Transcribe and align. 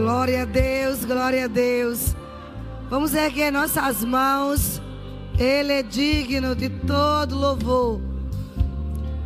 Glória 0.00 0.42
a 0.42 0.44
Deus, 0.46 1.04
glória 1.04 1.44
a 1.44 1.46
Deus. 1.46 2.16
Vamos 2.88 3.12
erguer 3.12 3.52
nossas 3.52 4.02
mãos. 4.02 4.80
Ele 5.38 5.74
é 5.74 5.82
digno 5.82 6.56
de 6.56 6.70
todo 6.70 7.36
louvor. 7.36 8.00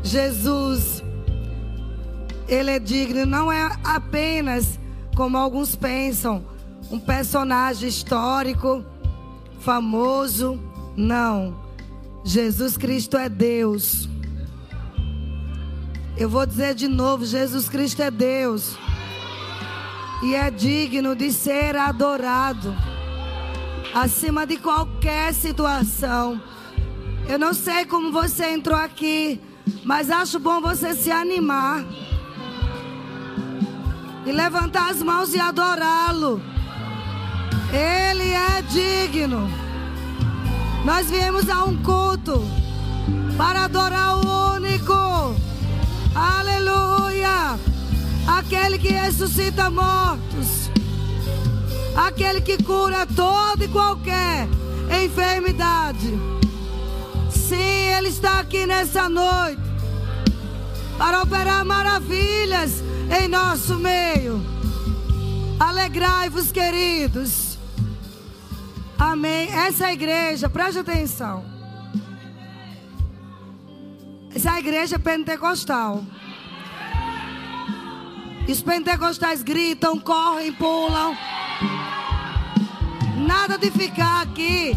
Jesus, 0.03 1.01
Ele 2.49 2.73
é 2.73 2.81
digno, 2.81 3.25
não 3.25 3.53
é 3.53 3.71
apenas 3.85 4.81
como 5.15 5.39
alguns 5.39 5.77
pensam, 5.77 6.45
um 6.91 6.99
personagem 6.99 7.89
histórico, 7.89 8.85
famoso. 9.61 10.59
Não. 10.97 11.55
Jesus 12.25 12.77
Cristo 12.77 13.17
é 13.17 13.29
Deus. 13.29 14.09
Eu 16.17 16.29
vou 16.29 16.45
dizer 16.45 16.75
de 16.75 16.89
novo: 16.89 17.25
Jesus 17.25 17.69
Cristo 17.69 18.03
é 18.03 18.11
Deus. 18.11 18.77
E 20.25 20.35
é 20.35 20.51
digno 20.51 21.15
de 21.15 21.31
ser 21.31 21.77
adorado. 21.77 22.75
Acima 23.93 24.47
de 24.47 24.57
qualquer 24.57 25.35
situação. 25.35 26.41
Eu 27.29 27.39
não 27.39 27.53
sei 27.53 27.85
como 27.85 28.11
você 28.11 28.47
entrou 28.47 28.79
aqui. 28.79 29.39
Mas 29.85 30.11
acho 30.11 30.39
bom 30.39 30.63
você 30.63 30.95
se 30.95 31.11
animar. 31.11 31.85
E 34.25 34.33
levantar 34.33 34.93
as 34.93 35.03
mãos 35.03 35.35
e 35.35 35.39
adorá-lo. 35.39 36.41
Ele 37.71 38.31
é 38.31 38.63
digno. 38.63 39.47
Nós 40.87 41.11
viemos 41.11 41.51
a 41.51 41.65
um 41.65 41.77
culto 41.83 42.43
para 43.37 43.65
adorar 43.65 44.17
o 44.17 44.55
único. 44.55 44.95
Aleluia! 46.15 47.74
Aquele 48.27 48.79
que 48.79 48.89
ressuscita 48.89 49.71
mortos. 49.71 50.71
Aquele 51.97 52.41
que 52.41 52.63
cura 52.63 53.07
toda 53.07 53.65
e 53.65 53.69
qualquer 53.69 54.49
enfermidade. 55.05 56.13
Sim, 57.31 57.89
Ele 57.97 58.09
está 58.09 58.41
aqui 58.41 58.67
nessa 58.67 59.09
noite 59.09 59.63
para 60.97 61.23
operar 61.23 61.65
maravilhas 61.65 62.83
em 63.21 63.29
nosso 63.29 63.77
meio. 63.77 64.41
Alegrai-vos, 65.59 66.51
queridos. 66.51 67.59
Amém. 68.99 69.49
Essa 69.51 69.93
igreja, 69.93 70.49
preste 70.49 70.79
atenção. 70.79 71.45
Essa 74.35 74.51
é 74.51 74.53
a 74.53 74.59
igreja 74.59 74.99
pentecostal. 74.99 76.03
E 78.47 78.53
os 78.53 78.63
pentecostais 78.63 79.43
gritam, 79.43 79.99
correm, 79.99 80.53
pulam. 80.53 81.17
Nada 83.27 83.57
de 83.57 83.71
ficar 83.71 84.23
aqui 84.23 84.77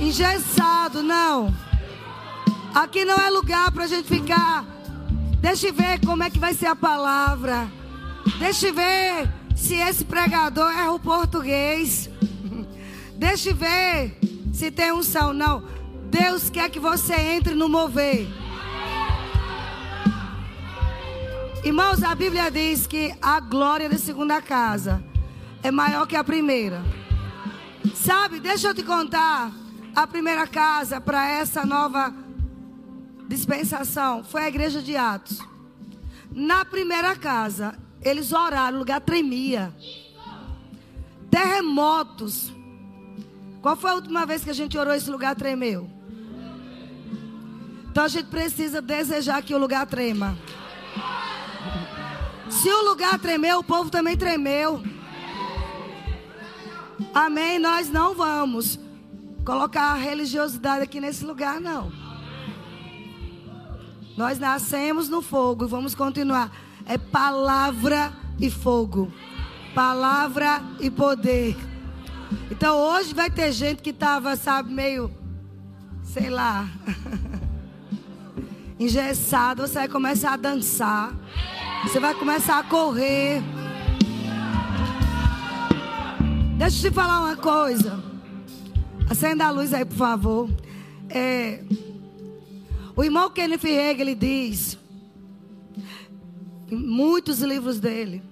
engessado, 0.00 1.02
não. 1.02 1.54
Aqui 2.74 3.04
não 3.04 3.16
é 3.16 3.30
lugar 3.30 3.72
para 3.72 3.84
a 3.84 3.88
gente 3.88 4.06
ficar 4.06 4.64
Deixa 5.40 5.68
eu 5.68 5.72
ver 5.72 6.00
como 6.04 6.22
é 6.22 6.30
que 6.30 6.38
vai 6.38 6.52
ser 6.52 6.66
a 6.66 6.74
palavra. 6.74 7.70
Deixa 8.38 8.68
eu 8.68 8.74
ver 8.74 9.32
se 9.54 9.76
esse 9.76 10.04
pregador 10.04 10.70
erra 10.70 10.92
o 10.92 10.98
português. 10.98 12.10
Deixa 13.14 13.50
eu 13.50 13.54
ver 13.54 14.18
se 14.52 14.70
tem 14.70 14.92
unção. 14.92 15.32
Não. 15.32 15.62
Deus 16.10 16.50
quer 16.50 16.68
que 16.70 16.80
você 16.80 17.14
entre 17.14 17.54
no 17.54 17.68
mover. 17.68 18.26
Irmãos, 21.68 22.02
a 22.02 22.14
Bíblia 22.14 22.50
diz 22.50 22.86
que 22.86 23.14
a 23.20 23.40
glória 23.40 23.90
da 23.90 23.98
segunda 23.98 24.40
casa 24.40 25.04
é 25.62 25.70
maior 25.70 26.06
que 26.06 26.16
a 26.16 26.24
primeira. 26.24 26.82
Sabe, 27.94 28.40
deixa 28.40 28.68
eu 28.68 28.74
te 28.74 28.82
contar. 28.82 29.52
A 29.94 30.06
primeira 30.06 30.46
casa 30.46 30.98
para 30.98 31.28
essa 31.28 31.66
nova 31.66 32.14
dispensação 33.28 34.24
foi 34.24 34.44
a 34.44 34.48
igreja 34.48 34.80
de 34.80 34.96
Atos. 34.96 35.40
Na 36.30 36.64
primeira 36.64 37.14
casa, 37.14 37.78
eles 38.00 38.32
oraram, 38.32 38.76
o 38.76 38.80
lugar 38.80 39.02
tremia. 39.02 39.70
Terremotos. 41.30 42.50
Qual 43.60 43.76
foi 43.76 43.90
a 43.90 43.94
última 43.96 44.24
vez 44.24 44.42
que 44.42 44.48
a 44.48 44.54
gente 44.54 44.78
orou 44.78 44.94
e 44.94 44.96
esse 44.96 45.10
lugar 45.10 45.36
tremeu? 45.36 45.86
Então 47.90 48.04
a 48.04 48.08
gente 48.08 48.30
precisa 48.30 48.80
desejar 48.80 49.42
que 49.42 49.54
o 49.54 49.58
lugar 49.58 49.86
trema. 49.86 50.34
Se 52.50 52.68
o 52.68 52.84
lugar 52.88 53.18
tremeu, 53.18 53.58
o 53.58 53.64
povo 53.64 53.90
também 53.90 54.16
tremeu. 54.16 54.82
Amém? 57.14 57.58
Nós 57.58 57.88
não 57.88 58.14
vamos 58.14 58.78
colocar 59.44 59.94
religiosidade 59.94 60.82
aqui 60.82 61.00
nesse 61.00 61.24
lugar, 61.24 61.60
não. 61.60 61.90
Nós 64.16 64.38
nascemos 64.38 65.08
no 65.08 65.22
fogo 65.22 65.64
e 65.64 65.68
vamos 65.68 65.94
continuar. 65.94 66.50
É 66.84 66.98
palavra 66.98 68.12
e 68.40 68.50
fogo. 68.50 69.12
Palavra 69.74 70.62
e 70.80 70.90
poder. 70.90 71.56
Então 72.50 72.76
hoje 72.76 73.14
vai 73.14 73.30
ter 73.30 73.52
gente 73.52 73.82
que 73.82 73.90
estava, 73.90 74.36
sabe, 74.36 74.72
meio, 74.72 75.10
sei 76.02 76.28
lá, 76.28 76.68
engessado. 78.78 79.62
Você 79.62 79.74
vai 79.74 79.88
começar 79.88 80.32
a 80.32 80.36
dançar. 80.36 81.14
Você 81.82 81.98
vai 81.98 82.14
começar 82.14 82.58
a 82.58 82.62
correr. 82.62 83.42
Deixa 86.56 86.86
eu 86.86 86.90
te 86.90 86.94
falar 86.94 87.20
uma 87.20 87.36
coisa. 87.36 88.02
Acenda 89.08 89.46
a 89.46 89.50
luz 89.50 89.72
aí, 89.72 89.84
por 89.84 89.96
favor. 89.96 90.50
É, 91.08 91.62
o 92.94 93.02
irmão 93.02 93.30
Kenneth 93.30 93.64
Hagin, 93.64 94.00
ele 94.00 94.14
diz, 94.14 94.78
em 96.70 96.76
muitos 96.76 97.40
livros 97.40 97.80
dele, 97.80 98.22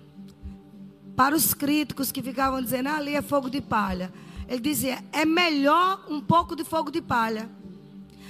para 1.14 1.34
os 1.34 1.54
críticos 1.54 2.12
que 2.12 2.22
ficavam 2.22 2.60
dizendo, 2.60 2.88
ah, 2.88 2.96
ali 2.96 3.14
é 3.14 3.22
fogo 3.22 3.48
de 3.48 3.60
palha. 3.60 4.12
Ele 4.48 4.60
dizia, 4.60 5.02
é 5.12 5.24
melhor 5.24 6.04
um 6.10 6.20
pouco 6.20 6.54
de 6.54 6.62
fogo 6.62 6.90
de 6.90 7.00
palha. 7.00 7.48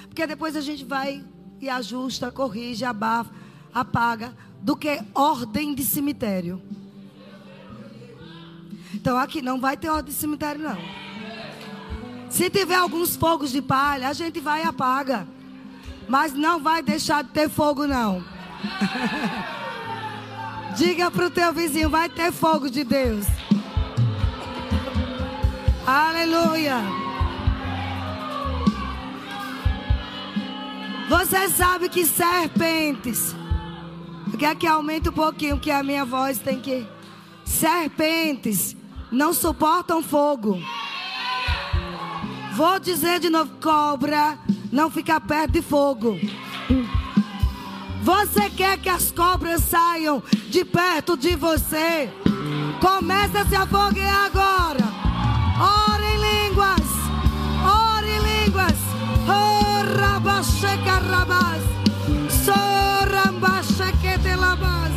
Porque 0.09 0.27
depois 0.27 0.55
a 0.57 0.61
gente 0.61 0.85
vai 0.85 1.25
e 1.61 1.69
ajusta, 1.69 2.31
corrige, 2.31 2.85
abafa, 2.85 3.31
apaga, 3.73 4.37
do 4.61 4.77
que 4.77 5.01
ordem 5.15 5.75
de 5.75 5.85
cemitério. 5.85 6.61
Então 8.95 9.17
aqui 9.17 9.43
não 9.43 9.61
vai 9.61 9.77
ter 9.77 9.89
ordem 9.89 10.13
de 10.13 10.19
cemitério, 10.19 10.63
não. 10.63 10.79
Se 12.31 12.51
tiver 12.51 12.75
alguns 12.75 13.17
fogos 13.17 13.51
de 13.51 13.63
palha, 13.63 14.09
a 14.09 14.13
gente 14.13 14.41
vai 14.41 14.63
e 14.63 14.67
apaga. 14.67 15.27
Mas 16.09 16.33
não 16.33 16.61
vai 16.61 16.83
deixar 16.83 17.23
de 17.25 17.31
ter 17.31 17.49
fogo, 17.49 17.87
não. 17.87 18.25
Diga 20.77 21.11
para 21.11 21.27
o 21.27 21.31
teu 21.31 21.53
vizinho: 21.53 21.89
vai 21.89 22.09
ter 22.09 22.33
fogo 22.33 22.69
de 22.71 22.85
Deus. 22.85 23.27
Aleluia. 25.87 27.06
Você 31.09 31.49
sabe 31.49 31.89
que 31.89 32.05
serpentes. 32.05 33.35
Quer 34.39 34.55
que 34.57 34.67
aumente 34.67 35.09
um 35.09 35.13
pouquinho, 35.13 35.59
que 35.59 35.71
a 35.71 35.83
minha 35.83 36.05
voz 36.05 36.39
tem 36.39 36.61
que. 36.61 36.87
Serpentes 37.45 38.77
não 39.11 39.33
suportam 39.33 40.03
fogo. 40.03 40.61
Vou 42.55 42.79
dizer 42.79 43.21
de 43.21 43.31
novo: 43.31 43.53
cobra 43.63 44.39
não 44.73 44.91
ficar 44.91 45.21
perto 45.21 45.53
de 45.53 45.63
fogo. 45.63 46.19
Você 48.03 48.51
quer 48.51 48.79
que 48.79 48.89
as 48.89 49.11
cobras 49.11 49.63
saiam 49.63 50.23
de 50.49 50.65
perto 50.65 51.17
de 51.17 51.35
você? 51.37 52.11
Comece 52.81 53.39
a 53.39 53.47
se 53.47 53.57
afoguear 53.57 54.27
agora. 54.27 54.85
Ora 55.59 56.05
em 56.05 56.49
línguas. 56.49 56.81
Ora 57.65 58.07
em 58.07 58.45
línguas. 58.45 58.77
Oh, 59.29 59.66
rabacheca 59.87 60.99
rabas. 61.11 61.63
Sorambachequete 62.45 64.37
labas. 64.37 64.93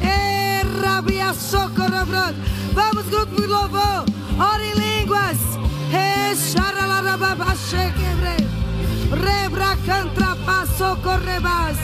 E 0.00 0.62
rabia 0.82 1.34
socorrobros. 1.34 2.34
Vamos, 2.72 3.06
grupo 3.06 3.40
de 3.40 3.46
louvor. 3.46 4.04
Ora 4.38 4.64
em 4.64 4.74
línguas. 4.74 5.38
E 5.92 6.34
xaralarababachequebre. 6.36 8.46
Rebra 9.10 9.76
cantra 9.84 10.36
passo 10.46 10.96
correbas. 11.02 11.76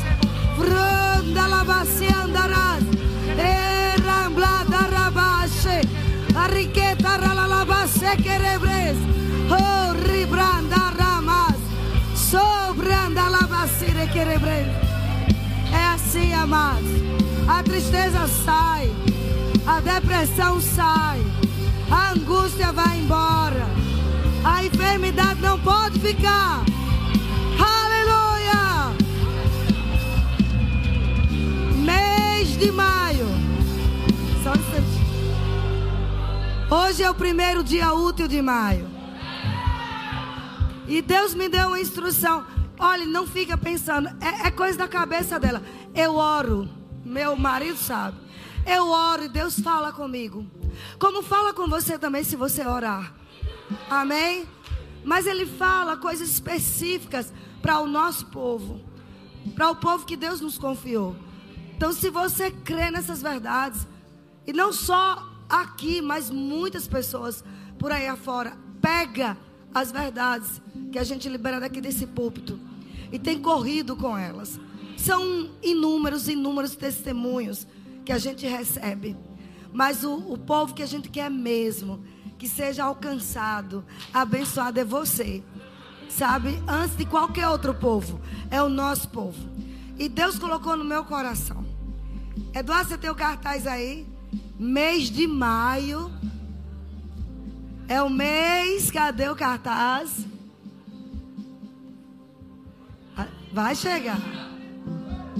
Fronda 0.57 1.49
É 15.73 15.95
assim, 15.95 16.33
amados. 16.33 16.91
A 17.49 17.63
tristeza 17.63 18.27
sai. 18.45 18.91
a 19.67 19.81
depressão 19.81 20.61
sai, 20.61 21.21
a 21.91 22.13
angústia 22.13 22.73
vai 22.73 22.99
embora, 22.99 23.67
a 24.45 24.65
enfermidade 24.65 25.41
não 25.41 25.59
pode 25.59 25.99
ficar. 26.01 26.63
Aleluia! 27.59 28.93
Mês 31.77 32.59
de 32.59 32.71
maio. 32.71 33.27
Hoje 36.71 37.03
é 37.03 37.11
o 37.11 37.15
primeiro 37.15 37.63
dia 37.65 37.93
útil 37.95 38.29
de 38.29 38.43
maio. 38.43 38.94
E 40.87 41.01
Deus 41.01 41.35
me 41.35 41.49
deu 41.49 41.69
uma 41.69 41.81
instrução. 41.81 42.45
Olha, 42.79 43.07
não 43.07 43.27
fica 43.27 43.57
pensando. 43.57 44.09
É, 44.21 44.49
é 44.49 44.51
coisa 44.51 44.79
da 44.79 44.89
cabeça 44.89 45.39
dela. 45.39 45.63
Eu 45.95 46.17
oro. 46.17 46.69
Meu 47.05 47.37
marido 47.37 47.77
sabe. 47.77 48.19
Eu 48.67 48.89
oro 48.89 49.25
e 49.25 49.29
Deus 49.29 49.59
fala 49.59 49.93
comigo. 49.93 50.47
Como 50.99 51.23
fala 51.23 51.53
com 51.53 51.69
você 51.69 51.99
também 51.99 52.25
se 52.25 52.37
você 52.37 52.67
orar. 52.67 53.15
Amém? 53.89 54.47
Mas 55.05 55.27
Ele 55.27 55.47
fala 55.47 55.97
coisas 55.97 56.29
específicas 56.29 57.33
para 57.61 57.79
o 57.81 57.87
nosso 57.87 58.27
povo. 58.27 58.81
Para 59.55 59.71
o 59.71 59.77
povo 59.77 60.07
que 60.07 60.17
Deus 60.17 60.41
nos 60.41 60.59
confiou. 60.59 61.15
Então, 61.77 61.93
se 61.93 62.09
você 62.09 62.51
crê 62.51 62.91
nessas 62.91 63.21
verdades, 63.21 63.87
e 64.47 64.53
não 64.53 64.73
só 64.73 65.23
aqui, 65.49 66.01
mas 66.01 66.31
muitas 66.31 66.87
pessoas 66.87 67.45
por 67.79 67.93
aí 67.93 68.07
afora, 68.07 68.57
pega 68.81 69.37
as 69.75 69.91
verdades 69.91 70.63
que 70.93 70.99
a 70.99 71.05
gente 71.05 71.29
libera 71.29 71.59
daqui 71.59 71.81
desse 71.81 72.07
púlpito 72.07 72.59
e 73.11 73.19
tem 73.19 73.41
corrido 73.41 73.97
com 73.97 74.17
elas. 74.17 74.59
São 74.97 75.51
inúmeros, 75.63 76.29
inúmeros 76.29 76.77
testemunhos 76.77 77.67
que 78.05 78.13
a 78.13 78.19
gente 78.19 78.47
recebe. 78.47 79.17
Mas 79.73 80.05
o, 80.05 80.15
o 80.15 80.39
povo 80.39 80.73
que 80.73 80.83
a 80.83 80.87
gente 80.87 81.09
quer 81.09 81.29
mesmo, 81.29 82.05
que 82.39 82.49
seja 82.49 82.85
alcançado, 82.85 83.85
abençoado 84.13 84.79
é 84.79 84.85
você. 84.85 85.43
Sabe? 86.09 86.63
Antes 86.69 86.97
de 86.97 87.05
qualquer 87.05 87.49
outro 87.49 87.75
povo. 87.75 88.21
É 88.51 88.63
o 88.63 88.69
nosso 88.69 89.09
povo. 89.09 89.39
E 89.99 90.09
Deus 90.09 90.39
colocou 90.39 90.77
no 90.77 90.85
meu 90.85 91.05
coração. 91.05 91.65
Eduardo, 92.53 92.91
você 92.91 92.99
tem 92.99 93.11
o 93.11 93.15
cartaz 93.15 93.67
aí? 93.67 94.07
Mês 94.59 95.11
de 95.11 95.27
maio. 95.27 96.11
É 97.89 98.03
o 98.03 98.09
mês. 98.09 98.91
Cadê 98.91 99.29
o 99.29 99.37
cartaz? 99.37 100.27
Vai 103.53 103.75
chegar. 103.77 104.19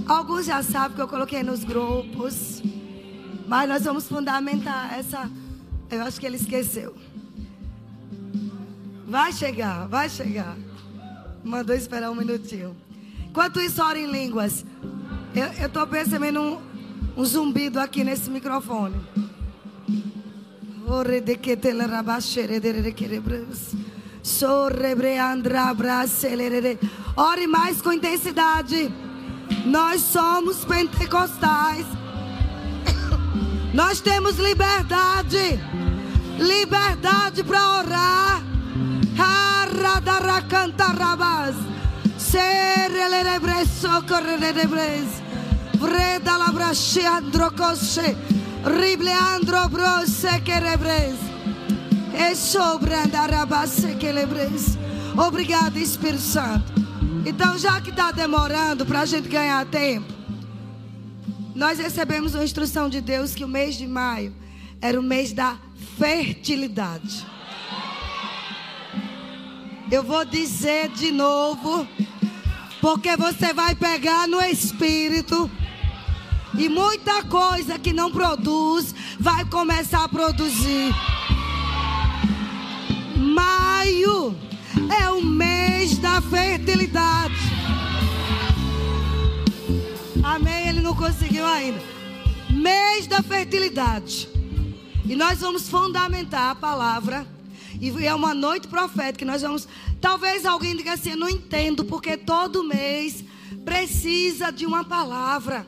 Alguns 0.07 0.45
já 0.45 0.63
sabem 0.63 0.95
que 0.95 1.01
eu 1.01 1.07
coloquei 1.07 1.43
nos 1.43 1.63
grupos. 1.63 2.61
Mas 3.47 3.67
nós 3.67 3.83
vamos 3.83 4.07
fundamentar 4.07 4.93
essa. 4.97 5.29
Eu 5.91 6.01
acho 6.03 6.19
que 6.19 6.25
ele 6.25 6.37
esqueceu. 6.37 6.95
Vai 9.07 9.33
chegar, 9.33 9.87
vai 9.87 10.09
chegar. 10.09 10.55
Mandou 11.43 11.75
esperar 11.75 12.09
um 12.09 12.15
minutinho. 12.15 12.75
Enquanto 13.27 13.59
isso, 13.59 13.83
ora 13.83 13.99
em 13.99 14.09
línguas. 14.09 14.65
Eu 15.35 15.67
estou 15.67 15.85
percebendo 15.85 16.41
um, 16.41 16.61
um 17.17 17.25
zumbido 17.25 17.79
aqui 17.79 18.03
nesse 18.03 18.29
microfone. 18.29 18.95
Ore 27.17 27.47
mais 27.47 27.81
com 27.81 27.91
intensidade. 27.91 28.93
Nós 29.65 30.01
somos 30.01 30.63
pentecostais. 30.63 31.85
Nós 33.73 33.99
temos 33.99 34.37
liberdade. 34.37 35.59
Liberdade 36.37 37.43
para 37.43 37.79
orar. 37.79 38.43
Harradaracantarabas. 39.17 41.55
Serelerebres 42.17 43.67
socorrerebres. 43.81 45.23
Vreda 45.79 46.37
labrache 46.37 47.03
androcosche. 47.05 48.15
Ribleandro 48.65 49.69
brose 49.69 50.41
querebres. 50.41 51.15
E 52.17 52.35
sobre 52.35 52.93
andarabase 52.95 53.95
quelebres. 53.95 54.77
Obrigado, 55.15 55.77
Espírito 55.77 56.21
Santo. 56.21 56.73
Então, 57.25 57.57
já 57.57 57.79
que 57.79 57.91
está 57.91 58.11
demorando 58.11 58.85
para 58.85 59.01
a 59.01 59.05
gente 59.05 59.27
ganhar 59.27 59.65
tempo, 59.65 60.11
nós 61.53 61.77
recebemos 61.77 62.33
uma 62.33 62.43
instrução 62.43 62.89
de 62.89 63.01
Deus 63.01 63.35
que 63.35 63.43
o 63.43 63.47
mês 63.47 63.75
de 63.75 63.85
maio 63.85 64.33
era 64.81 64.99
o 64.99 65.03
mês 65.03 65.31
da 65.31 65.57
fertilidade. 65.97 67.25
Eu 69.91 70.03
vou 70.03 70.25
dizer 70.25 70.89
de 70.89 71.11
novo, 71.11 71.87
porque 72.81 73.15
você 73.15 73.53
vai 73.53 73.75
pegar 73.75 74.27
no 74.27 74.41
espírito 74.41 75.49
e 76.57 76.69
muita 76.69 77.23
coisa 77.23 77.77
que 77.77 77.91
não 77.91 78.11
produz 78.11 78.93
vai 79.19 79.43
começar 79.45 80.03
a 80.03 80.09
produzir. 80.09 80.93
Maio 83.17 84.35
é 84.99 85.09
o 85.09 85.21
mês 85.21 85.97
da 85.97 86.21
fertilidade. 86.21 87.35
Amém? 90.23 90.69
Ele 90.69 90.81
não 90.81 90.95
conseguiu 90.95 91.45
ainda. 91.45 91.81
Mês 92.49 93.05
da 93.07 93.21
fertilidade. 93.21 94.29
E 95.05 95.15
nós 95.15 95.39
vamos 95.39 95.69
fundamentar 95.69 96.51
a 96.51 96.55
palavra. 96.55 97.27
E 97.79 97.89
é 98.05 98.13
uma 98.13 98.33
noite 98.33 98.67
profética. 98.67 99.25
Nós 99.25 99.41
vamos. 99.41 99.67
Talvez 99.99 100.45
alguém 100.45 100.75
diga 100.75 100.93
assim: 100.93 101.11
Eu 101.11 101.17
não 101.17 101.29
entendo, 101.29 101.85
porque 101.85 102.17
todo 102.17 102.63
mês 102.63 103.23
precisa 103.63 104.51
de 104.51 104.65
uma 104.65 104.83
palavra. 104.83 105.67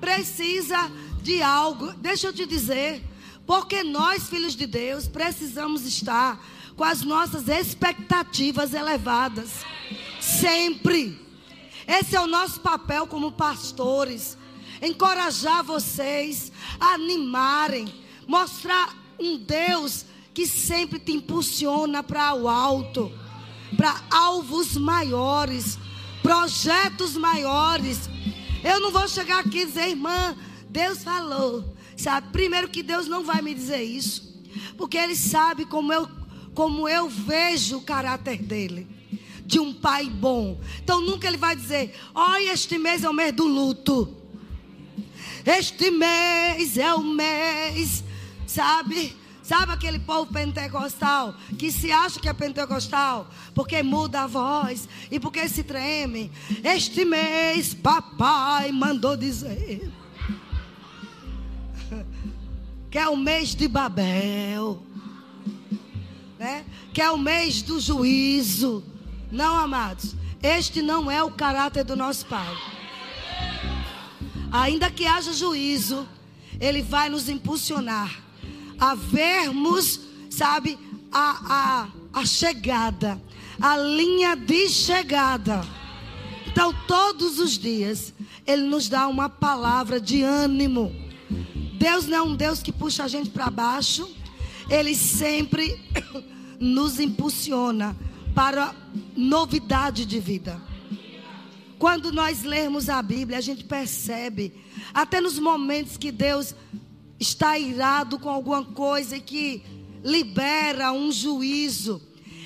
Precisa 0.00 0.90
de 1.22 1.42
algo. 1.42 1.92
Deixa 1.94 2.28
eu 2.28 2.32
te 2.32 2.46
dizer. 2.46 3.02
Porque 3.46 3.82
nós, 3.82 4.28
filhos 4.28 4.54
de 4.54 4.66
Deus, 4.66 5.08
precisamos 5.08 5.84
estar 5.84 6.38
com 6.76 6.84
as 6.84 7.02
nossas 7.02 7.48
expectativas 7.48 8.74
elevadas. 8.74 9.64
Sempre. 10.20 11.18
Esse 11.86 12.14
é 12.14 12.20
o 12.20 12.26
nosso 12.26 12.60
papel 12.60 13.06
como 13.06 13.32
pastores. 13.32 14.36
Encorajar 14.80 15.64
vocês, 15.64 16.52
animarem, 16.78 17.92
mostrar 18.26 18.94
um 19.18 19.38
Deus 19.38 20.04
que 20.32 20.46
sempre 20.46 21.00
te 21.00 21.12
impulsiona 21.12 22.02
para 22.02 22.32
o 22.34 22.48
alto, 22.48 23.10
para 23.76 24.00
alvos 24.10 24.76
maiores, 24.76 25.78
projetos 26.22 27.16
maiores. 27.16 28.08
Eu 28.62 28.80
não 28.80 28.90
vou 28.90 29.06
chegar 29.08 29.40
aqui 29.40 29.60
e 29.60 29.66
dizer, 29.66 29.88
irmã, 29.88 30.36
Deus 30.68 31.02
falou. 31.02 31.76
Sabe, 31.96 32.28
primeiro 32.30 32.68
que 32.68 32.82
Deus 32.82 33.08
não 33.08 33.24
vai 33.24 33.42
me 33.42 33.52
dizer 33.52 33.82
isso, 33.82 34.40
porque 34.76 34.96
Ele 34.96 35.16
sabe 35.16 35.64
como 35.64 35.92
eu 35.92 36.08
como 36.58 36.88
eu 36.88 37.08
vejo 37.08 37.76
o 37.76 37.82
caráter 37.82 38.42
dele. 38.42 38.84
De 39.46 39.60
um 39.60 39.72
pai 39.72 40.10
bom. 40.10 40.60
Então 40.82 41.00
nunca 41.00 41.28
ele 41.28 41.36
vai 41.36 41.54
dizer: 41.54 41.94
Olha, 42.12 42.52
este 42.52 42.76
mês 42.76 43.04
é 43.04 43.08
o 43.08 43.14
mês 43.14 43.32
do 43.32 43.44
luto. 43.44 44.12
Este 45.46 45.88
mês 45.92 46.76
é 46.76 46.92
o 46.92 47.02
mês, 47.02 48.02
sabe? 48.44 49.14
Sabe 49.48 49.72
aquele 49.72 49.98
povo 49.98 50.30
pentecostal 50.30 51.34
que 51.58 51.72
se 51.72 51.90
acha 51.90 52.20
que 52.20 52.28
é 52.28 52.34
pentecostal 52.34 53.30
porque 53.54 53.82
muda 53.82 54.24
a 54.24 54.26
voz 54.26 54.86
e 55.10 55.18
porque 55.18 55.48
se 55.48 55.64
treme? 55.64 56.30
Este 56.62 57.02
mês, 57.06 57.72
papai 57.72 58.70
mandou 58.72 59.16
dizer 59.16 59.90
que 62.90 62.98
é 62.98 63.08
o 63.08 63.16
mês 63.16 63.54
de 63.54 63.66
Babel 63.66 64.82
né? 66.38 66.62
Que 66.92 67.00
é 67.00 67.10
o 67.10 67.18
mês 67.18 67.62
do 67.62 67.80
juízo. 67.80 68.84
Não, 69.30 69.56
amados, 69.56 70.14
este 70.42 70.80
não 70.80 71.10
é 71.10 71.22
o 71.22 71.30
caráter 71.30 71.84
do 71.84 71.96
nosso 71.96 72.26
Pai. 72.26 72.54
Ainda 74.52 74.90
que 74.90 75.06
haja 75.06 75.32
juízo, 75.32 76.06
ele 76.60 76.82
vai 76.82 77.08
nos 77.08 77.30
impulsionar 77.30 78.27
a 78.78 78.94
vermos, 78.94 80.00
sabe, 80.30 80.78
a, 81.12 81.88
a, 82.12 82.20
a 82.20 82.26
chegada, 82.26 83.20
a 83.60 83.76
linha 83.76 84.36
de 84.36 84.68
chegada. 84.68 85.62
Então, 86.46 86.74
todos 86.86 87.38
os 87.38 87.58
dias, 87.58 88.14
ele 88.46 88.62
nos 88.62 88.88
dá 88.88 89.06
uma 89.06 89.28
palavra 89.28 90.00
de 90.00 90.22
ânimo. 90.22 90.94
Deus 91.78 92.06
não 92.06 92.16
é 92.18 92.22
um 92.22 92.34
Deus 92.34 92.62
que 92.62 92.72
puxa 92.72 93.04
a 93.04 93.08
gente 93.08 93.30
para 93.30 93.50
baixo. 93.50 94.08
Ele 94.68 94.94
sempre 94.94 95.80
nos 96.58 96.98
impulsiona 96.98 97.96
para 98.34 98.74
novidade 99.16 100.04
de 100.04 100.18
vida. 100.18 100.60
Quando 101.78 102.10
nós 102.10 102.42
lermos 102.42 102.88
a 102.88 103.00
Bíblia, 103.00 103.38
a 103.38 103.40
gente 103.40 103.62
percebe, 103.62 104.52
até 104.92 105.20
nos 105.20 105.38
momentos 105.38 105.96
que 105.96 106.10
Deus 106.10 106.54
está 107.18 107.58
irado 107.58 108.18
com 108.18 108.28
alguma 108.28 108.64
coisa 108.64 109.18
que 109.18 109.62
libera 110.04 110.92
um 110.92 111.10
juízo, 111.10 112.00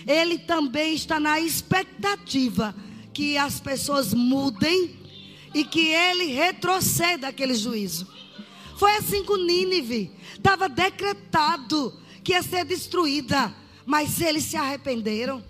ele 0.07 0.38
também 0.38 0.95
está 0.95 1.21
na 1.21 1.38
expectativa 1.38 2.75
que 3.12 3.37
as 3.37 3.61
pessoas 3.61 4.14
mudem 4.14 4.97
e 5.55 5.64
que 5.64 5.88
ele 5.88 6.26
retroceda 6.26 7.29
aquele 7.29 7.55
juízo. 7.55 8.07
Foi 8.79 8.97
assim 8.97 9.23
com 9.23 9.37
Nínive. 9.37 10.11
Estava 10.35 10.69
decretado 10.69 11.97
que 12.25 12.33
ia 12.33 12.43
ser 12.43 12.64
destruída, 12.64 13.55
mas 13.85 14.21
eles 14.21 14.45
se 14.45 14.57
arrependeram. 14.57 15.45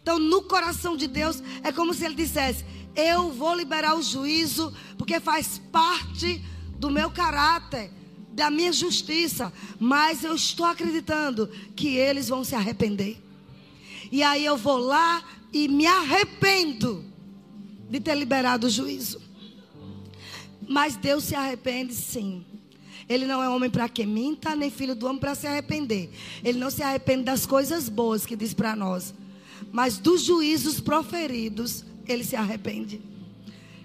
Então, 0.00 0.18
no 0.18 0.42
coração 0.42 0.96
de 0.96 1.06
Deus, 1.06 1.42
é 1.62 1.70
como 1.70 1.94
se 1.94 2.04
ele 2.04 2.14
dissesse: 2.14 2.64
Eu 2.96 3.30
vou 3.30 3.54
liberar 3.54 3.94
o 3.94 4.02
juízo, 4.02 4.74
porque 4.98 5.20
faz 5.20 5.60
parte 5.70 6.42
do 6.76 6.90
meu 6.90 7.10
caráter, 7.10 7.90
da 8.32 8.50
minha 8.50 8.72
justiça. 8.72 9.52
Mas 9.78 10.24
eu 10.24 10.34
estou 10.34 10.66
acreditando 10.66 11.48
que 11.76 11.96
eles 11.96 12.28
vão 12.28 12.44
se 12.44 12.54
arrepender. 12.54 13.18
E 14.10 14.22
aí 14.22 14.44
eu 14.44 14.56
vou 14.56 14.78
lá 14.78 15.24
e 15.52 15.68
me 15.68 15.86
arrependo 15.86 17.04
de 17.88 18.00
ter 18.00 18.14
liberado 18.14 18.66
o 18.66 18.70
juízo. 18.70 19.20
Mas 20.68 20.96
Deus 20.96 21.24
se 21.24 21.34
arrepende 21.34 21.94
sim. 21.94 22.44
Ele 23.08 23.26
não 23.26 23.42
é 23.42 23.48
homem 23.48 23.68
para 23.68 23.88
que 23.88 24.06
minta, 24.06 24.56
nem 24.56 24.70
filho 24.70 24.94
do 24.94 25.06
homem 25.06 25.18
para 25.18 25.34
se 25.34 25.46
arrepender. 25.46 26.10
Ele 26.42 26.58
não 26.58 26.70
se 26.70 26.82
arrepende 26.82 27.24
das 27.24 27.44
coisas 27.44 27.88
boas 27.88 28.24
que 28.24 28.36
diz 28.36 28.54
para 28.54 28.74
nós, 28.76 29.12
mas 29.70 29.98
dos 29.98 30.22
juízos 30.22 30.80
proferidos, 30.80 31.84
ele 32.06 32.24
se 32.24 32.36
arrepende. 32.36 33.00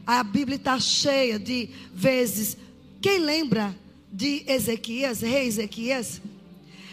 A 0.06 0.24
Bíblia 0.24 0.56
está 0.56 0.80
cheia 0.80 1.38
de 1.38 1.70
vezes. 1.94 2.58
Quem 3.02 3.20
lembra 3.20 3.76
de 4.12 4.44
Ezequias, 4.48 5.22
rei 5.22 5.48
Ezequias? 5.48 6.22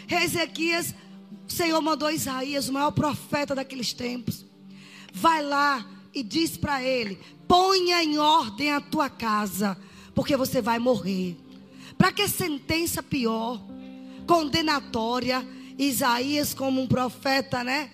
Rei 0.07 0.23
Ezequias, 0.23 0.93
o 1.47 1.51
Senhor 1.51 1.81
mandou 1.81 2.11
Isaías, 2.11 2.69
o 2.69 2.73
maior 2.73 2.91
profeta 2.91 3.55
daqueles 3.55 3.93
tempos. 3.93 4.45
Vai 5.13 5.43
lá 5.43 5.85
e 6.13 6.23
diz 6.23 6.57
para 6.57 6.83
ele: 6.83 7.19
ponha 7.47 8.03
em 8.03 8.17
ordem 8.17 8.71
a 8.71 8.81
tua 8.81 9.09
casa, 9.09 9.77
porque 10.13 10.35
você 10.35 10.61
vai 10.61 10.79
morrer. 10.79 11.37
Para 11.97 12.11
que 12.11 12.27
sentença 12.27 13.01
pior, 13.01 13.61
condenatória? 14.27 15.45
Isaías, 15.77 16.53
como 16.53 16.81
um 16.81 16.87
profeta, 16.87 17.63
né? 17.63 17.91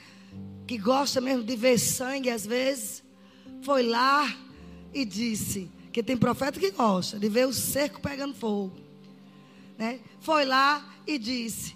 Que 0.68 0.78
gosta 0.78 1.20
mesmo 1.20 1.44
de 1.44 1.56
ver 1.56 1.80
sangue 1.80 2.30
às 2.30 2.46
vezes, 2.46 3.04
foi 3.62 3.84
lá 3.84 4.34
e 4.94 5.04
disse: 5.06 5.70
que 5.92 6.02
tem 6.02 6.16
profeta 6.16 6.60
que 6.60 6.72
gosta 6.72 7.20
de 7.20 7.28
ver 7.28 7.48
o 7.48 7.54
cerco 7.54 8.00
pegando 8.00 8.34
fogo, 8.34 8.74
né? 9.82 10.00
Foi 10.20 10.46
lá 10.46 10.86
e 11.08 11.18
disse 11.18 11.76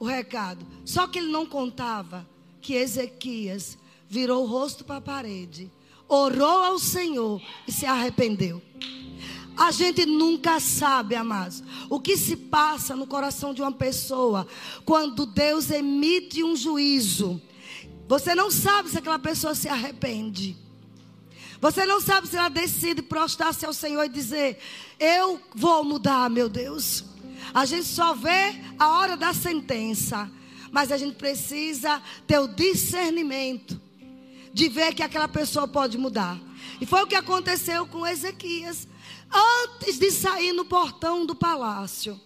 o 0.00 0.04
recado. 0.04 0.66
Só 0.84 1.06
que 1.06 1.20
ele 1.20 1.30
não 1.30 1.46
contava 1.46 2.28
que 2.60 2.74
Ezequias 2.74 3.78
virou 4.08 4.42
o 4.42 4.46
rosto 4.48 4.84
para 4.84 4.96
a 4.96 5.00
parede, 5.00 5.70
orou 6.08 6.64
ao 6.64 6.76
Senhor 6.80 7.40
e 7.68 7.70
se 7.70 7.86
arrependeu. 7.86 8.60
A 9.56 9.70
gente 9.70 10.04
nunca 10.06 10.58
sabe, 10.58 11.14
amados, 11.14 11.62
o 11.88 12.00
que 12.00 12.16
se 12.16 12.34
passa 12.34 12.96
no 12.96 13.06
coração 13.06 13.54
de 13.54 13.62
uma 13.62 13.70
pessoa 13.70 14.44
quando 14.84 15.24
Deus 15.24 15.70
emite 15.70 16.42
um 16.42 16.56
juízo. 16.56 17.40
Você 18.08 18.34
não 18.34 18.50
sabe 18.50 18.88
se 18.88 18.98
aquela 18.98 19.20
pessoa 19.20 19.54
se 19.54 19.68
arrepende. 19.68 20.56
Você 21.60 21.86
não 21.86 22.00
sabe 22.00 22.26
se 22.26 22.36
ela 22.36 22.48
decide 22.48 23.02
prostrar-se 23.02 23.64
ao 23.64 23.72
Senhor 23.72 24.02
e 24.02 24.08
dizer: 24.08 24.58
Eu 24.98 25.40
vou 25.54 25.84
mudar, 25.84 26.28
meu 26.28 26.48
Deus. 26.48 27.04
A 27.52 27.64
gente 27.64 27.86
só 27.86 28.14
vê 28.14 28.54
a 28.78 28.88
hora 28.98 29.16
da 29.16 29.32
sentença, 29.32 30.30
mas 30.70 30.92
a 30.92 30.96
gente 30.96 31.16
precisa 31.16 32.00
ter 32.26 32.38
o 32.38 32.48
discernimento 32.48 33.80
de 34.52 34.68
ver 34.68 34.94
que 34.94 35.02
aquela 35.02 35.28
pessoa 35.28 35.66
pode 35.66 35.96
mudar. 35.98 36.38
E 36.80 36.86
foi 36.86 37.02
o 37.02 37.06
que 37.06 37.14
aconteceu 37.14 37.86
com 37.86 38.06
Ezequias. 38.06 38.88
Antes 39.32 39.98
de 39.98 40.10
sair 40.10 40.52
no 40.52 40.64
portão 40.64 41.24
do 41.24 41.34
palácio, 41.34 42.20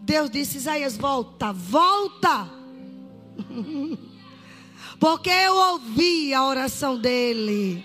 Deus 0.00 0.30
disse: 0.30 0.58
Isaías, 0.58 0.96
volta, 0.96 1.52
volta. 1.52 2.50
Porque 4.98 5.30
eu 5.30 5.54
ouvi 5.54 6.32
a 6.34 6.44
oração 6.44 6.98
dele. 6.98 7.84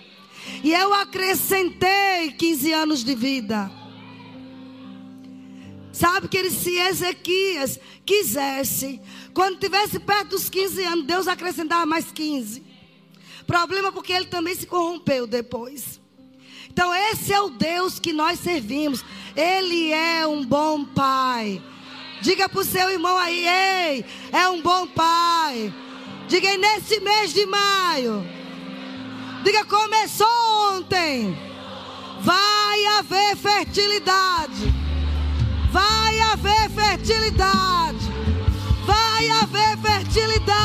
E 0.62 0.72
eu 0.72 0.92
acrescentei 0.94 2.32
15 2.32 2.72
anos 2.72 3.04
de 3.04 3.14
vida. 3.14 3.70
Sabe 5.94 6.26
que 6.26 6.36
ele, 6.36 6.50
se 6.50 6.76
Ezequias 6.76 7.78
quisesse, 8.04 9.00
quando 9.32 9.60
tivesse 9.60 10.00
perto 10.00 10.30
dos 10.30 10.50
15 10.50 10.82
anos, 10.82 11.06
Deus 11.06 11.28
acrescentava 11.28 11.86
mais 11.86 12.10
15. 12.10 12.64
Problema 13.46 13.92
porque 13.92 14.12
ele 14.12 14.26
também 14.26 14.56
se 14.56 14.66
corrompeu 14.66 15.24
depois. 15.24 16.00
Então, 16.68 16.92
esse 16.92 17.32
é 17.32 17.40
o 17.40 17.50
Deus 17.50 18.00
que 18.00 18.12
nós 18.12 18.40
servimos. 18.40 19.04
Ele 19.36 19.92
é 19.92 20.26
um 20.26 20.44
bom 20.44 20.84
pai. 20.84 21.62
Diga 22.20 22.48
para 22.48 22.60
o 22.60 22.64
seu 22.64 22.90
irmão 22.90 23.16
aí, 23.16 23.46
ei, 23.46 24.04
é 24.32 24.48
um 24.48 24.60
bom 24.60 24.88
pai. 24.88 25.72
Diga 26.26 26.48
aí, 26.48 26.58
nesse 26.58 26.98
mês 26.98 27.32
de 27.32 27.46
maio. 27.46 28.26
Diga, 29.44 29.64
começou 29.64 30.26
ontem. 30.72 31.38
Vai 32.20 32.84
haver 32.98 33.36
fertilidade. 33.36 34.83
Vai 35.74 36.20
haver 36.20 36.70
fertilidade. 36.70 37.98
Vai 38.86 39.28
haver 39.28 39.76
fertilidade. 39.78 40.64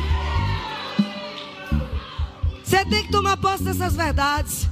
Você 2.71 2.85
tem 2.85 3.03
que 3.03 3.11
tomar 3.11 3.35
posse 3.35 3.63
dessas 3.65 3.97
verdades. 3.97 4.65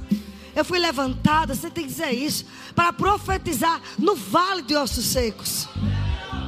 Eu 0.56 0.64
fui 0.64 0.78
levantada, 0.78 1.54
você 1.54 1.70
tem 1.70 1.84
que 1.84 1.90
dizer 1.90 2.12
isso, 2.12 2.46
para 2.74 2.94
profetizar 2.94 3.78
no 3.98 4.16
vale 4.16 4.62
de 4.62 4.74
ossos 4.74 5.04
secos, 5.04 5.68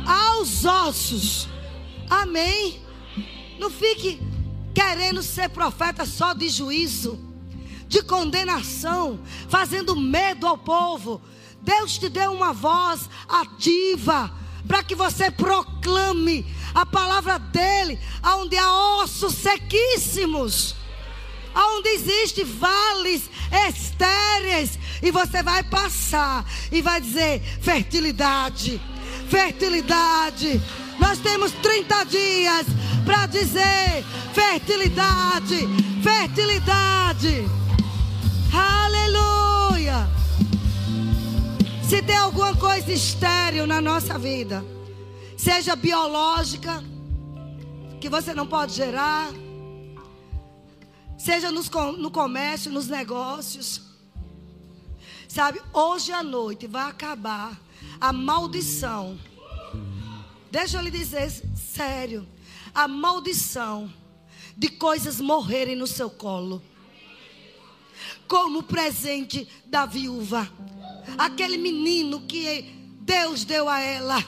aos 0.06 0.64
ossos. 0.64 1.46
Amém. 2.08 2.80
Não 3.58 3.68
fique 3.70 4.18
querendo 4.74 5.22
ser 5.22 5.50
profeta 5.50 6.06
só 6.06 6.32
de 6.32 6.48
juízo, 6.48 7.20
de 7.86 8.02
condenação, 8.02 9.20
fazendo 9.50 9.94
medo 9.94 10.46
ao 10.46 10.56
povo. 10.56 11.20
Deus 11.60 11.98
te 11.98 12.08
deu 12.08 12.32
uma 12.32 12.54
voz 12.54 13.10
ativa 13.28 14.32
para 14.66 14.82
que 14.82 14.94
você 14.94 15.30
proclame 15.30 16.46
a 16.74 16.86
palavra 16.86 17.38
dele, 17.38 18.00
aonde 18.22 18.56
há 18.56 19.02
ossos 19.02 19.34
sequíssimos, 19.34 20.76
aonde 21.54 21.88
existe 21.90 22.44
vales 22.44 23.30
estéreis, 23.68 24.78
e 25.02 25.10
você 25.10 25.42
vai 25.42 25.62
passar 25.62 26.44
e 26.70 26.80
vai 26.80 27.00
dizer 27.00 27.42
fertilidade, 27.60 28.80
fertilidade, 29.28 30.60
nós 30.98 31.18
temos 31.18 31.52
30 31.52 32.04
dias 32.04 32.66
para 33.04 33.26
dizer 33.26 34.04
fertilidade, 34.32 35.68
fertilidade. 36.02 37.44
Aleluia. 38.52 40.08
Se 41.82 42.00
tem 42.02 42.16
alguma 42.16 42.54
coisa 42.54 42.92
estéril 42.92 43.66
na 43.66 43.80
nossa 43.80 44.18
vida, 44.18 44.64
seja 45.36 45.74
biológica, 45.74 46.82
que 48.00 48.08
você 48.08 48.32
não 48.32 48.46
pode 48.46 48.74
gerar, 48.74 49.28
seja 51.22 51.52
nos, 51.52 51.70
no 51.98 52.10
comércio, 52.10 52.70
nos 52.70 52.88
negócios. 52.88 53.80
Sabe, 55.28 55.62
hoje 55.72 56.12
à 56.12 56.22
noite 56.22 56.66
vai 56.66 56.90
acabar 56.90 57.58
a 58.00 58.12
maldição. 58.12 59.18
Deixa 60.50 60.78
eu 60.78 60.82
lhe 60.82 60.90
dizer 60.90 61.30
sério: 61.56 62.26
a 62.74 62.88
maldição 62.88 63.92
de 64.56 64.68
coisas 64.68 65.20
morrerem 65.20 65.76
no 65.76 65.86
seu 65.86 66.10
colo 66.10 66.60
como 68.26 68.60
o 68.60 68.62
presente 68.62 69.46
da 69.66 69.86
viúva. 69.86 70.50
Aquele 71.16 71.56
menino 71.56 72.22
que 72.22 72.62
Deus 73.00 73.44
deu 73.44 73.68
a 73.68 73.78
ela. 73.78 74.24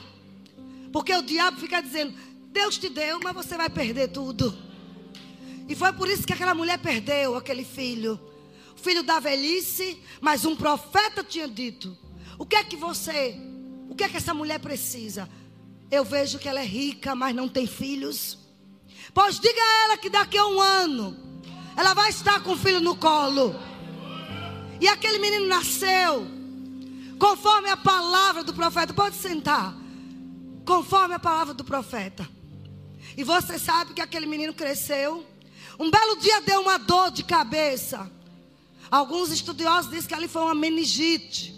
Porque 0.93 1.13
o 1.13 1.23
diabo 1.23 1.59
fica 1.59 1.83
dizendo: 1.83 2.15
Deus 2.53 2.79
te 2.79 2.89
deu, 2.89 3.19
mas 3.23 3.35
você 3.35 3.57
vai 3.57 3.69
perder 3.69 4.09
tudo. 4.09 4.64
E 5.69 5.75
foi 5.75 5.93
por 5.93 6.09
isso 6.09 6.27
que 6.27 6.33
aquela 6.33 6.55
mulher 6.55 6.79
perdeu 6.79 7.37
aquele 7.37 7.65
filho. 7.65 8.21
Filho 8.77 9.03
da 9.03 9.19
velhice, 9.19 9.99
mas 10.21 10.45
um 10.45 10.55
profeta 10.55 11.25
tinha 11.25 11.49
dito: 11.49 11.97
O 12.39 12.45
que 12.45 12.57
é 12.57 12.65
que 12.65 12.77
você, 12.77 13.37
o 13.89 13.95
que 13.95 14.05
é 14.05 14.09
que 14.09 14.17
essa 14.17 14.35
mulher 14.35 14.59
precisa? 14.61 15.29
Eu 15.91 16.05
vejo 16.05 16.39
que 16.39 16.49
ela 16.49 16.61
é 16.61 16.65
rica, 16.65 17.15
mas 17.15 17.35
não 17.35 17.49
tem 17.49 17.67
filhos. 17.67 18.39
Pois 19.13 19.39
diga 19.39 19.61
a 19.61 19.85
ela 19.85 19.97
que 19.97 20.11
daqui 20.11 20.37
a 20.37 20.47
um 20.47 20.61
ano 20.61 21.17
ela 21.77 21.95
vai 21.95 22.11
estar 22.11 22.43
com 22.43 22.53
o 22.53 22.57
filho 22.57 22.81
no 22.81 22.97
colo. 22.97 23.55
E 24.81 24.89
aquele 24.89 25.19
menino 25.19 25.47
nasceu 25.47 26.27
conforme 27.19 27.69
a 27.71 27.77
palavra 27.77 28.45
do 28.45 28.53
profeta. 28.53 28.93
Pode 28.93 29.17
sentar. 29.17 29.75
Conforme 30.65 31.15
a 31.15 31.19
palavra 31.19 31.55
do 31.55 31.65
profeta. 31.65 32.29
E 33.17 33.23
você 33.23 33.59
sabe 33.59 33.95
que 33.95 34.01
aquele 34.01 34.27
menino 34.27 34.53
cresceu. 34.53 35.27
Um 35.79 35.91
belo 35.91 36.17
dia 36.17 36.41
deu 36.41 36.61
uma 36.61 36.79
dor 36.79 37.11
de 37.11 37.25
cabeça. 37.25 38.11
Alguns 38.91 39.31
estudiosos 39.31 39.91
dizem 39.91 40.09
que 40.09 40.15
ali 40.15 40.29
foi 40.29 40.43
uma 40.43 40.55
meningite. 40.55 41.55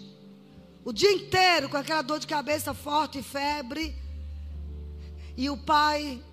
O 0.83 0.93
dia 0.93 1.11
inteiro 1.11 1.69
com 1.69 1.77
aquela 1.77 2.01
dor 2.01 2.19
de 2.19 2.27
cabeça 2.27 2.73
forte 2.73 3.21
febre. 3.21 3.95
E 5.35 5.49
o 5.49 5.57
pai 5.57 6.23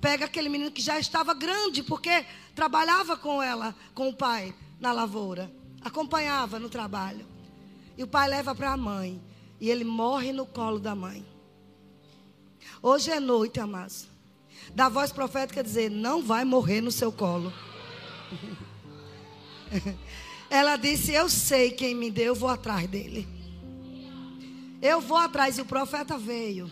pega 0.00 0.26
aquele 0.26 0.48
menino 0.48 0.70
que 0.70 0.82
já 0.82 0.98
estava 0.98 1.34
grande, 1.34 1.82
porque 1.82 2.24
trabalhava 2.54 3.16
com 3.16 3.42
ela, 3.42 3.74
com 3.94 4.08
o 4.08 4.14
pai, 4.14 4.54
na 4.78 4.92
lavoura 4.92 5.62
acompanhava 5.84 6.58
no 6.58 6.68
trabalho. 6.68 7.26
E 7.96 8.02
o 8.02 8.06
pai 8.06 8.28
leva 8.28 8.54
para 8.54 8.72
a 8.72 8.76
mãe. 8.76 9.20
E 9.60 9.70
ele 9.70 9.84
morre 9.84 10.32
no 10.32 10.46
colo 10.46 10.78
da 10.78 10.94
mãe. 10.94 11.24
Hoje 12.82 13.10
é 13.10 13.20
noite, 13.20 13.60
amados. 13.60 14.08
Da 14.74 14.88
voz 14.88 15.12
profética 15.12 15.62
dizer: 15.62 15.90
Não 15.90 16.22
vai 16.22 16.44
morrer 16.44 16.80
no 16.80 16.90
seu 16.90 17.12
colo. 17.12 17.52
Ela 20.48 20.76
disse: 20.76 21.12
Eu 21.12 21.28
sei 21.28 21.70
quem 21.70 21.94
me 21.94 22.10
deu, 22.10 22.26
eu 22.26 22.34
vou 22.34 22.48
atrás 22.48 22.88
dele. 22.88 23.28
Eu 24.80 25.00
vou 25.00 25.16
atrás. 25.16 25.58
E 25.58 25.60
o 25.62 25.66
profeta 25.66 26.18
veio. 26.18 26.70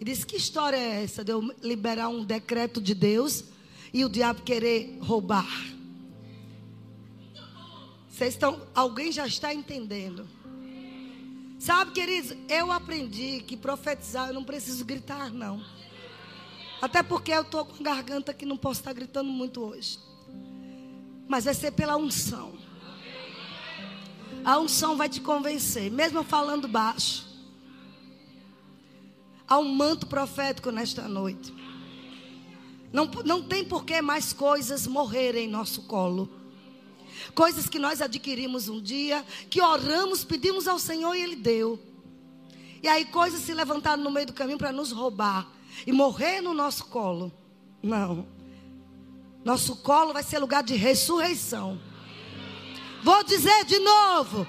E 0.00 0.04
disse: 0.04 0.26
Que 0.26 0.36
história 0.36 0.76
é 0.76 1.02
essa 1.02 1.24
de 1.24 1.32
eu 1.32 1.54
liberar 1.62 2.08
um 2.08 2.24
decreto 2.24 2.80
de 2.80 2.94
Deus 2.94 3.44
e 3.92 4.04
o 4.04 4.08
diabo 4.08 4.42
querer 4.42 4.98
roubar? 5.00 5.74
Vocês 8.10 8.34
estão, 8.34 8.60
alguém 8.74 9.10
já 9.10 9.26
está 9.26 9.52
entendendo. 9.52 10.28
Sabe, 11.58 11.92
queridos, 11.92 12.36
eu 12.48 12.70
aprendi 12.70 13.40
que 13.40 13.56
profetizar 13.56 14.28
eu 14.28 14.34
não 14.34 14.44
preciso 14.44 14.84
gritar, 14.84 15.32
não. 15.32 15.64
Até 16.84 17.02
porque 17.02 17.32
eu 17.32 17.40
estou 17.40 17.64
com 17.64 17.82
garganta 17.82 18.34
que 18.34 18.44
não 18.44 18.58
posso 18.58 18.80
estar 18.80 18.92
gritando 18.92 19.30
muito 19.30 19.62
hoje. 19.62 19.98
Mas 21.26 21.46
vai 21.46 21.54
ser 21.54 21.70
pela 21.70 21.96
unção. 21.96 22.52
A 24.44 24.58
unção 24.58 24.94
vai 24.94 25.08
te 25.08 25.18
convencer, 25.18 25.90
mesmo 25.90 26.22
falando 26.22 26.68
baixo. 26.68 27.26
Há 29.48 29.56
um 29.56 29.74
manto 29.74 30.06
profético 30.06 30.70
nesta 30.70 31.08
noite. 31.08 31.54
Não, 32.92 33.06
não 33.24 33.42
tem 33.42 33.64
por 33.64 33.86
que 33.86 34.02
mais 34.02 34.34
coisas 34.34 34.86
morrerem 34.86 35.46
em 35.46 35.50
nosso 35.50 35.84
colo. 35.84 36.28
Coisas 37.34 37.66
que 37.66 37.78
nós 37.78 38.02
adquirimos 38.02 38.68
um 38.68 38.78
dia, 38.78 39.24
que 39.48 39.62
oramos, 39.62 40.22
pedimos 40.22 40.68
ao 40.68 40.78
Senhor 40.78 41.14
e 41.14 41.22
Ele 41.22 41.36
deu. 41.36 41.80
E 42.82 42.88
aí 42.88 43.06
coisas 43.06 43.40
se 43.40 43.54
levantaram 43.54 44.04
no 44.04 44.10
meio 44.10 44.26
do 44.26 44.34
caminho 44.34 44.58
para 44.58 44.70
nos 44.70 44.92
roubar 44.92 45.53
e 45.86 45.92
morrer 45.92 46.40
no 46.40 46.54
nosso 46.54 46.86
colo. 46.86 47.32
Não. 47.82 48.26
Nosso 49.44 49.76
colo 49.76 50.12
vai 50.12 50.22
ser 50.22 50.38
lugar 50.38 50.62
de 50.62 50.74
ressurreição. 50.74 51.80
Vou 53.02 53.22
dizer 53.22 53.64
de 53.64 53.78
novo. 53.78 54.46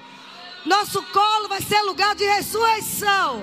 Nosso 0.64 1.02
colo 1.02 1.48
vai 1.48 1.60
ser 1.60 1.82
lugar 1.82 2.14
de 2.14 2.24
ressurreição. 2.24 3.42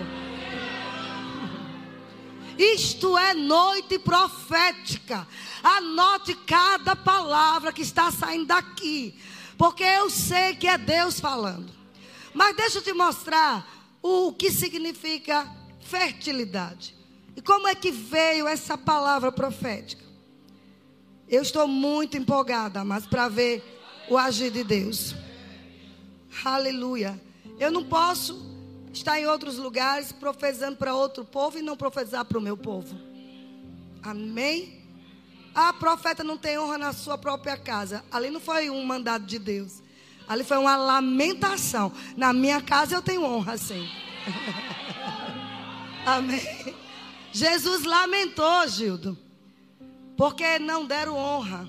Isto 2.57 3.17
é 3.17 3.33
noite 3.33 3.97
profética. 3.99 5.27
Anote 5.63 6.35
cada 6.35 6.95
palavra 6.95 7.71
que 7.71 7.81
está 7.81 8.11
saindo 8.11 8.47
daqui, 8.47 9.15
porque 9.57 9.83
eu 9.83 10.09
sei 10.09 10.55
que 10.55 10.67
é 10.67 10.77
Deus 10.77 11.19
falando. 11.19 11.71
Mas 12.33 12.55
deixa 12.55 12.79
eu 12.79 12.81
te 12.81 12.93
mostrar 12.93 13.65
o 14.01 14.33
que 14.33 14.51
significa 14.51 15.49
fertilidade. 15.79 16.95
E 17.35 17.41
como 17.41 17.67
é 17.67 17.75
que 17.75 17.91
veio 17.91 18.47
essa 18.47 18.77
palavra 18.77 19.31
profética? 19.31 20.03
Eu 21.27 21.41
estou 21.41 21.67
muito 21.67 22.17
empolgada, 22.17 22.83
mas 22.83 23.05
para 23.05 23.27
ver 23.27 23.63
o 24.09 24.17
agir 24.17 24.51
de 24.51 24.63
Deus. 24.63 25.15
Aleluia. 26.43 27.19
Eu 27.59 27.71
não 27.71 27.83
posso 27.83 28.53
estar 28.91 29.19
em 29.19 29.25
outros 29.25 29.57
lugares 29.57 30.11
profetizando 30.11 30.77
para 30.77 30.93
outro 30.93 31.25
povo 31.25 31.57
e 31.57 31.61
não 31.61 31.75
profetizar 31.75 32.25
para 32.25 32.37
o 32.37 32.41
meu 32.41 32.55
povo. 32.55 32.95
Amém? 34.01 34.83
A 35.55 35.71
profeta 35.71 36.23
não 36.23 36.37
tem 36.37 36.59
honra 36.59 36.77
na 36.77 36.93
sua 36.93 37.17
própria 37.17 37.55
casa. 37.55 38.03
Ali 38.11 38.29
não 38.29 38.39
foi 38.39 38.69
um 38.69 38.83
mandado 38.83 39.25
de 39.25 39.39
Deus. 39.39 39.81
Ali 40.27 40.43
foi 40.43 40.57
uma 40.57 40.75
lamentação. 40.75 41.91
Na 42.15 42.33
minha 42.33 42.61
casa 42.61 42.95
eu 42.95 43.01
tenho 43.01 43.23
honra, 43.23 43.57
sim. 43.57 43.87
Amém. 46.05 46.82
Jesus 47.33 47.83
lamentou, 47.83 48.67
Gildo, 48.67 49.17
porque 50.15 50.59
não 50.59 50.85
deram 50.85 51.15
honra. 51.17 51.67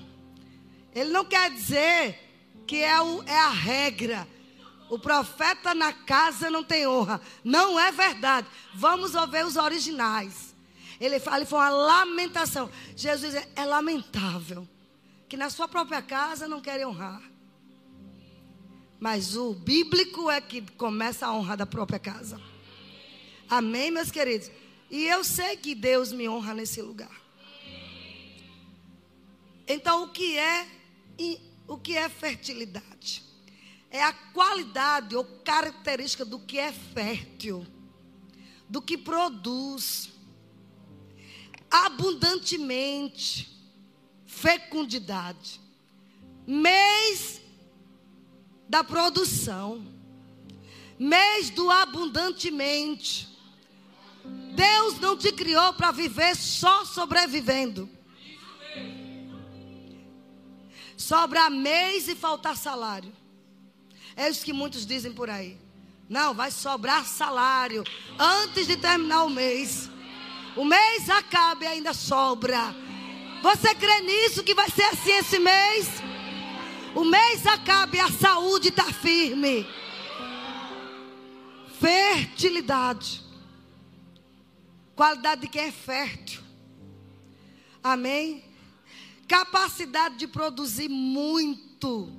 Ele 0.93 1.09
não 1.09 1.25
quer 1.25 1.49
dizer 1.49 2.19
que 2.67 2.77
é, 2.77 3.01
o, 3.01 3.23
é 3.23 3.37
a 3.37 3.49
regra. 3.49 4.27
O 4.89 4.99
profeta 4.99 5.73
na 5.73 5.91
casa 5.91 6.51
não 6.51 6.63
tem 6.63 6.87
honra. 6.87 7.19
Não 7.43 7.79
é 7.79 7.91
verdade. 7.91 8.47
Vamos 8.75 9.15
ouvir 9.15 9.43
os 9.43 9.55
originais. 9.55 10.55
Ele 11.01 11.19
fala, 11.19 11.37
ele 11.37 11.45
foi 11.45 11.57
uma 11.59 11.69
lamentação. 11.69 12.69
Jesus 12.95 13.33
é, 13.33 13.49
é 13.55 13.65
lamentável 13.65 14.67
que 15.27 15.35
na 15.35 15.49
sua 15.49 15.67
própria 15.67 16.01
casa 16.01 16.47
não 16.47 16.61
querem 16.61 16.85
honrar. 16.85 17.21
Mas 18.99 19.35
o 19.35 19.53
bíblico 19.53 20.29
é 20.29 20.39
que 20.39 20.61
começa 20.61 21.25
a 21.25 21.33
honra 21.33 21.57
da 21.57 21.65
própria 21.65 21.99
casa. 21.99 22.39
Amém, 23.49 23.89
meus 23.91 24.11
queridos? 24.11 24.49
E 24.89 25.05
eu 25.05 25.23
sei 25.23 25.57
que 25.57 25.73
Deus 25.73 26.11
me 26.11 26.29
honra 26.29 26.53
nesse 26.53 26.81
lugar. 26.81 27.21
Então, 29.67 30.03
o 30.03 30.09
que 30.09 30.37
é 30.37 30.67
o 31.67 31.77
que 31.77 31.97
é 31.97 32.07
fertilidade? 32.07 33.23
É 33.89 34.03
a 34.03 34.13
qualidade 34.13 35.15
ou 35.15 35.23
característica 35.23 36.23
do 36.23 36.39
que 36.39 36.59
é 36.59 36.71
fértil, 36.71 37.65
do 38.69 38.81
que 38.81 38.97
produz 38.97 40.11
abundantemente, 41.71 43.49
fecundidade. 44.25 45.61
Mês 46.45 47.41
da 48.69 48.83
produção, 48.83 49.85
mês 50.99 51.49
do 51.49 51.71
abundantemente. 51.71 53.34
Deus 54.55 54.99
não 54.99 55.17
te 55.17 55.31
criou 55.31 55.73
para 55.73 55.91
viver 55.91 56.35
só 56.35 56.85
sobrevivendo. 56.85 57.89
Sobra 60.97 61.49
mês 61.49 62.07
e 62.07 62.15
faltar 62.15 62.55
salário. 62.55 63.11
É 64.15 64.29
isso 64.29 64.45
que 64.45 64.53
muitos 64.53 64.85
dizem 64.85 65.11
por 65.11 65.29
aí. 65.29 65.57
Não, 66.07 66.33
vai 66.33 66.51
sobrar 66.51 67.05
salário 67.05 67.83
antes 68.17 68.67
de 68.67 68.77
terminar 68.77 69.23
o 69.23 69.29
mês. 69.29 69.89
O 70.55 70.63
mês 70.63 71.09
acaba 71.09 71.65
e 71.65 71.67
ainda 71.67 71.93
sobra. 71.93 72.73
Você 73.41 73.75
crê 73.75 74.01
nisso 74.01 74.43
que 74.43 74.53
vai 74.53 74.69
ser 74.69 74.83
assim 74.83 75.11
esse 75.11 75.37
mês? 75.37 75.89
O 76.95 77.03
mês 77.03 77.45
acaba 77.45 77.95
e 77.95 77.99
a 77.99 78.09
saúde 78.09 78.69
está 78.69 78.85
firme. 78.85 79.67
Fertilidade. 81.79 83.24
Qualidade 84.95 85.41
de 85.41 85.47
quem 85.47 85.63
é 85.63 85.71
fértil. 85.71 86.41
Amém? 87.83 88.43
Capacidade 89.27 90.17
de 90.17 90.27
produzir 90.27 90.87
muito. 90.87 92.11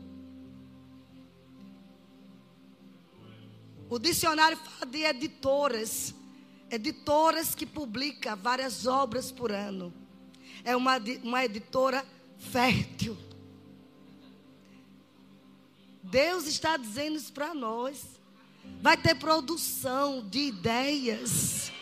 O 3.89 3.99
dicionário 3.99 4.59
fala 4.59 4.91
de 4.91 5.03
editoras. 5.03 6.15
Editoras 6.71 7.55
que 7.55 7.65
publicam 7.65 8.37
várias 8.37 8.87
obras 8.87 9.31
por 9.33 9.53
ano. 9.53 9.93
É 10.65 10.77
uma, 10.77 10.99
uma 11.23 11.45
editora 11.45 12.05
fértil. 12.39 13.17
Deus 16.03 16.47
está 16.47 16.77
dizendo 16.77 17.17
isso 17.17 17.33
para 17.33 17.55
nós. 17.55 18.05
Vai 18.83 18.97
ter 18.97 19.15
produção 19.15 20.29
de 20.29 20.41
ideias. 20.41 21.73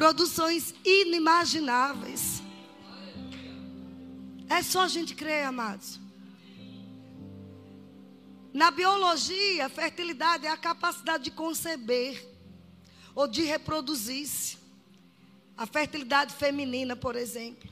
Produções 0.00 0.74
inimagináveis. 0.82 2.42
É 4.48 4.62
só 4.62 4.84
a 4.84 4.88
gente 4.88 5.14
crer, 5.14 5.44
amados. 5.44 6.00
Na 8.50 8.70
biologia, 8.70 9.68
fertilidade 9.68 10.46
é 10.46 10.48
a 10.48 10.56
capacidade 10.56 11.24
de 11.24 11.30
conceber 11.30 12.26
ou 13.14 13.28
de 13.28 13.42
reproduzir-se. 13.42 14.56
A 15.54 15.66
fertilidade 15.66 16.32
feminina, 16.32 16.96
por 16.96 17.14
exemplo. 17.14 17.70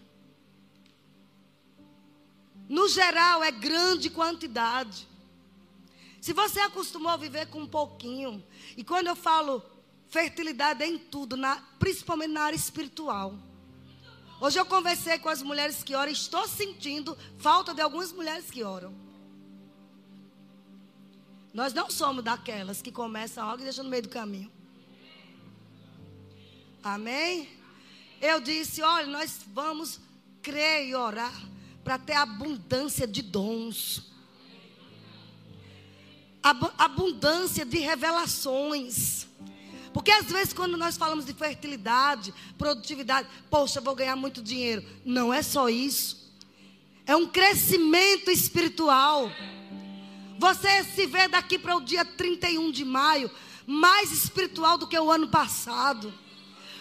No 2.68 2.90
geral, 2.90 3.42
é 3.42 3.50
grande 3.50 4.10
quantidade. 4.10 5.08
Se 6.20 6.34
você 6.34 6.60
acostumou 6.60 7.10
a 7.10 7.16
viver 7.16 7.46
com 7.46 7.60
um 7.60 7.66
pouquinho, 7.66 8.44
e 8.76 8.84
quando 8.84 9.06
eu 9.06 9.16
falo 9.16 9.77
fertilidade 10.08 10.82
é 10.82 10.86
em 10.86 10.98
tudo, 10.98 11.36
na, 11.36 11.56
principalmente 11.78 12.32
na 12.32 12.42
área 12.42 12.56
espiritual. 12.56 13.34
Hoje 14.40 14.58
eu 14.58 14.64
conversei 14.64 15.18
com 15.18 15.28
as 15.28 15.42
mulheres 15.42 15.82
que 15.82 15.94
oram, 15.94 16.12
estou 16.12 16.46
sentindo 16.46 17.16
falta 17.38 17.74
de 17.74 17.80
algumas 17.80 18.12
mulheres 18.12 18.50
que 18.50 18.62
oram. 18.62 18.94
Nós 21.52 21.72
não 21.72 21.90
somos 21.90 22.22
daquelas 22.22 22.80
que 22.80 22.92
começam 22.92 23.44
algo 23.44 23.60
e 23.60 23.64
deixam 23.64 23.84
no 23.84 23.90
meio 23.90 24.02
do 24.02 24.08
caminho. 24.08 24.50
Amém? 26.82 27.48
Eu 28.20 28.40
disse: 28.40 28.80
olha, 28.80 29.06
nós 29.06 29.40
vamos 29.52 30.00
crer 30.40 30.86
e 30.86 30.94
orar 30.94 31.34
para 31.82 31.98
ter 31.98 32.14
abundância 32.14 33.06
de 33.06 33.22
dons, 33.22 34.12
abundância 36.42 37.64
de 37.64 37.78
revelações. 37.78 39.27
Porque 39.92 40.10
às 40.10 40.26
vezes, 40.26 40.52
quando 40.52 40.76
nós 40.76 40.96
falamos 40.96 41.24
de 41.24 41.32
fertilidade, 41.32 42.32
produtividade, 42.56 43.28
poxa, 43.50 43.80
vou 43.80 43.94
ganhar 43.94 44.16
muito 44.16 44.42
dinheiro. 44.42 44.84
Não 45.04 45.32
é 45.32 45.42
só 45.42 45.68
isso. 45.68 46.32
É 47.06 47.16
um 47.16 47.26
crescimento 47.26 48.30
espiritual. 48.30 49.30
Você 50.38 50.84
se 50.84 51.06
vê 51.06 51.28
daqui 51.28 51.58
para 51.58 51.76
o 51.76 51.80
dia 51.80 52.04
31 52.04 52.70
de 52.70 52.84
maio 52.84 53.30
mais 53.66 54.12
espiritual 54.12 54.78
do 54.78 54.86
que 54.86 54.98
o 54.98 55.10
ano 55.10 55.28
passado, 55.28 56.14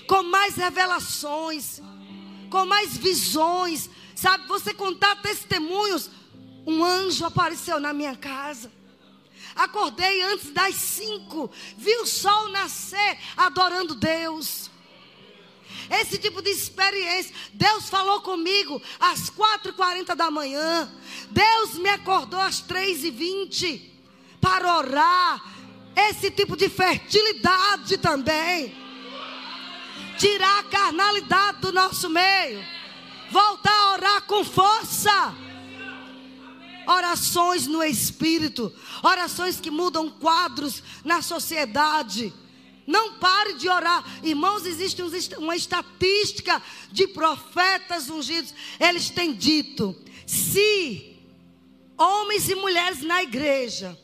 com 0.08 0.24
mais 0.24 0.56
revelações, 0.56 1.82
com 2.50 2.66
mais 2.66 2.96
visões, 2.96 3.90
Sabe, 4.18 4.48
você 4.48 4.74
contar 4.74 5.22
testemunhos. 5.22 6.10
Um 6.66 6.84
anjo 6.84 7.24
apareceu 7.24 7.80
na 7.80 7.94
minha 7.94 8.16
casa. 8.16 8.72
Acordei 9.58 10.22
antes 10.22 10.52
das 10.52 10.76
cinco. 10.76 11.52
Vi 11.78 11.96
o 11.98 12.06
sol 12.06 12.50
nascer 12.50 13.18
adorando 13.36 13.96
Deus. 13.96 14.70
Esse 15.90 16.18
tipo 16.18 16.42
de 16.42 16.50
experiência. 16.50 17.34
Deus 17.54 17.90
falou 17.90 18.22
comigo 18.22 18.82
às 19.00 19.30
quatro 19.30 19.72
e 19.72 19.74
quarenta 19.74 20.16
da 20.16 20.30
manhã. 20.30 20.92
Deus 21.30 21.76
me 21.76 21.90
acordou 21.90 22.40
às 22.40 22.62
três 22.62 23.04
e 23.04 23.12
vinte 23.12 23.94
para 24.40 24.78
orar. 24.78 25.44
Esse 25.96 26.30
tipo 26.30 26.56
de 26.56 26.70
fertilidade 26.70 27.98
também. 27.98 28.76
Tirar 30.18 30.60
a 30.60 30.64
carnalidade 30.64 31.62
do 31.62 31.72
nosso 31.72 32.10
meio. 32.10 32.64
Voltar 33.32 33.74
a 33.74 33.92
orar 33.94 34.22
com 34.24 34.44
força. 34.44 35.34
Orações 36.88 37.68
no 37.68 37.84
espírito, 37.84 38.74
orações 39.04 39.60
que 39.60 39.70
mudam 39.70 40.10
quadros 40.10 40.82
na 41.04 41.22
sociedade. 41.22 42.34
Não 42.86 43.16
pare 43.16 43.56
de 43.56 43.68
orar. 43.68 44.04
Irmãos, 44.24 44.66
existe 44.66 45.02
uma 45.38 45.56
estatística 45.56 46.62
de 46.92 47.08
profetas 47.08 48.10
ungidos. 48.10 48.54
Eles 48.80 49.10
têm 49.10 49.34
dito: 49.34 49.96
se 50.26 51.18
homens 51.98 52.50
e 52.50 52.56
mulheres 52.56 53.02
na 53.02 53.22
igreja, 53.22 54.00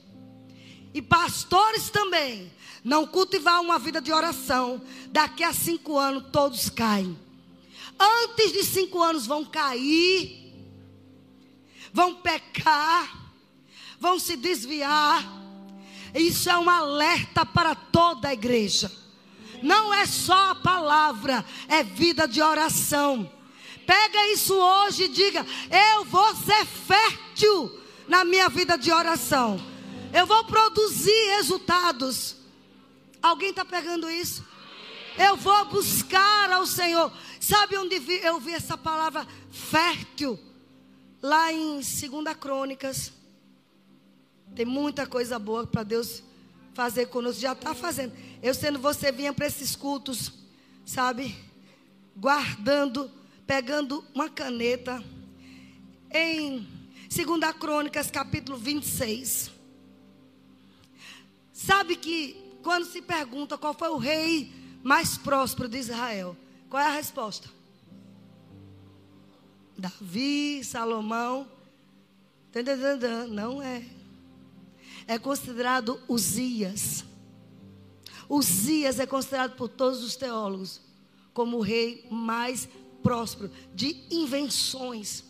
e 0.94 1.02
pastores 1.02 1.90
também, 1.90 2.52
não 2.84 3.08
cultivar 3.08 3.62
uma 3.62 3.80
vida 3.80 4.02
de 4.02 4.12
oração, 4.12 4.82
daqui 5.10 5.44
a 5.44 5.54
cinco 5.54 5.98
anos 5.98 6.26
todos 6.32 6.70
caem 6.70 7.18
antes 8.00 8.52
de 8.52 8.64
cinco 8.64 9.02
anos 9.02 9.26
vão 9.26 9.46
cair, 9.46 10.43
vão 11.94 12.16
pecar, 12.16 13.32
vão 14.00 14.20
se 14.20 14.36
desviar. 14.36 15.24
Isso 16.16 16.50
é 16.50 16.58
um 16.58 16.70
alerta 16.70 17.46
para 17.46 17.76
toda 17.76 18.28
a 18.28 18.34
igreja. 18.34 18.92
Não 19.62 19.94
é 19.94 20.06
só 20.06 20.52
a 20.52 20.56
palavra, 20.56 21.46
é 21.70 21.84
vida 21.84 22.28
de 22.28 22.42
oração. 22.42 23.32
Pega 23.86 24.28
isso 24.32 24.54
hoje 24.54 25.04
e 25.04 25.08
diga: 25.08 25.46
Eu 25.96 26.04
vou 26.06 26.36
ser 26.36 26.66
fértil 26.66 27.80
na 28.08 28.26
minha 28.26 28.50
vida 28.50 28.78
de 28.78 28.92
oração. 28.92 29.60
Eu 30.12 30.26
vou 30.26 30.44
produzir 30.44 31.36
resultados. 31.38 32.36
Alguém 33.22 33.52
está 33.52 33.64
pegando 33.64 34.10
isso? 34.10 34.46
Eu 35.18 35.38
vou 35.38 35.66
buscar 35.66 36.52
ao 36.52 36.66
Senhor. 36.66 37.12
Sabe 37.40 37.78
onde 37.78 37.96
eu 38.22 38.40
vi 38.40 38.54
essa 38.54 38.78
palavra 38.78 39.28
fértil? 39.52 40.40
Lá 41.24 41.54
em 41.54 41.76
2 41.76 41.90
Crônicas. 42.38 43.14
Tem 44.54 44.66
muita 44.66 45.08
coisa 45.08 45.40
boa 45.40 45.66
para 45.66 45.82
Deus 45.82 46.22
fazer 46.74 47.06
conosco. 47.06 47.40
Já 47.40 47.54
está 47.54 47.74
fazendo. 47.74 48.14
Eu 48.42 48.54
sendo 48.54 48.78
você 48.78 49.10
vinha 49.10 49.32
para 49.32 49.48
esses 49.48 49.74
cultos, 49.74 50.34
sabe? 50.86 51.34
Guardando, 52.14 53.10
pegando 53.48 54.04
uma 54.14 54.30
caneta. 54.30 55.02
Em 56.12 56.68
2 57.10 57.56
Crônicas, 57.58 58.12
capítulo 58.12 58.58
26. 58.58 59.50
Sabe 61.54 61.96
que 61.96 62.36
quando 62.62 62.84
se 62.84 63.02
pergunta 63.02 63.58
qual 63.58 63.74
foi 63.74 63.88
o 63.88 63.98
rei 63.98 64.52
mais 64.84 65.18
próspero 65.18 65.70
de 65.70 65.78
Israel, 65.78 66.36
qual 66.70 66.84
é 66.84 66.88
a 66.88 66.92
resposta? 66.92 67.48
Davi, 69.78 70.64
Salomão. 70.64 71.48
Não 73.30 73.62
é. 73.62 73.84
É 75.08 75.18
considerado 75.18 76.00
Uzias. 76.08 77.04
Uzias 78.30 79.00
é 79.00 79.06
considerado 79.06 79.56
por 79.56 79.68
todos 79.68 80.04
os 80.04 80.16
teólogos 80.16 80.82
como 81.34 81.58
o 81.58 81.62
rei 81.62 82.08
mais 82.10 82.70
próspero 83.02 83.52
de 83.74 84.06
invenções. 84.10 85.24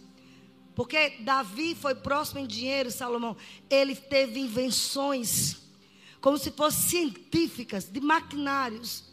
Porque 0.76 1.18
Davi 1.22 1.76
foi 1.76 1.96
próximo 1.96 2.40
em 2.40 2.48
dinheiro, 2.48 2.92
Salomão. 2.92 3.38
Ele 3.70 3.96
teve 3.96 4.40
invenções, 4.40 5.58
como 6.20 6.38
se 6.38 6.52
fossem 6.52 6.90
científicas, 6.90 7.86
de 7.86 8.00
maquinários 8.00 9.06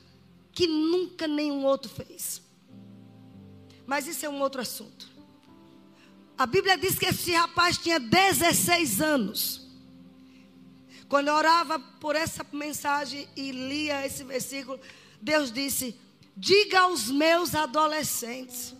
que 0.53 0.67
nunca 0.67 1.27
nenhum 1.27 1.65
outro 1.65 1.91
fez. 1.91 2.43
Mas 3.87 4.07
isso 4.07 4.25
é 4.25 4.29
um 4.29 4.41
outro 4.41 4.61
assunto. 4.61 5.10
A 6.41 6.47
Bíblia 6.47 6.79
diz 6.79 6.99
que 6.99 7.05
esse 7.05 7.33
rapaz 7.33 7.77
tinha 7.77 8.01
16 8.01 9.03
anos. 9.03 9.61
Quando 11.07 11.29
eu 11.29 11.35
orava 11.35 11.79
por 11.79 12.17
essa 12.17 12.47
mensagem 12.51 13.29
e 13.37 13.53
lia 13.53 14.07
esse 14.07 14.25
versículo, 14.25 14.81
Deus 15.21 15.53
disse: 15.53 15.95
Diga 16.35 16.81
aos 16.81 17.11
meus 17.11 17.55
adolescentes, 17.55 18.75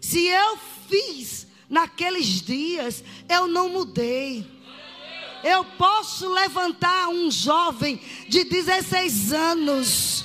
se 0.00 0.26
eu 0.26 0.58
fiz 0.88 1.46
naqueles 1.70 2.42
dias, 2.42 3.04
eu 3.28 3.46
não 3.46 3.68
mudei. 3.68 4.44
Eu 5.44 5.64
posso 5.64 6.28
levantar 6.32 7.10
um 7.10 7.30
jovem 7.30 8.02
de 8.28 8.42
16 8.42 9.32
anos 9.32 10.24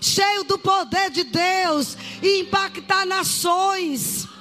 cheio 0.00 0.44
do 0.44 0.56
poder 0.56 1.10
de 1.10 1.24
Deus 1.24 1.96
e 2.22 2.42
impactar 2.42 3.04
nações. 3.04 4.35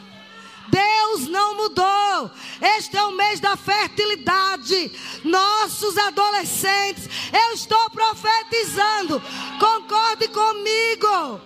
Deus 0.69 1.27
não 1.27 1.55
mudou. 1.55 2.31
Este 2.77 2.97
é 2.97 3.03
o 3.03 3.11
mês 3.11 3.39
da 3.39 3.55
fertilidade. 3.55 4.91
Nossos 5.23 5.97
adolescentes, 5.97 7.09
eu 7.31 7.53
estou 7.53 7.89
profetizando. 7.89 9.21
Concorde 9.59 10.27
comigo. 10.29 11.41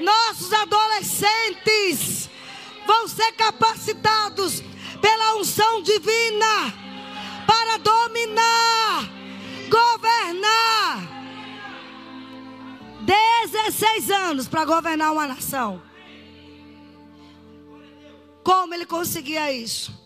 Nossos 0.00 0.52
adolescentes 0.52 2.28
vão 2.86 3.08
ser 3.08 3.32
capacitados 3.32 4.62
pela 5.00 5.36
unção 5.36 5.82
divina 5.82 6.72
para 7.46 7.78
dominar, 7.78 9.08
governar. 9.68 11.14
16 13.02 14.10
anos 14.10 14.48
para 14.48 14.64
governar 14.64 15.12
uma 15.12 15.26
nação. 15.26 15.93
Como 18.44 18.74
ele 18.74 18.84
conseguia 18.84 19.50
isso? 19.50 19.98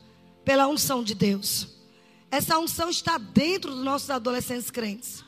Pela 0.45 0.69
unção 0.69 1.03
de 1.03 1.13
Deus. 1.13 1.77
Essa 2.31 2.57
unção 2.59 2.89
está 2.89 3.19
dentro 3.19 3.75
dos 3.75 3.85
nossos 3.85 4.09
adolescentes 4.09 4.71
crentes. 4.71 5.25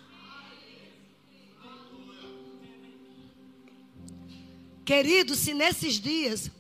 Queridos, 4.84 5.38
se 5.40 5.52
nesses 5.52 5.94
dias, 6.00 6.50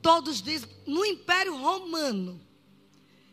todos 0.00 0.42
dizem, 0.42 0.68
no 0.86 1.04
Império 1.04 1.56
Romano, 1.56 2.40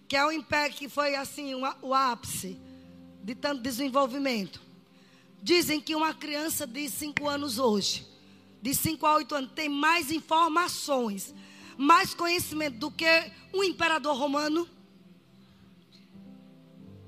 que 0.07 0.15
é 0.15 0.25
o 0.25 0.31
império 0.31 0.75
que 0.75 0.87
foi 0.87 1.15
assim, 1.15 1.53
o 1.81 1.93
ápice 1.93 2.57
de 3.23 3.35
tanto 3.35 3.61
desenvolvimento, 3.61 4.61
dizem 5.41 5.79
que 5.81 5.95
uma 5.95 6.13
criança 6.13 6.65
de 6.65 6.89
5 6.89 7.27
anos 7.27 7.59
hoje, 7.59 8.07
de 8.61 8.73
5 8.73 9.05
a 9.05 9.15
8 9.15 9.35
anos, 9.35 9.51
tem 9.53 9.69
mais 9.69 10.11
informações 10.11 11.33
mais 11.79 12.13
conhecimento 12.13 12.77
do 12.77 12.91
que 12.91 13.31
um 13.53 13.63
imperador 13.63 14.13
romano? 14.17 14.67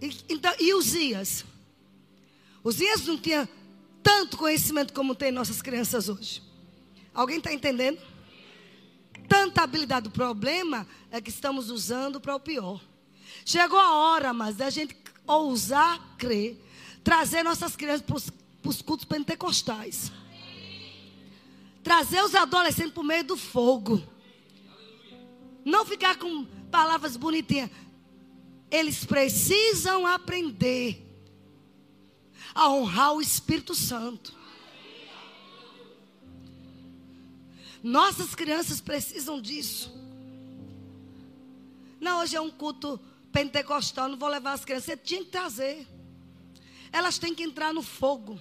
E, 0.02 0.18
então, 0.30 0.54
e 0.58 0.74
Uzias? 0.74 1.44
Uzias 2.64 3.06
não 3.06 3.18
tinha 3.18 3.50
tanto 4.02 4.38
conhecimento 4.38 4.94
como 4.94 5.14
tem 5.14 5.30
nossas 5.30 5.62
crianças 5.62 6.08
hoje. 6.08 6.42
Alguém 7.14 7.40
está 7.40 7.52
entendendo? 7.52 8.00
Tanta 9.28 9.62
habilidade. 9.62 10.08
O 10.08 10.12
problema 10.12 10.88
é 11.12 11.20
que 11.20 11.30
estamos 11.30 11.70
usando 11.70 12.22
para 12.22 12.34
o 12.34 12.40
pior. 12.40 12.82
Chegou 13.46 13.78
a 13.78 13.94
hora, 13.96 14.32
mas 14.32 14.56
da 14.56 14.70
gente 14.70 14.96
ousar 15.28 16.16
crer, 16.18 16.58
trazer 17.04 17.44
nossas 17.44 17.76
crianças 17.76 18.06
para 18.06 18.70
os 18.70 18.82
cultos 18.82 19.04
pentecostais. 19.04 20.14
Trazer 21.84 22.24
os 22.24 22.34
adolescentes 22.34 22.94
para 22.94 23.02
o 23.02 23.06
meio 23.06 23.26
do 23.26 23.36
fogo. 23.36 24.02
Não 25.64 25.86
ficar 25.86 26.18
com 26.18 26.46
palavras 26.72 27.16
bonitinhas. 27.16 27.70
Eles 28.70 29.04
precisam 29.06 30.08
aprender 30.08 31.08
a 32.54 32.70
honrar 32.70 33.14
o 33.14 33.22
Espírito 33.22 33.76
Santo. 33.76 34.34
Nossas 37.84 38.36
crianças 38.36 38.80
precisam 38.80 39.42
disso. 39.42 39.92
Não, 42.00 42.22
hoje 42.22 42.36
é 42.36 42.42
um 42.42 42.52
culto 42.52 43.00
pentecostal, 43.32 44.10
não 44.10 44.18
vou 44.18 44.30
levar 44.30 44.54
as 44.54 44.66
crianças. 44.66 44.86
Você 44.86 44.98
tinha 44.98 45.24
que 45.24 45.32
trazer. 45.32 45.88
Elas 46.92 47.18
têm 47.18 47.34
que 47.34 47.44
entrar 47.44 47.74
no 47.74 47.82
fogo. 47.82 48.40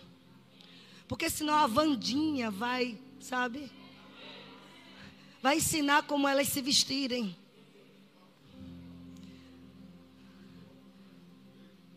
Porque 1.06 1.28
senão 1.28 1.54
a 1.54 1.66
Vandinha 1.66 2.50
vai, 2.50 2.98
sabe? 3.18 3.70
Vai 5.42 5.56
ensinar 5.56 6.02
como 6.04 6.28
elas 6.28 6.48
se 6.48 6.60
vestirem. 6.60 7.36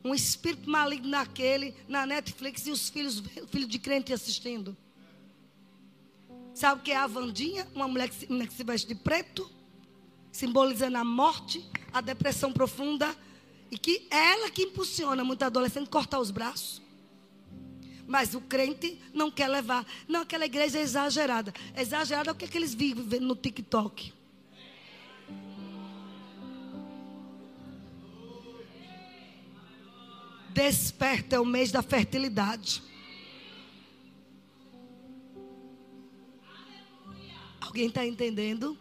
Um 0.03 0.13
espírito 0.13 0.69
maligno 0.69 1.07
naquele, 1.07 1.73
na 1.87 2.05
Netflix, 2.05 2.67
e 2.67 2.71
os 2.71 2.89
filhos, 2.89 3.23
filho 3.47 3.67
de 3.67 3.79
crente 3.79 4.11
assistindo. 4.11 4.75
Sabe 6.53 6.81
o 6.81 6.83
que 6.83 6.91
é 6.91 6.97
a 6.97 7.07
Vandinha? 7.07 7.67
Uma 7.73 7.87
mulher 7.87 8.09
que 8.09 8.15
se, 8.15 8.31
mulher 8.31 8.47
que 8.47 8.53
se 8.53 8.63
veste 8.63 8.87
de 8.87 8.95
preto, 8.95 9.49
simbolizando 10.31 10.97
a 10.97 11.03
morte, 11.03 11.65
a 11.91 12.01
depressão 12.01 12.51
profunda, 12.51 13.15
e 13.71 13.77
que 13.77 14.07
é 14.11 14.33
ela 14.33 14.51
que 14.51 14.63
impulsiona 14.63 15.23
muito 15.23 15.41
adolescente 15.43 15.89
cortar 15.89 16.19
os 16.19 16.31
braços. 16.31 16.82
Mas 18.07 18.35
o 18.35 18.41
crente 18.41 19.01
não 19.13 19.31
quer 19.31 19.47
levar. 19.47 19.85
Não, 20.07 20.21
aquela 20.21 20.45
igreja 20.45 20.79
é 20.79 20.81
exagerada. 20.81 21.53
Exagerada 21.75 22.29
é 22.29 22.33
o 22.33 22.35
que, 22.35 22.45
é 22.45 22.47
que 22.47 22.57
eles 22.57 22.73
vivem 22.73 23.19
no 23.19 23.35
TikTok. 23.35 24.13
Desperta 30.53 31.37
é 31.37 31.39
o 31.39 31.45
mês 31.45 31.71
da 31.71 31.81
fertilidade. 31.81 32.83
Alguém 37.59 37.87
está 37.87 38.05
entendendo? 38.05 38.77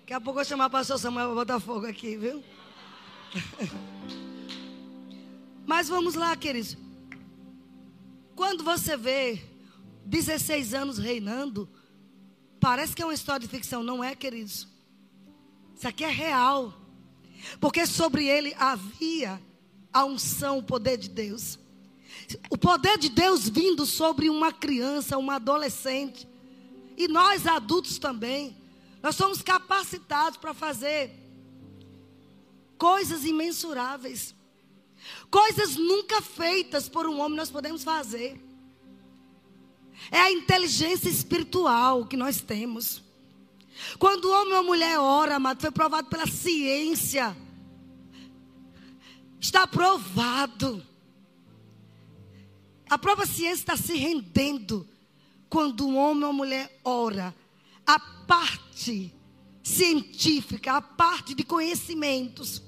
Daqui 0.00 0.14
a 0.14 0.20
pouco 0.20 0.40
eu 0.40 0.42
vou 0.42 0.44
chamar 0.44 0.66
o 0.66 0.70
pastor 0.70 0.98
Samuel 0.98 1.26
para 1.26 1.34
botar 1.34 1.60
fogo 1.60 1.86
aqui, 1.86 2.16
viu? 2.16 2.42
Mas 5.64 5.88
vamos 5.88 6.14
lá, 6.14 6.34
queridos. 6.36 6.76
Quando 8.36 8.62
você 8.62 8.98
vê 8.98 9.42
16 10.04 10.74
anos 10.74 10.98
reinando, 10.98 11.66
parece 12.60 12.94
que 12.94 13.00
é 13.00 13.06
uma 13.06 13.14
história 13.14 13.40
de 13.40 13.48
ficção, 13.48 13.82
não 13.82 14.04
é, 14.04 14.14
queridos? 14.14 14.68
Isso 15.74 15.88
aqui 15.88 16.04
é 16.04 16.10
real. 16.10 16.74
Porque 17.58 17.86
sobre 17.86 18.26
ele 18.26 18.54
havia 18.58 19.40
a 19.90 20.04
unção, 20.04 20.58
o 20.58 20.62
poder 20.62 20.98
de 20.98 21.08
Deus. 21.08 21.58
O 22.50 22.58
poder 22.58 22.98
de 22.98 23.08
Deus 23.08 23.48
vindo 23.48 23.86
sobre 23.86 24.28
uma 24.28 24.52
criança, 24.52 25.16
uma 25.16 25.36
adolescente. 25.36 26.28
E 26.94 27.08
nós 27.08 27.46
adultos 27.46 27.98
também. 27.98 28.54
Nós 29.02 29.16
somos 29.16 29.40
capacitados 29.40 30.36
para 30.36 30.52
fazer 30.52 31.10
coisas 32.76 33.24
imensuráveis. 33.24 34.35
Coisas 35.30 35.76
nunca 35.76 36.22
feitas 36.22 36.88
por 36.88 37.06
um 37.06 37.20
homem 37.20 37.36
nós 37.36 37.50
podemos 37.50 37.82
fazer. 37.82 38.40
É 40.10 40.20
a 40.20 40.32
inteligência 40.32 41.08
espiritual 41.08 42.06
que 42.06 42.16
nós 42.16 42.40
temos. 42.40 43.02
Quando 43.98 44.26
o 44.26 44.32
homem 44.32 44.54
ou 44.54 44.60
a 44.60 44.62
mulher 44.62 44.98
ora, 44.98 45.36
amado, 45.36 45.60
foi 45.60 45.70
provado 45.70 46.08
pela 46.08 46.26
ciência. 46.26 47.36
Está 49.40 49.66
provado. 49.66 50.84
A 52.88 52.96
própria 52.96 53.26
ciência 53.26 53.62
está 53.62 53.76
se 53.76 53.96
rendendo 53.96 54.88
quando 55.48 55.86
um 55.86 55.96
homem 55.96 56.24
ou 56.24 56.32
mulher 56.32 56.80
ora. 56.84 57.34
A 57.86 57.98
parte 57.98 59.12
científica, 59.62 60.76
a 60.76 60.80
parte 60.80 61.34
de 61.34 61.42
conhecimentos 61.42 62.62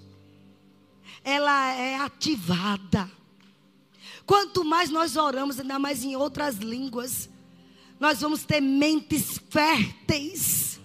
ela 1.24 1.74
é 1.74 1.96
ativada. 1.96 3.10
Quanto 4.26 4.64
mais 4.64 4.90
nós 4.90 5.16
oramos, 5.16 5.58
ainda 5.58 5.78
mais 5.78 6.04
em 6.04 6.14
outras 6.16 6.56
línguas, 6.56 7.28
nós 7.98 8.20
vamos 8.20 8.44
ter 8.44 8.60
mentes 8.60 9.40
férteis. 9.50 10.78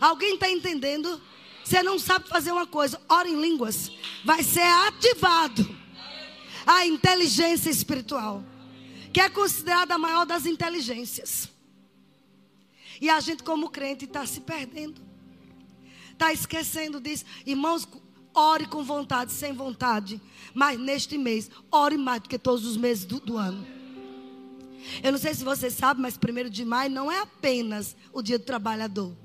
Alguém 0.00 0.34
está 0.34 0.50
entendendo? 0.50 1.20
Você 1.64 1.82
não 1.82 1.98
sabe 1.98 2.28
fazer 2.28 2.52
uma 2.52 2.66
coisa, 2.66 3.00
ora 3.08 3.28
em 3.28 3.40
línguas, 3.40 3.90
vai 4.22 4.42
ser 4.42 4.60
ativado 4.60 5.66
a 6.66 6.86
inteligência 6.86 7.70
espiritual, 7.70 8.44
que 9.12 9.20
é 9.20 9.28
considerada 9.30 9.94
a 9.94 9.98
maior 9.98 10.26
das 10.26 10.44
inteligências. 10.44 11.48
E 13.00 13.08
a 13.08 13.18
gente, 13.20 13.42
como 13.42 13.70
crente, 13.70 14.04
está 14.04 14.26
se 14.26 14.40
perdendo, 14.40 15.00
está 16.12 16.32
esquecendo 16.32 17.00
disso. 17.00 17.24
Irmãos, 17.46 17.88
Ore 18.34 18.66
com 18.66 18.82
vontade, 18.82 19.32
sem 19.32 19.52
vontade. 19.52 20.20
Mas 20.52 20.78
neste 20.78 21.16
mês, 21.16 21.50
ore 21.70 21.96
mais 21.96 22.22
do 22.22 22.28
que 22.28 22.38
todos 22.38 22.66
os 22.66 22.76
meses 22.76 23.04
do, 23.04 23.20
do 23.20 23.38
ano. 23.38 23.64
Eu 25.02 25.12
não 25.12 25.18
sei 25.18 25.34
se 25.34 25.44
você 25.44 25.70
sabe, 25.70 26.00
mas 26.00 26.16
primeiro 26.16 26.50
de 26.50 26.64
maio 26.64 26.90
não 26.90 27.10
é 27.10 27.20
apenas 27.20 27.96
o 28.12 28.20
dia 28.20 28.38
do 28.38 28.44
trabalhador. 28.44 29.16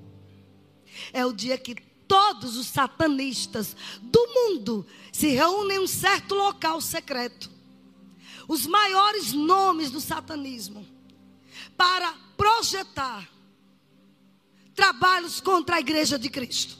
É 1.11 1.25
o 1.25 1.33
dia 1.33 1.57
que 1.57 1.75
todos 2.07 2.57
os 2.57 2.67
satanistas 2.67 3.75
do 4.01 4.27
mundo 4.27 4.85
se 5.11 5.27
reúnem 5.27 5.77
em 5.77 5.79
um 5.81 5.87
certo 5.87 6.33
local 6.33 6.81
secreto. 6.81 7.51
Os 8.47 8.65
maiores 8.65 9.33
nomes 9.33 9.91
do 9.91 10.01
satanismo. 10.01 10.85
Para 11.77 12.13
projetar 12.35 13.29
trabalhos 14.73 15.41
contra 15.41 15.75
a 15.75 15.79
igreja 15.79 16.17
de 16.17 16.29
Cristo. 16.29 16.78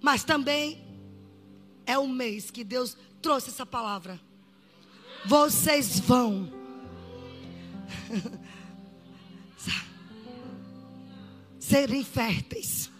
Mas 0.00 0.24
também 0.24 0.82
é 1.86 1.98
um 1.98 2.08
mês 2.08 2.50
que 2.50 2.64
Deus 2.64 2.96
trouxe 3.20 3.50
essa 3.50 3.66
palavra. 3.66 4.20
vocês 5.26 6.00
vão. 6.00 6.50
Serem 11.58 12.02
férteis. 12.02 12.90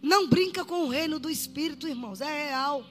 Não 0.00 0.28
brinca 0.28 0.64
com 0.64 0.84
o 0.84 0.88
reino 0.88 1.18
do 1.18 1.28
Espírito, 1.28 1.86
irmãos. 1.86 2.20
É 2.20 2.48
real. 2.48 2.86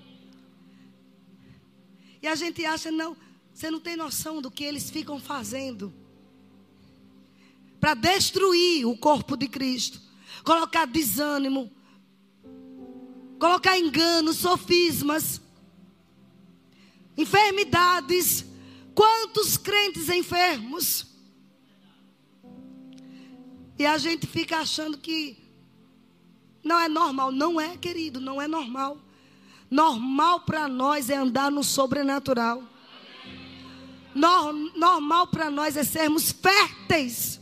E 2.21 2.28
a 2.28 2.36
gente 2.36 2.63
acha, 2.65 2.91
não, 2.91 3.15
você 3.54 3.71
não 3.71 3.80
tem 3.80 3.95
noção 3.95 4.41
do 4.41 4.52
que 4.52 4.63
eles 4.63 4.89
ficam 4.89 5.19
fazendo 5.19 5.93
para 7.80 7.93
destruir 7.93 8.86
o 8.86 8.97
corpo 8.97 9.38
de 9.38 9.47
Cristo, 9.47 10.02
colocar 10.43 10.86
desânimo, 10.86 11.71
colocar 13.39 13.78
engano, 13.78 14.34
sofismas, 14.34 15.41
enfermidades. 17.17 18.45
Quantos 18.93 19.56
crentes 19.56 20.10
enfermos? 20.10 21.06
E 23.78 23.86
a 23.86 23.97
gente 23.97 24.28
fica 24.28 24.58
achando 24.58 24.97
que 24.97 25.38
não 26.63 26.80
é 26.80 26.89
normal. 26.89 27.32
Não 27.32 27.60
é, 27.60 27.78
querido, 27.78 28.19
não 28.19 28.41
é 28.41 28.47
normal. 28.47 28.97
Normal 29.71 30.41
para 30.41 30.67
nós 30.67 31.10
é 31.10 31.15
andar 31.15 31.49
no 31.49 31.63
sobrenatural. 31.63 32.63
Normal 34.13 35.28
para 35.28 35.49
nós 35.49 35.78
é 35.78 35.84
sermos 35.84 36.32
férteis. 36.32 37.38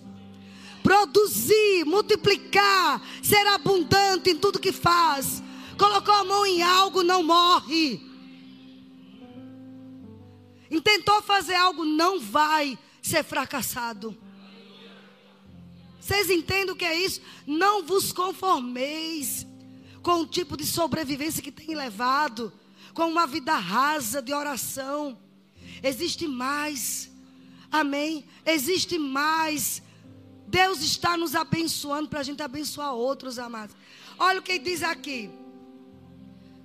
Produzir, 0.87 1.83
multiplicar, 1.83 3.05
ser 3.21 3.45
abundante 3.47 4.29
em 4.29 4.37
tudo 4.37 4.57
que 4.57 4.71
faz. 4.71 5.43
Colocou 5.77 6.13
a 6.13 6.23
mão 6.23 6.45
em 6.45 6.61
algo, 6.61 7.03
não 7.03 7.21
morre. 7.21 7.99
Intentou 10.71 11.21
fazer 11.21 11.55
algo, 11.55 11.83
não 11.83 12.21
vai 12.21 12.79
ser 13.01 13.21
fracassado. 13.21 14.17
Vocês 15.99 16.29
entendem 16.29 16.71
o 16.71 16.75
que 16.77 16.85
é 16.85 16.97
isso? 16.97 17.19
Não 17.45 17.83
vos 17.83 18.13
conformeis 18.13 19.45
com 20.01 20.21
o 20.21 20.25
tipo 20.25 20.55
de 20.55 20.65
sobrevivência 20.65 21.43
que 21.43 21.51
tem 21.51 21.75
levado, 21.75 22.53
com 22.93 23.09
uma 23.09 23.27
vida 23.27 23.57
rasa 23.57 24.21
de 24.21 24.33
oração. 24.33 25.19
Existe 25.83 26.29
mais. 26.29 27.11
Amém? 27.69 28.23
Existe 28.45 28.97
mais. 28.97 29.85
Deus 30.47 30.81
está 30.81 31.17
nos 31.17 31.35
abençoando 31.35 32.09
para 32.09 32.21
a 32.21 32.23
gente 32.23 32.41
abençoar 32.41 32.93
outros, 32.93 33.37
amados. 33.37 33.75
Olha 34.17 34.39
o 34.39 34.43
que 34.43 34.57
diz 34.57 34.81
aqui. 34.81 35.29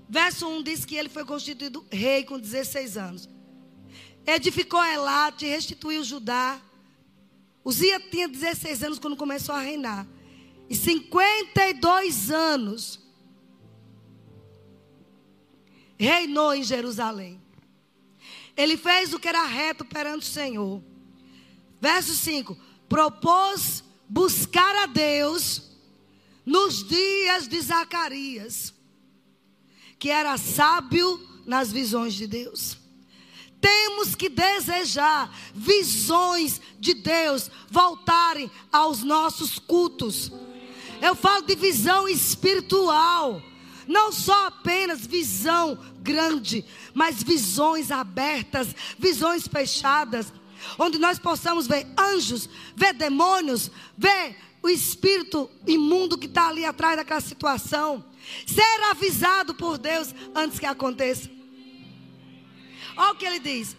Verso 0.08 0.46
1 0.46 0.62
diz 0.62 0.84
que 0.84 0.94
ele 0.94 1.08
foi 1.08 1.24
constituído 1.24 1.84
rei 1.90 2.24
com 2.24 2.38
16 2.38 2.96
anos. 2.96 3.28
Edificou 4.26 4.82
Elate, 4.84 5.46
restituiu 5.46 6.04
Judá 6.04 6.60
Uzia 7.64 8.00
tinha 8.00 8.28
16 8.28 8.82
anos 8.82 8.98
quando 8.98 9.16
começou 9.16 9.54
a 9.54 9.60
reinar. 9.60 10.06
E 10.68 10.74
52 10.74 12.30
anos 12.30 13.00
reinou 15.96 16.54
em 16.54 16.64
Jerusalém. 16.64 17.40
Ele 18.56 18.76
fez 18.76 19.14
o 19.14 19.18
que 19.18 19.28
era 19.28 19.44
reto 19.44 19.84
perante 19.84 20.24
o 20.24 20.30
Senhor. 20.30 20.82
Verso 21.80 22.14
5: 22.14 22.58
propôs 22.92 23.83
buscar 24.07 24.76
a 24.83 24.85
Deus 24.85 25.62
nos 26.44 26.87
dias 26.87 27.48
de 27.48 27.59
Zacarias, 27.59 28.74
que 29.98 30.11
era 30.11 30.37
sábio 30.37 31.18
nas 31.46 31.72
visões 31.72 32.12
de 32.12 32.26
Deus. 32.26 32.76
Temos 33.62 34.14
que 34.14 34.28
desejar 34.28 35.35
visões 35.55 36.61
de 36.78 36.92
Deus 36.92 37.50
voltarem 37.70 38.50
aos 38.70 39.02
nossos 39.02 39.59
cultos. 39.59 40.31
Eu 41.00 41.14
falo 41.14 41.46
de 41.46 41.55
visão 41.55 42.07
espiritual. 42.07 43.40
Não 43.88 44.12
só 44.12 44.48
apenas 44.48 45.07
visão 45.07 45.78
grande, 46.02 46.62
mas 46.92 47.22
visões 47.22 47.90
abertas, 47.90 48.68
visões 48.98 49.48
fechadas, 49.48 50.31
onde 50.79 50.98
nós 50.98 51.18
possamos 51.18 51.66
ver 51.66 51.87
anjos, 51.98 52.48
ver 52.77 52.94
demônios, 52.94 53.70
ver 53.96 54.37
o 54.62 54.68
espírito 54.68 55.51
imundo 55.66 56.16
que 56.16 56.27
está 56.27 56.48
ali 56.48 56.64
atrás 56.64 56.96
daquela 56.96 57.20
situação. 57.20 58.05
Ser 58.46 58.90
avisado 58.90 59.55
por 59.55 59.77
Deus 59.77 60.14
antes 60.35 60.59
que 60.59 60.66
aconteça. 60.66 61.29
Olha 62.96 63.12
o 63.12 63.16
que 63.16 63.27
ele 63.27 63.40
diz. 63.40 63.77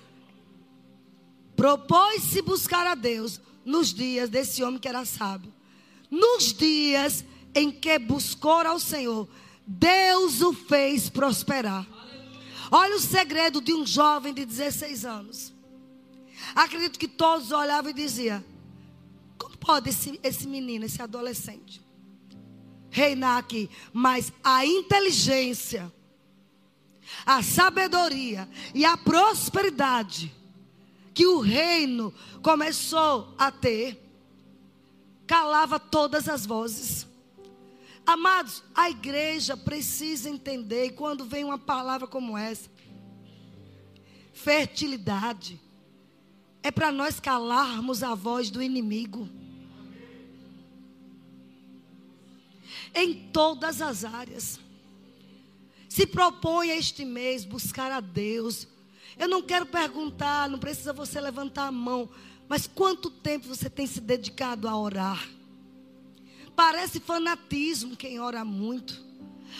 Propôs-se 1.55 2.41
buscar 2.41 2.85
a 2.85 2.95
Deus 2.95 3.39
nos 3.63 3.93
dias 3.93 4.29
desse 4.29 4.63
homem 4.63 4.79
que 4.79 4.87
era 4.87 5.05
sábio. 5.05 5.53
Nos 6.09 6.53
dias 6.53 7.23
em 7.55 7.71
que 7.71 7.97
buscou 7.99 8.61
ao 8.61 8.79
Senhor, 8.79 9.27
Deus 9.65 10.41
o 10.41 10.53
fez 10.53 11.09
prosperar. 11.09 11.87
Olha 12.71 12.95
o 12.95 12.99
segredo 12.99 13.61
de 13.61 13.73
um 13.73 13.85
jovem 13.85 14.33
de 14.33 14.45
16 14.45 15.05
anos. 15.05 15.52
Acredito 16.55 16.99
que 16.99 17.07
todos 17.07 17.51
olhavam 17.51 17.91
e 17.91 17.93
diziam: 17.93 18.43
Como 19.37 19.57
pode 19.57 19.89
esse, 19.89 20.19
esse 20.23 20.47
menino, 20.47 20.85
esse 20.85 21.01
adolescente, 21.01 21.81
reinar 22.89 23.37
aqui? 23.37 23.69
Mas 23.91 24.31
a 24.43 24.65
inteligência 24.65 25.91
a 27.25 27.41
sabedoria 27.41 28.47
e 28.73 28.85
a 28.85 28.97
prosperidade 28.97 30.33
que 31.13 31.27
o 31.27 31.39
reino 31.39 32.13
começou 32.41 33.33
a 33.37 33.51
ter, 33.51 33.99
calava 35.27 35.79
todas 35.79 36.27
as 36.27 36.45
vozes. 36.45 37.07
Amados, 38.05 38.63
a 38.73 38.89
igreja 38.89 39.55
precisa 39.55 40.29
entender, 40.29 40.87
e 40.87 40.91
quando 40.91 41.23
vem 41.23 41.43
uma 41.43 41.57
palavra 41.57 42.07
como 42.07 42.37
essa, 42.37 42.69
fertilidade, 44.33 45.61
é 46.63 46.71
para 46.71 46.91
nós 46.91 47.19
calarmos 47.19 48.01
a 48.01 48.15
voz 48.15 48.49
do 48.49 48.63
inimigo. 48.63 49.29
Em 52.95 53.13
todas 53.31 53.81
as 53.81 54.05
áreas. 54.05 54.59
Se 55.89 56.07
propõe 56.07 56.69
este 56.69 57.03
mês 57.03 57.43
buscar 57.43 57.91
a 57.91 57.99
Deus. 57.99 58.67
Eu 59.19 59.27
não 59.27 59.41
quero 59.41 59.65
perguntar, 59.65 60.49
não 60.49 60.57
precisa 60.57 60.93
você 60.93 61.19
levantar 61.19 61.67
a 61.67 61.71
mão, 61.71 62.09
mas 62.47 62.65
quanto 62.65 63.11
tempo 63.11 63.47
você 63.47 63.69
tem 63.69 63.85
se 63.85 63.99
dedicado 63.99 64.67
a 64.67 64.77
orar? 64.77 65.27
Parece 66.55 66.99
fanatismo 66.99 67.97
quem 67.97 68.19
ora 68.19 68.45
muito, 68.45 69.03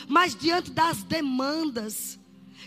mas 0.07 0.35
diante 0.35 0.71
das 0.71 1.03
demandas 1.03 2.19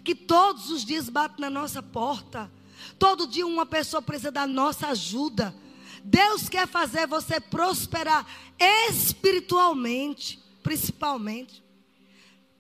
que 0.05 0.15
todos 0.15 0.71
os 0.71 0.85
dias 0.85 1.09
batem 1.09 1.41
na 1.41 1.51
nossa 1.51 1.83
porta, 1.83 2.51
todo 2.99 3.27
dia 3.27 3.47
uma 3.47 3.67
pessoa 3.67 4.03
precisa 4.03 4.31
da 4.31 4.47
nossa 4.47 4.89
ajuda. 4.89 5.55
Deus 6.03 6.49
quer 6.49 6.69
fazer 6.69 7.07
você 7.07 7.41
prosperar 7.41 8.27
espiritualmente, 8.59 10.39
principalmente 10.63 11.65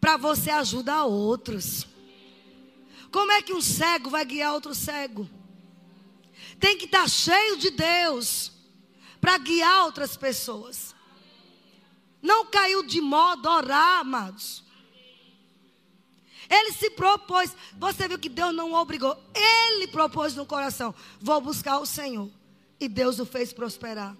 para 0.00 0.16
você 0.16 0.50
ajudar 0.50 1.04
outros. 1.04 1.86
Como 3.10 3.32
é 3.32 3.40
que 3.42 3.54
um 3.54 3.62
cego 3.62 4.10
vai 4.10 4.24
guiar 4.24 4.52
outro 4.52 4.74
cego? 4.74 5.28
Tem 6.58 6.76
que 6.76 6.84
estar 6.84 7.02
tá 7.02 7.08
cheio 7.08 7.56
de 7.56 7.70
Deus 7.70 8.52
para 9.20 9.38
guiar 9.38 9.84
outras 9.84 10.16
pessoas. 10.16 10.94
Não 12.22 12.46
caiu 12.46 12.82
de 12.82 13.00
modo 13.00 13.48
orar, 13.48 14.00
amados. 14.00 14.65
Ele 16.48 16.72
se 16.72 16.90
propôs. 16.90 17.54
Você 17.78 18.08
viu 18.08 18.18
que 18.18 18.28
Deus 18.28 18.54
não 18.54 18.74
obrigou. 18.74 19.16
Ele 19.34 19.86
propôs 19.88 20.34
no 20.34 20.46
coração: 20.46 20.94
vou 21.20 21.40
buscar 21.40 21.78
o 21.78 21.86
Senhor. 21.86 22.30
E 22.78 22.88
Deus 22.88 23.18
o 23.18 23.26
fez 23.26 23.52
prosperar. 23.52 24.16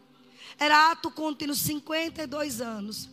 Era 0.58 0.90
ato 0.90 1.10
contínuo, 1.10 1.54
52 1.54 2.60
anos. 2.60 3.08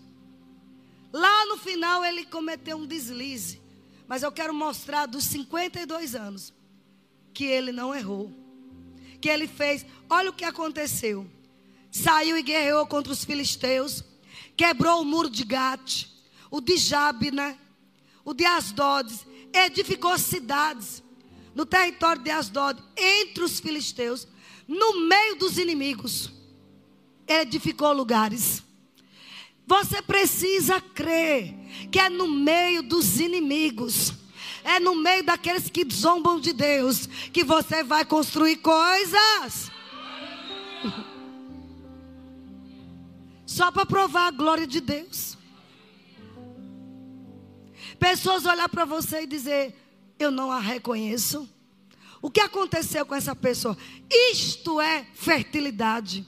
Lá 1.12 1.46
no 1.46 1.58
final 1.58 2.04
ele 2.04 2.26
cometeu 2.26 2.78
um 2.78 2.88
deslize. 2.88 3.62
Mas 4.08 4.24
eu 4.24 4.32
quero 4.32 4.54
mostrar 4.54 5.06
dos 5.06 5.24
52 5.26 6.16
anos 6.16 6.54
que 7.34 7.46
ele 7.46 7.72
não 7.72 7.94
errou. 7.94 8.32
Que 9.22 9.30
ele 9.30 9.48
fez. 9.48 9.86
Olha 10.10 10.30
o 10.30 10.34
que 10.34 10.46
aconteceu. 10.46 11.30
Saiu 11.92 12.38
e 12.38 12.44
guerreou 12.44 12.88
contra 12.88 13.14
os 13.14 13.24
filisteus. 13.24 14.04
Quebrou 14.56 15.02
o 15.02 15.06
muro 15.06 15.30
de 15.30 15.44
Gate. 15.44 16.08
O 16.50 16.62
de 16.62 16.78
Jabna. 16.78 17.58
O 18.24 18.34
de 18.34 18.46
Asdodes. 18.46 19.26
Edificou 19.54 20.18
cidades. 20.18 21.04
No 21.54 21.66
território 21.66 22.22
de 22.22 22.32
Asdod. 22.32 22.82
Entre 22.96 23.44
os 23.44 23.60
filisteus. 23.60 24.28
No 24.68 25.08
meio 25.08 25.36
dos 25.36 25.58
inimigos. 25.58 26.32
Edificou 27.28 27.94
lugares. 27.94 28.64
Você 29.66 30.02
precisa 30.02 30.82
crer 30.82 31.54
que 31.92 32.00
é 32.00 32.10
no 32.10 32.28
meio 32.28 32.84
dos 32.84 33.20
inimigos, 33.20 34.14
É 34.66 34.80
no 34.80 34.96
meio 34.96 35.24
daqueles 35.24 35.70
que 35.70 35.86
zombam 35.92 36.40
de 36.40 36.54
Deus 36.54 37.06
que 37.34 37.44
você 37.44 37.84
vai 37.84 38.06
construir 38.06 38.58
coisas. 38.58 39.70
Só 43.46 43.72
para 43.72 43.86
provar 43.86 44.28
a 44.28 44.32
glória 44.32 44.66
de 44.66 44.80
Deus. 44.80 45.38
Pessoas 48.04 48.46
olhar 48.46 48.68
para 48.68 48.84
você 48.84 49.22
e 49.22 49.26
dizer: 49.26 49.74
Eu 50.20 50.30
não 50.30 50.52
a 50.52 50.60
reconheço. 50.60 51.50
O 52.22 52.30
que 52.30 52.42
aconteceu 52.42 53.06
com 53.06 53.16
essa 53.16 53.34
pessoa? 53.34 53.78
Isto 54.12 54.82
é 54.82 55.06
fertilidade. 55.14 56.28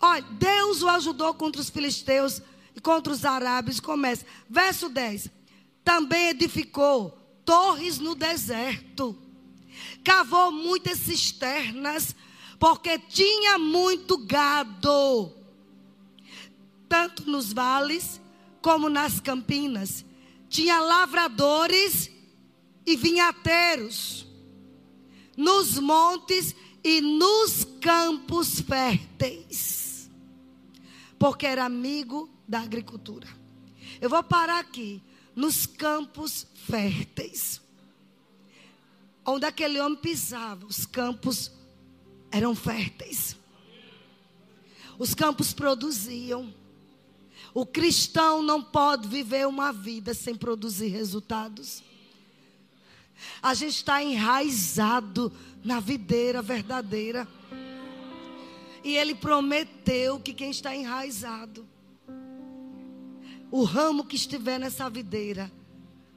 Olha, 0.00 0.22
Deus 0.22 0.82
o 0.82 0.88
ajudou 0.88 1.34
contra 1.34 1.60
os 1.60 1.68
filisteus 1.68 2.40
e 2.74 2.80
contra 2.80 3.12
os 3.12 3.26
arábios. 3.26 3.78
Começa. 3.78 4.24
Verso 4.48 4.88
10. 4.88 5.28
Também 5.84 6.30
edificou 6.30 7.10
torres 7.44 7.98
no 7.98 8.14
deserto. 8.14 9.14
Cavou 10.02 10.50
muitas 10.50 10.98
cisternas, 10.98 12.16
porque 12.58 12.98
tinha 12.98 13.58
muito 13.58 14.16
gado. 14.16 15.30
Tanto 16.88 17.30
nos 17.30 17.52
vales 17.52 18.18
como 18.62 18.88
nas 18.88 19.20
campinas. 19.20 20.07
Tinha 20.48 20.80
lavradores 20.80 22.10
e 22.86 22.96
vinhateiros. 22.96 24.26
Nos 25.36 25.78
montes 25.78 26.54
e 26.82 27.00
nos 27.00 27.64
campos 27.80 28.60
férteis. 28.60 30.10
Porque 31.18 31.46
era 31.46 31.64
amigo 31.64 32.30
da 32.46 32.60
agricultura. 32.60 33.28
Eu 34.00 34.08
vou 34.08 34.22
parar 34.22 34.60
aqui. 34.60 35.02
Nos 35.34 35.66
campos 35.66 36.46
férteis. 36.66 37.60
Onde 39.24 39.44
aquele 39.44 39.78
homem 39.78 39.98
pisava, 39.98 40.64
os 40.66 40.86
campos 40.86 41.52
eram 42.30 42.54
férteis. 42.54 43.36
Os 44.98 45.14
campos 45.14 45.52
produziam. 45.52 46.52
O 47.54 47.64
cristão 47.64 48.42
não 48.42 48.62
pode 48.62 49.08
viver 49.08 49.46
uma 49.46 49.72
vida 49.72 50.14
sem 50.14 50.34
produzir 50.34 50.88
resultados. 50.88 51.82
A 53.42 53.54
gente 53.54 53.76
está 53.76 54.02
enraizado 54.02 55.32
na 55.64 55.80
videira 55.80 56.40
verdadeira. 56.40 57.26
E 58.84 58.96
ele 58.96 59.14
prometeu 59.14 60.20
que 60.20 60.32
quem 60.32 60.50
está 60.50 60.74
enraizado, 60.74 61.66
o 63.50 63.64
ramo 63.64 64.04
que 64.04 64.16
estiver 64.16 64.58
nessa 64.58 64.88
videira, 64.88 65.50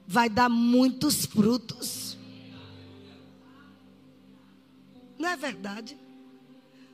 vai 0.08 0.30
dar 0.30 0.48
muitos 0.48 1.26
frutos. 1.26 2.18
Não 5.18 5.30
é 5.30 5.36
verdade? 5.36 5.98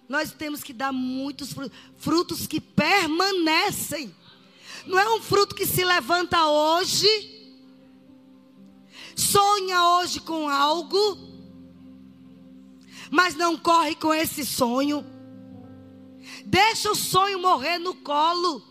Nós 0.07 0.31
temos 0.31 0.63
que 0.63 0.71
dar 0.71 0.93
muitos 0.93 1.51
frutos, 1.51 1.77
frutos 1.97 2.47
que 2.47 2.61
permanecem. 2.61 4.13
Não 4.87 4.97
é 4.97 5.15
um 5.15 5.21
fruto 5.21 5.53
que 5.53 5.65
se 5.65 5.83
levanta 5.83 6.47
hoje, 6.47 7.07
sonha 9.15 9.83
hoje 9.83 10.21
com 10.21 10.47
algo, 10.47 11.17
mas 13.11 13.35
não 13.35 13.57
corre 13.57 13.95
com 13.95 14.13
esse 14.13 14.45
sonho. 14.45 15.05
Deixa 16.45 16.89
o 16.89 16.95
sonho 16.95 17.39
morrer 17.39 17.77
no 17.77 17.93
colo. 17.95 18.63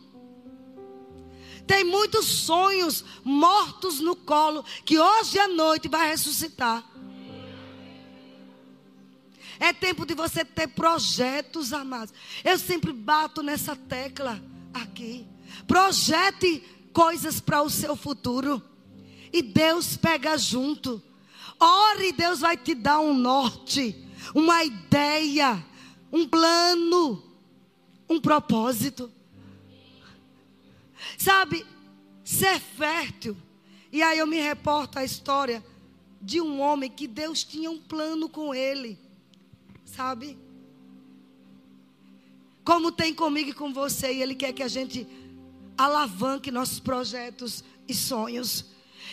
Tem 1.66 1.84
muitos 1.84 2.24
sonhos 2.24 3.04
mortos 3.22 4.00
no 4.00 4.16
colo 4.16 4.64
que 4.84 4.98
hoje 4.98 5.38
à 5.38 5.48
noite 5.48 5.88
vai 5.88 6.08
ressuscitar. 6.08 6.84
É 9.58 9.72
tempo 9.72 10.06
de 10.06 10.14
você 10.14 10.44
ter 10.44 10.68
projetos, 10.68 11.72
amados. 11.72 12.14
Eu 12.44 12.58
sempre 12.58 12.92
bato 12.92 13.42
nessa 13.42 13.74
tecla 13.74 14.40
aqui. 14.72 15.26
Projete 15.66 16.62
coisas 16.92 17.40
para 17.40 17.62
o 17.62 17.70
seu 17.70 17.96
futuro. 17.96 18.62
E 19.32 19.42
Deus 19.42 19.96
pega 19.96 20.36
junto. 20.38 21.02
Ore, 21.58 22.12
Deus 22.12 22.40
vai 22.40 22.56
te 22.56 22.74
dar 22.74 23.00
um 23.00 23.14
norte 23.14 24.06
uma 24.34 24.64
ideia, 24.64 25.64
um 26.12 26.26
plano, 26.26 27.22
um 28.08 28.20
propósito. 28.20 29.10
Sabe, 31.18 31.66
ser 32.24 32.60
fértil. 32.60 33.36
E 33.92 34.02
aí 34.02 34.18
eu 34.18 34.26
me 34.26 34.40
reporto 34.40 34.98
a 34.98 35.04
história 35.04 35.64
de 36.20 36.40
um 36.40 36.60
homem 36.60 36.90
que 36.90 37.06
Deus 37.06 37.44
tinha 37.44 37.70
um 37.70 37.78
plano 37.78 38.28
com 38.28 38.54
ele. 38.54 38.98
Sabe? 39.84 40.38
Como 42.64 42.90
tem 42.90 43.14
comigo 43.14 43.50
e 43.50 43.54
com 43.54 43.72
você, 43.72 44.12
e 44.12 44.22
Ele 44.22 44.34
quer 44.34 44.52
que 44.52 44.62
a 44.62 44.68
gente 44.68 45.06
alavanque 45.76 46.50
nossos 46.50 46.80
projetos 46.80 47.62
e 47.88 47.94
sonhos. 47.94 48.66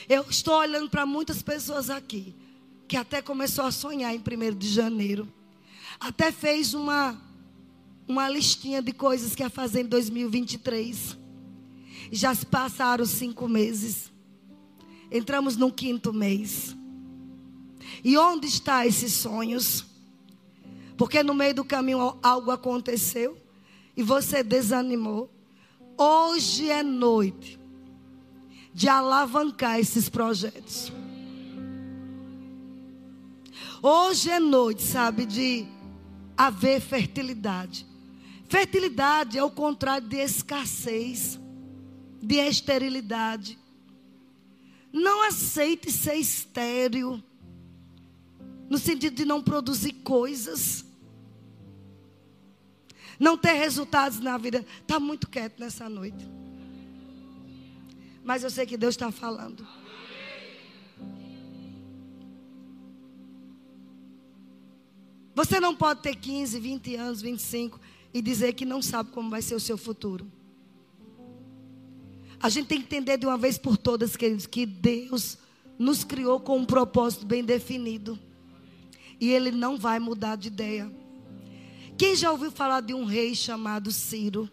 Eu 0.07 0.25
estou 0.29 0.55
olhando 0.55 0.89
para 0.89 1.05
muitas 1.05 1.41
pessoas 1.41 1.89
aqui 1.89 2.35
que 2.87 2.97
até 2.97 3.21
começou 3.21 3.65
a 3.65 3.71
sonhar 3.71 4.13
em 4.13 4.19
1 4.19 4.55
de 4.55 4.69
janeiro. 4.69 5.27
Até 5.99 6.31
fez 6.31 6.73
uma, 6.73 7.19
uma 8.07 8.29
listinha 8.29 8.81
de 8.81 8.91
coisas 8.91 9.33
que 9.35 9.43
ia 9.43 9.49
fazer 9.49 9.81
em 9.81 9.85
2023. 9.85 11.17
Já 12.11 12.35
se 12.35 12.45
passaram 12.45 13.05
cinco 13.05 13.47
meses. 13.47 14.11
Entramos 15.11 15.55
no 15.55 15.71
quinto 15.71 16.13
mês. 16.13 16.75
E 18.03 18.17
onde 18.17 18.47
estão 18.47 18.83
esses 18.83 19.13
sonhos? 19.13 19.85
Porque 20.97 21.23
no 21.23 21.33
meio 21.33 21.55
do 21.55 21.65
caminho 21.65 22.17
algo 22.21 22.51
aconteceu 22.51 23.37
e 23.95 24.03
você 24.03 24.43
desanimou. 24.43 25.31
Hoje 25.97 26.69
é 26.69 26.81
noite 26.81 27.59
de 28.73 28.89
alavancar 28.89 29.79
esses 29.79 30.09
projetos. 30.09 30.91
Hoje 33.81 34.29
é 34.29 34.39
noite, 34.39 34.81
sabe, 34.81 35.25
de 35.25 35.65
haver 36.37 36.79
fertilidade. 36.81 37.85
Fertilidade 38.47 39.37
é 39.37 39.43
o 39.43 39.51
contrário 39.51 40.07
de 40.07 40.17
escassez, 40.17 41.39
de 42.21 42.35
esterilidade. 42.35 43.59
Não 44.91 45.23
aceite 45.23 45.91
ser 45.91 46.15
estéril, 46.15 47.21
no 48.69 48.77
sentido 48.77 49.15
de 49.15 49.25
não 49.25 49.41
produzir 49.41 49.93
coisas, 49.93 50.85
não 53.23 53.37
ter 53.37 53.53
resultados 53.53 54.19
na 54.19 54.37
vida. 54.37 54.65
Está 54.81 54.99
muito 54.99 55.29
quieto 55.29 55.57
nessa 55.57 55.87
noite. 55.87 56.29
Mas 58.21 58.43
eu 58.43 58.49
sei 58.49 58.65
que 58.65 58.75
Deus 58.75 58.95
está 58.95 59.11
falando. 59.11 59.65
Você 65.33 65.59
não 65.59 65.73
pode 65.73 66.01
ter 66.01 66.15
15, 66.15 66.59
20 66.59 66.95
anos, 66.95 67.21
25 67.21 67.79
e 68.13 68.21
dizer 68.21 68.53
que 68.53 68.65
não 68.65 68.81
sabe 68.81 69.11
como 69.11 69.29
vai 69.29 69.41
ser 69.41 69.55
o 69.55 69.59
seu 69.59 69.77
futuro. 69.77 70.29
A 72.41 72.49
gente 72.49 72.67
tem 72.67 72.79
que 72.79 72.85
entender 72.85 73.17
de 73.17 73.25
uma 73.25 73.37
vez 73.37 73.57
por 73.57 73.77
todas, 73.77 74.17
queridos, 74.17 74.45
que 74.45 74.65
Deus 74.65 75.37
nos 75.79 76.03
criou 76.03 76.41
com 76.41 76.57
um 76.57 76.65
propósito 76.65 77.25
bem 77.25 77.43
definido. 77.43 78.19
E 79.19 79.31
Ele 79.31 79.49
não 79.49 79.77
vai 79.77 79.97
mudar 79.97 80.35
de 80.35 80.49
ideia. 80.49 81.02
Quem 81.97 82.15
já 82.15 82.31
ouviu 82.31 82.51
falar 82.51 82.81
de 82.81 82.93
um 82.93 83.05
rei 83.05 83.35
chamado 83.35 83.91
Ciro? 83.91 84.49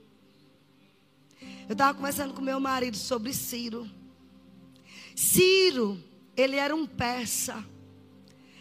Eu 1.69 1.73
estava 1.73 1.95
conversando 1.95 2.35
com 2.35 2.43
meu 2.43 2.61
marido 2.61 2.97
sobre 2.97 3.33
Ciro. 3.33 3.89
Ciro, 5.15 6.03
ele 6.37 6.57
era 6.57 6.75
um 6.75 6.87
persa. 6.87 7.65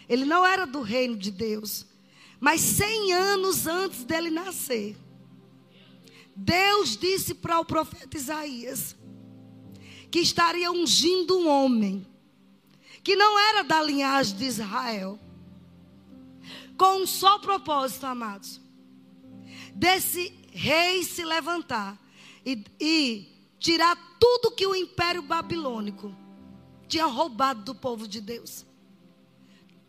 Ele 0.08 0.24
não 0.24 0.46
era 0.46 0.66
do 0.66 0.80
reino 0.80 1.16
de 1.16 1.30
Deus. 1.30 1.86
Mas 2.38 2.60
cem 2.60 3.12
anos 3.12 3.66
antes 3.66 4.04
dele 4.04 4.30
nascer, 4.30 4.96
Deus 6.34 6.96
disse 6.96 7.34
para 7.34 7.60
o 7.60 7.64
profeta 7.64 8.16
Isaías 8.16 8.96
que 10.10 10.20
estaria 10.20 10.72
ungindo 10.72 11.38
um 11.38 11.48
homem 11.48 12.06
que 13.02 13.14
não 13.14 13.38
era 13.38 13.62
da 13.62 13.82
linhagem 13.82 14.36
de 14.36 14.44
Israel, 14.44 15.18
com 16.76 17.02
um 17.02 17.06
só 17.06 17.38
propósito, 17.38 18.06
amados, 18.06 18.60
desse 19.74 20.34
rei 20.52 21.02
se 21.04 21.24
levantar 21.24 21.98
e, 22.44 22.64
e 22.80 23.28
tirar 23.58 23.96
tudo 24.18 24.50
que 24.50 24.66
o 24.66 24.74
império 24.74 25.22
babilônico 25.22 26.14
tinha 26.88 27.06
roubado 27.06 27.62
do 27.62 27.74
povo 27.74 28.08
de 28.08 28.20
Deus. 28.20 28.66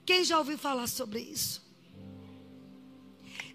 Quem 0.05 0.23
já 0.23 0.37
ouviu 0.37 0.57
falar 0.57 0.87
sobre 0.87 1.19
isso? 1.19 1.61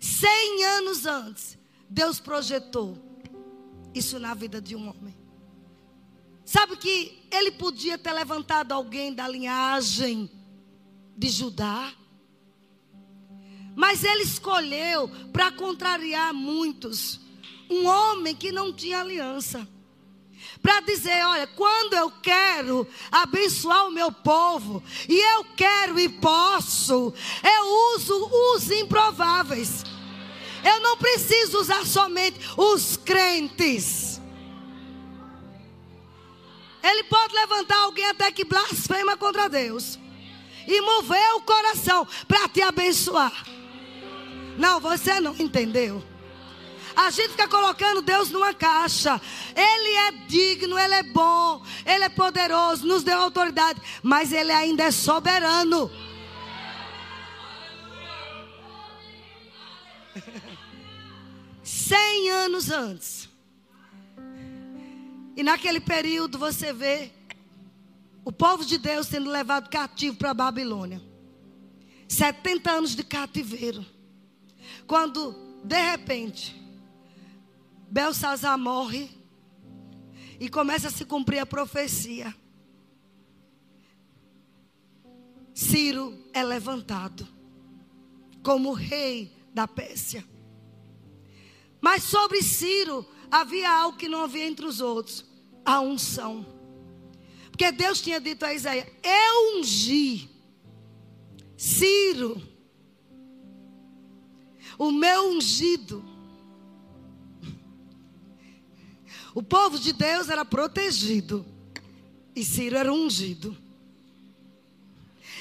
Cem 0.01 0.65
anos 0.65 1.07
antes, 1.07 1.59
Deus 1.89 2.19
projetou 2.19 2.99
isso 3.95 4.19
na 4.19 4.35
vida 4.35 4.61
de 4.61 4.77
um 4.77 4.89
homem. 4.89 5.17
Sabe 6.45 6.77
que 6.77 7.27
ele 7.31 7.53
podia 7.53 7.99
ter 7.99 8.13
levantado 8.13 8.73
alguém 8.73 9.13
da 9.13 9.27
linhagem 9.27 10.31
de 11.17 11.29
Judá? 11.29 11.93
Mas 13.77 14.03
ele 14.03 14.23
escolheu 14.23 15.09
para 15.31 15.53
contrariar 15.53 16.33
muitos 16.33 17.21
um 17.69 17.87
homem 17.87 18.35
que 18.35 18.51
não 18.51 18.73
tinha 18.73 19.01
aliança. 19.01 19.69
Para 20.63 20.81
dizer, 20.81 21.25
olha, 21.27 21.47
quando 21.47 21.93
eu 21.93 22.11
quero 22.11 22.89
abençoar 23.13 23.87
o 23.87 23.91
meu 23.91 24.11
povo, 24.11 24.83
e 25.09 25.15
eu 25.35 25.45
quero 25.57 26.01
e 26.01 26.09
posso, 26.09 27.13
eu 27.45 27.95
uso 27.95 28.31
os 28.55 28.71
improváveis. 28.71 29.85
Eu 30.65 30.81
não 30.81 30.97
preciso 30.97 31.61
usar 31.61 31.85
somente 31.85 32.41
os 32.57 32.97
crentes. 32.97 34.21
Ele 36.83 37.05
pode 37.05 37.35
levantar 37.35 37.79
alguém 37.83 38.07
até 38.07 38.33
que 38.33 38.45
blasfema 38.45 39.17
contra 39.17 39.49
Deus 39.49 39.99
e 40.67 40.81
mover 40.81 41.35
o 41.35 41.43
coração 41.43 42.07
para 42.27 42.49
te 42.49 42.63
abençoar. 42.63 43.56
Não, 44.57 44.81
você 44.81 45.21
não 45.21 45.35
entendeu. 45.37 46.03
A 46.97 47.11
gente 47.11 47.33
fica 47.33 47.47
colocando 47.47 48.01
Deus 48.01 48.31
numa 48.31 48.55
caixa. 48.55 49.21
Ele 49.55 49.95
é 50.09 50.13
digno, 50.27 50.79
ele 50.79 50.95
é 50.95 51.03
bom, 51.03 51.63
ele 51.85 52.05
é 52.05 52.09
poderoso, 52.09 52.87
nos 52.87 53.03
deu 53.05 53.19
autoridade, 53.19 53.83
mas 54.03 54.33
ele 54.33 54.51
ainda 54.51 54.85
é 54.85 54.91
soberano. 54.91 55.91
Cem 61.63 62.31
anos 62.31 62.71
antes. 62.71 63.29
E 65.37 65.43
naquele 65.43 65.81
período 65.81 66.39
você 66.39 66.73
vê 66.73 67.13
o 68.25 68.33
povo 68.33 68.65
de 68.65 68.79
Deus 68.79 69.07
sendo 69.07 69.29
levado 69.31 69.69
cativo 69.69 70.17
para 70.17 70.31
a 70.31 70.35
Babilônia. 70.35 71.03
70 72.09 72.71
anos 72.71 72.97
de 72.97 73.05
cativeiro. 73.05 73.85
Quando, 74.87 75.35
de 75.65 75.81
repente, 75.81 76.55
Belsazar 77.91 78.59
morre 78.59 79.11
e 80.39 80.49
começa 80.49 80.89
a 80.89 80.91
se 80.91 81.05
cumprir 81.05 81.39
a 81.39 81.47
profecia. 81.47 82.35
Ciro 85.55 86.17
é 86.33 86.45
levantado 86.45 87.27
como 88.43 88.73
rei 88.73 89.33
da 89.53 89.67
Pérsia. 89.67 90.25
Mas 91.81 92.03
sobre 92.05 92.43
Ciro 92.43 93.07
havia 93.31 93.71
algo 93.71 93.97
que 93.97 94.09
não 94.09 94.23
havia 94.23 94.47
entre 94.47 94.67
os 94.67 94.81
outros: 94.81 95.25
a 95.65 95.81
unção. 95.81 96.47
Porque 97.51 97.73
Deus 97.73 98.01
tinha 98.01 98.21
dito 98.21 98.45
a 98.45 98.53
Isaías: 98.53 98.87
Eu 99.03 99.59
ungi 99.59 100.29
Ciro 101.57 102.56
o 104.79 104.91
meu 104.91 105.31
ungido. 105.31 106.05
O 109.35 109.43
povo 109.43 109.79
de 109.79 109.93
Deus 109.93 110.29
era 110.29 110.45
protegido. 110.45 111.45
E 112.35 112.45
Ciro 112.45 112.77
era 112.77 112.93
ungido. 112.93 113.57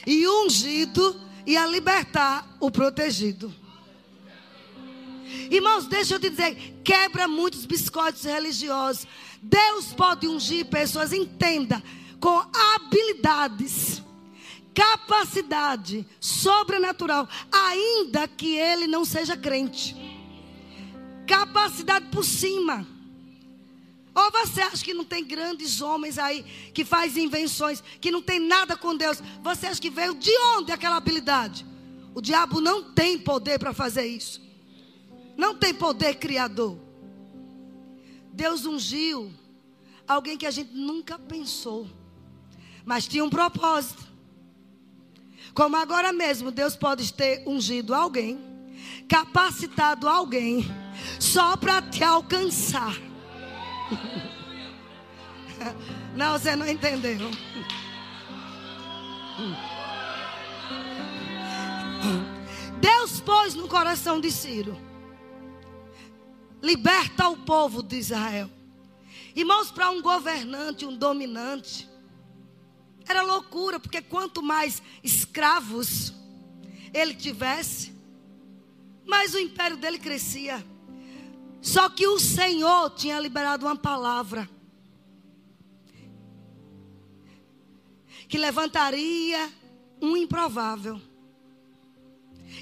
E 0.05 0.27
ungido 0.27 1.19
ia 1.45 1.65
libertar 1.65 2.57
o 2.59 2.71
protegido. 2.71 3.53
Irmãos, 5.49 5.87
deixa 5.87 6.15
eu 6.15 6.19
te 6.19 6.29
dizer, 6.29 6.81
quebra 6.83 7.27
muitos 7.27 7.65
biscoitos 7.65 8.23
religiosos. 8.23 9.07
Deus 9.41 9.93
pode 9.93 10.27
ungir 10.27 10.65
pessoas, 10.65 11.11
entenda, 11.11 11.83
com 12.19 12.43
habilidades 12.75 14.01
capacidade 14.75 16.05
sobrenatural, 16.19 17.27
ainda 17.49 18.27
que 18.27 18.57
ele 18.57 18.85
não 18.85 19.05
seja 19.05 19.37
crente. 19.37 19.95
Capacidade 21.25 22.07
por 22.11 22.25
cima. 22.25 22.85
Ou 24.13 24.31
você 24.31 24.61
acha 24.61 24.83
que 24.83 24.93
não 24.93 25.03
tem 25.03 25.25
grandes 25.25 25.81
homens 25.81 26.17
aí 26.17 26.43
que 26.73 26.85
faz 26.85 27.17
invenções, 27.17 27.81
que 27.99 28.11
não 28.11 28.21
tem 28.21 28.39
nada 28.39 28.75
com 28.75 28.95
Deus? 28.95 29.21
Você 29.41 29.67
acha 29.67 29.81
que 29.81 29.89
veio 29.89 30.13
de 30.13 30.31
onde 30.57 30.71
aquela 30.71 30.97
habilidade? 30.97 31.65
O 32.13 32.21
diabo 32.21 32.61
não 32.61 32.93
tem 32.93 33.17
poder 33.17 33.57
para 33.57 33.73
fazer 33.73 34.05
isso. 34.05 34.41
Não 35.35 35.55
tem 35.55 35.73
poder 35.73 36.15
criador. 36.15 36.79
Deus 38.31 38.65
ungiu 38.65 39.33
alguém 40.07 40.37
que 40.37 40.45
a 40.45 40.51
gente 40.51 40.73
nunca 40.73 41.17
pensou, 41.17 41.89
mas 42.85 43.07
tinha 43.07 43.23
um 43.23 43.29
propósito. 43.29 44.04
Como 45.55 45.77
agora 45.77 46.11
mesmo 46.11 46.51
Deus 46.51 46.75
pode 46.75 47.13
ter 47.13 47.41
ungido 47.47 47.95
alguém, 47.95 48.37
capacitado 49.07 50.09
alguém, 50.09 50.65
só 51.17 51.55
para 51.55 51.81
te 51.81 52.03
alcançar. 52.03 52.93
Não, 56.13 56.33
você 56.33 56.55
não 56.55 56.67
entendeu. 56.67 57.29
Deus 62.79 63.19
pôs 63.19 63.53
no 63.53 63.67
coração 63.67 64.21
de 64.21 64.31
Ciro. 64.31 64.79
Liberta 66.61 67.27
o 67.27 67.37
povo 67.37 67.83
de 67.83 67.97
Israel. 67.97 68.49
Irmãos, 69.35 69.71
para 69.71 69.89
um 69.89 70.01
governante, 70.01 70.85
um 70.85 70.95
dominante, 70.95 71.89
era 73.07 73.21
loucura, 73.21 73.79
porque 73.79 74.01
quanto 74.01 74.41
mais 74.41 74.81
escravos 75.03 76.13
ele 76.93 77.13
tivesse, 77.13 77.93
mais 79.05 79.33
o 79.33 79.39
império 79.39 79.77
dele 79.77 79.99
crescia. 79.99 80.65
Só 81.61 81.89
que 81.89 82.07
o 82.07 82.19
Senhor 82.19 82.91
tinha 82.91 83.19
liberado 83.19 83.65
uma 83.65 83.75
palavra 83.75 84.49
que 88.27 88.37
levantaria 88.37 89.51
um 90.01 90.17
improvável 90.17 90.99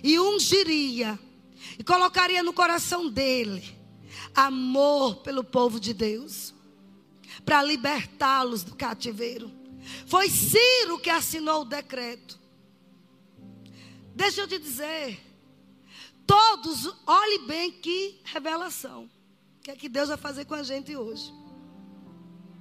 e 0.04 0.20
ungiria 0.20 1.20
e 1.78 1.84
colocaria 1.84 2.44
no 2.44 2.54
coração 2.54 3.10
dele 3.10 3.78
amor 4.36 5.18
pelo 5.18 5.44
povo 5.44 5.80
de 5.80 5.94
Deus 5.94 6.54
para 7.46 7.64
libertá-los 7.64 8.64
do 8.64 8.76
cativeiro. 8.76 9.52
Foi 10.05 10.29
Ciro 10.29 10.99
que 10.99 11.09
assinou 11.09 11.61
o 11.61 11.65
decreto. 11.65 12.39
Deixa 14.15 14.41
eu 14.41 14.47
te 14.47 14.59
dizer. 14.59 15.19
Todos, 16.25 16.93
olhe 17.05 17.39
bem 17.45 17.71
que 17.71 18.19
revelação. 18.23 19.09
O 19.59 19.63
que 19.63 19.71
é 19.71 19.75
que 19.75 19.89
Deus 19.89 20.09
vai 20.09 20.17
fazer 20.17 20.45
com 20.45 20.53
a 20.53 20.63
gente 20.63 20.95
hoje? 20.95 21.34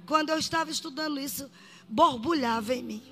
Quando 0.05 0.29
eu 0.29 0.37
estava 0.37 0.69
estudando 0.69 1.19
isso, 1.19 1.49
borbulhava 1.87 2.73
em 2.73 2.83
mim. 2.83 3.03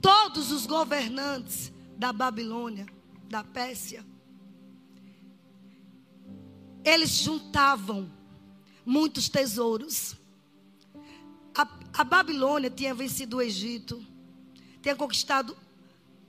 Todos 0.00 0.50
os 0.50 0.66
governantes 0.66 1.72
da 1.96 2.12
Babilônia, 2.12 2.86
da 3.28 3.44
Pérsia, 3.44 4.04
eles 6.84 7.10
juntavam 7.10 8.10
muitos 8.84 9.28
tesouros. 9.28 10.16
A, 11.92 12.04
Babilônia 12.04 12.70
tinha 12.70 12.94
vencido 12.94 13.36
o 13.36 13.42
Egito, 13.42 14.04
tinha 14.80 14.96
conquistado 14.96 15.56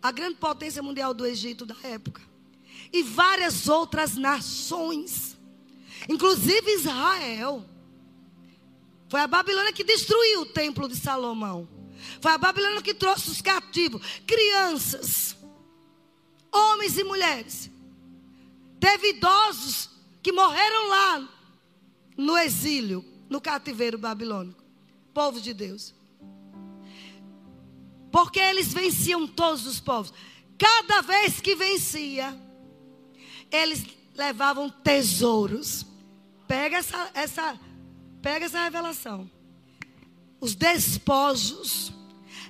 a 0.02 0.12
grande 0.12 0.36
potência 0.36 0.84
mundial 0.84 1.14
do 1.14 1.26
Egito 1.26 1.66
da 1.66 1.76
época. 1.84 2.22
E 2.92 3.02
várias 3.02 3.68
outras 3.70 4.16
nações, 4.16 5.38
inclusive 6.10 6.72
Israel. 6.72 7.66
Foi 9.08 9.22
a 9.22 9.28
Babilônia 9.28 9.72
que 9.72 9.84
destruiu 9.84 10.42
o 10.42 10.46
templo 10.46 10.88
de 10.88 10.96
Salomão. 10.96 11.68
Foi 12.20 12.32
a 12.32 12.38
Babilônia 12.38 12.82
que 12.82 12.94
trouxe 12.94 13.30
os 13.30 13.42
cativos, 13.42 14.02
crianças, 14.28 15.38
homens 16.52 16.98
e 16.98 17.04
mulheres. 17.04 17.72
Teve 18.80 19.12
idosos 19.12 19.90
que 20.22 20.32
morreram 20.32 20.90
lá 20.90 21.30
no 22.18 22.38
exílio, 22.38 23.06
no 23.30 23.40
cativeiro 23.40 23.98
babilônico 23.98 24.63
povo 25.14 25.40
de 25.40 25.54
Deus. 25.54 25.94
Porque 28.12 28.40
eles 28.40 28.74
venciam 28.74 29.28
todos 29.28 29.66
os 29.66 29.80
povos. 29.80 30.14
Cada 30.58 31.02
vez 31.02 31.42
que 31.42 31.56
vencia, 31.56 32.40
eles 33.52 33.86
levavam 34.16 34.70
tesouros. 34.70 35.86
Pega 36.48 36.78
essa, 36.78 37.12
essa, 37.14 37.60
pega 38.22 38.46
essa 38.46 38.62
revelação. 38.62 39.30
Os 40.40 40.56
despojos 40.56 41.94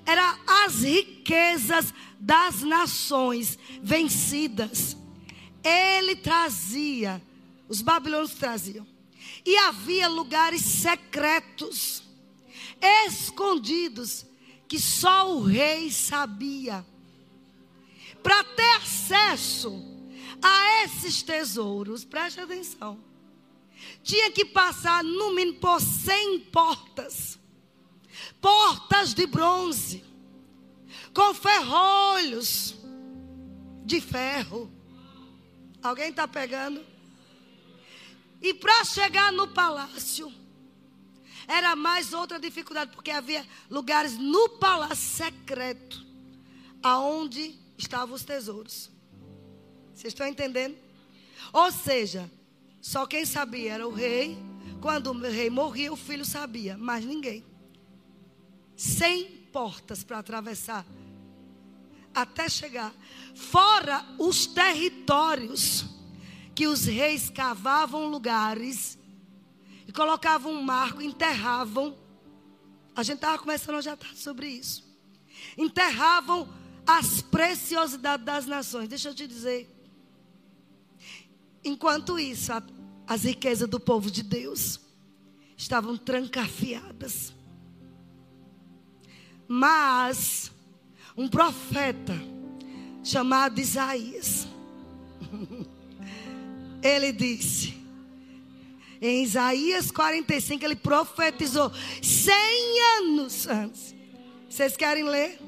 eram 0.06 0.38
as 0.66 0.82
riquezas 0.84 1.94
das 2.20 2.62
nações 2.62 3.58
vencidas. 3.82 4.98
Ele 5.64 6.16
trazia, 6.16 7.22
os 7.68 7.82
babilônios 7.82 8.34
traziam. 8.34 8.86
E 9.46 9.56
havia 9.58 10.08
lugares 10.08 10.62
secretos, 10.62 12.03
escondidos, 12.84 14.26
que 14.68 14.80
só 14.80 15.32
o 15.32 15.42
rei 15.42 15.92
sabia. 15.92 16.86
Para 18.22 18.44
ter 18.44 18.76
acesso 18.78 19.84
a 20.42 20.84
esses 20.84 21.22
tesouros, 21.22 22.04
preste 22.04 22.40
atenção, 22.40 23.00
tinha 24.04 24.32
que 24.32 24.46
passar 24.46 25.04
no 25.04 25.32
mínimo 25.32 25.60
por 25.60 25.82
100 25.82 26.40
portas 26.52 27.40
portas 28.44 29.14
de 29.14 29.26
bronze, 29.26 30.04
com 31.14 31.34
ferrolhos 31.34 32.76
de 33.86 34.02
ferro. 34.02 34.70
Alguém 35.82 36.10
está 36.10 36.28
pegando? 36.28 36.86
E 38.42 38.54
para 38.54 38.84
chegar 38.84 39.32
no 39.32 39.48
palácio, 39.48 40.32
era 41.48 41.76
mais 41.76 42.14
outra 42.14 42.40
dificuldade, 42.40 42.92
porque 42.94 43.12
havia 43.12 43.46
lugares 43.70 44.18
no 44.18 44.50
palácio 44.50 44.96
secreto, 45.26 46.06
aonde 46.82 47.56
estavam 47.78 48.16
os 48.16 48.24
tesouros. 48.24 48.90
Vocês 49.94 50.14
estão 50.14 50.28
entendendo? 50.28 50.76
Ou 51.52 51.72
seja, 51.72 52.30
só 52.82 53.06
quem 53.06 53.26
sabia 53.26 53.74
era 53.74 53.88
o 53.88 53.94
rei. 53.94 54.38
Quando 54.82 55.12
o 55.12 55.20
rei 55.22 55.50
morria, 55.50 55.94
o 55.94 55.96
filho 55.96 56.26
sabia, 56.26 56.78
mas 56.78 57.06
ninguém. 57.06 57.46
Cem 58.76 59.26
portas 59.52 60.04
para 60.04 60.20
atravessar 60.20 60.86
até 62.14 62.48
chegar. 62.50 62.94
Fora 63.34 64.06
os 64.20 64.46
territórios 64.46 65.86
que 66.54 66.68
os 66.68 66.86
reis 66.86 67.30
cavavam 67.30 68.08
lugares 68.08 68.98
colocavam 69.94 70.52
um 70.52 70.62
marco, 70.62 71.02
enterravam. 71.02 71.96
A 72.96 73.04
gente 73.04 73.18
estava 73.18 73.38
começando 73.38 73.82
já 73.82 73.96
tarde 73.96 74.18
sobre 74.18 74.48
isso. 74.48 74.84
Enterravam 75.58 76.50
as 76.86 77.22
preciosidades 77.22 78.26
das 78.26 78.46
nações. 78.46 78.88
Deixa 78.88 79.10
eu 79.10 79.16
te 79.16 79.28
dizer. 79.28 79.70
Enquanto 81.64 82.20
isso, 82.20 82.52
a, 82.52 82.62
as 83.08 83.24
riquezas 83.24 83.70
do 83.70 83.80
povo 83.80 84.12
de 84.12 84.24
Deus 84.24 84.80
estavam 85.56 85.96
trancafiadas. 85.96 87.34
Mas 89.48 90.52
um 91.16 91.28
profeta 91.28 92.14
chamado 93.04 93.60
Isaías, 93.60 94.48
ele 96.82 97.12
disse, 97.12 97.83
em 99.04 99.24
Isaías 99.24 99.92
45, 99.92 100.64
ele 100.64 100.78
profetizou 100.78 101.70
100 102.02 102.34
anos 103.00 103.48
antes. 103.48 103.94
Vocês 104.50 104.78
querem 104.78 105.04
ler? 105.04 105.40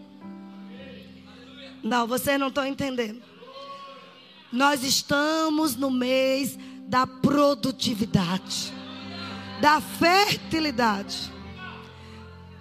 Não, 1.82 2.06
vocês 2.06 2.38
não 2.38 2.50
estão 2.50 2.68
entendendo. 2.68 3.24
Nós 4.52 4.84
estamos 4.84 5.76
no 5.78 5.90
mês 5.90 6.60
da 6.82 7.08
produtividade, 7.08 8.74
da 9.62 9.80
fertilidade. 9.80 11.32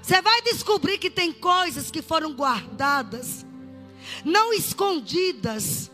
Você 0.00 0.22
vai 0.22 0.42
descobrir 0.42 0.98
que 0.98 1.10
tem 1.10 1.32
coisas 1.32 1.90
que 1.90 2.02
foram 2.02 2.34
guardadas, 2.34 3.44
não 4.24 4.52
escondidas, 4.52 5.90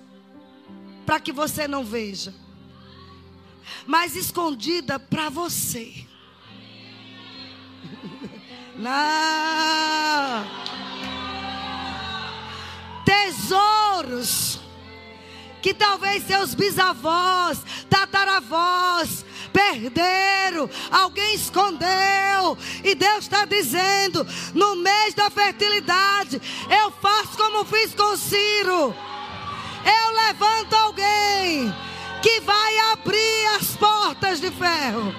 para 1.06 1.18
que 1.18 1.32
você 1.32 1.66
não 1.66 1.84
veja, 1.84 2.34
mas 3.86 4.16
escondida 4.16 4.98
para 4.98 5.28
você. 5.28 6.06
Não. 8.76 10.44
Tesouros 13.04 14.60
que 15.60 15.74
talvez 15.74 16.24
seus 16.26 16.54
bisavós, 16.54 17.62
tataravós, 17.88 19.24
perderam, 19.52 20.68
alguém 20.90 21.34
escondeu. 21.34 22.56
E 22.82 22.94
Deus 22.94 23.24
está 23.24 23.44
dizendo: 23.44 24.26
no 24.54 24.76
mês 24.76 25.14
da 25.14 25.30
fertilidade, 25.30 26.40
eu 26.82 26.90
faço 26.92 27.36
como 27.36 27.64
fiz 27.64 27.94
com 27.94 28.16
Ciro. 28.16 28.94
Eu 29.84 30.12
levanto 30.26 30.74
alguém 30.74 31.72
que 32.22 32.40
vai 32.40 32.78
abrir 32.92 33.46
as 33.58 33.76
portas 33.76 34.40
de 34.40 34.50
ferro, 34.50 35.14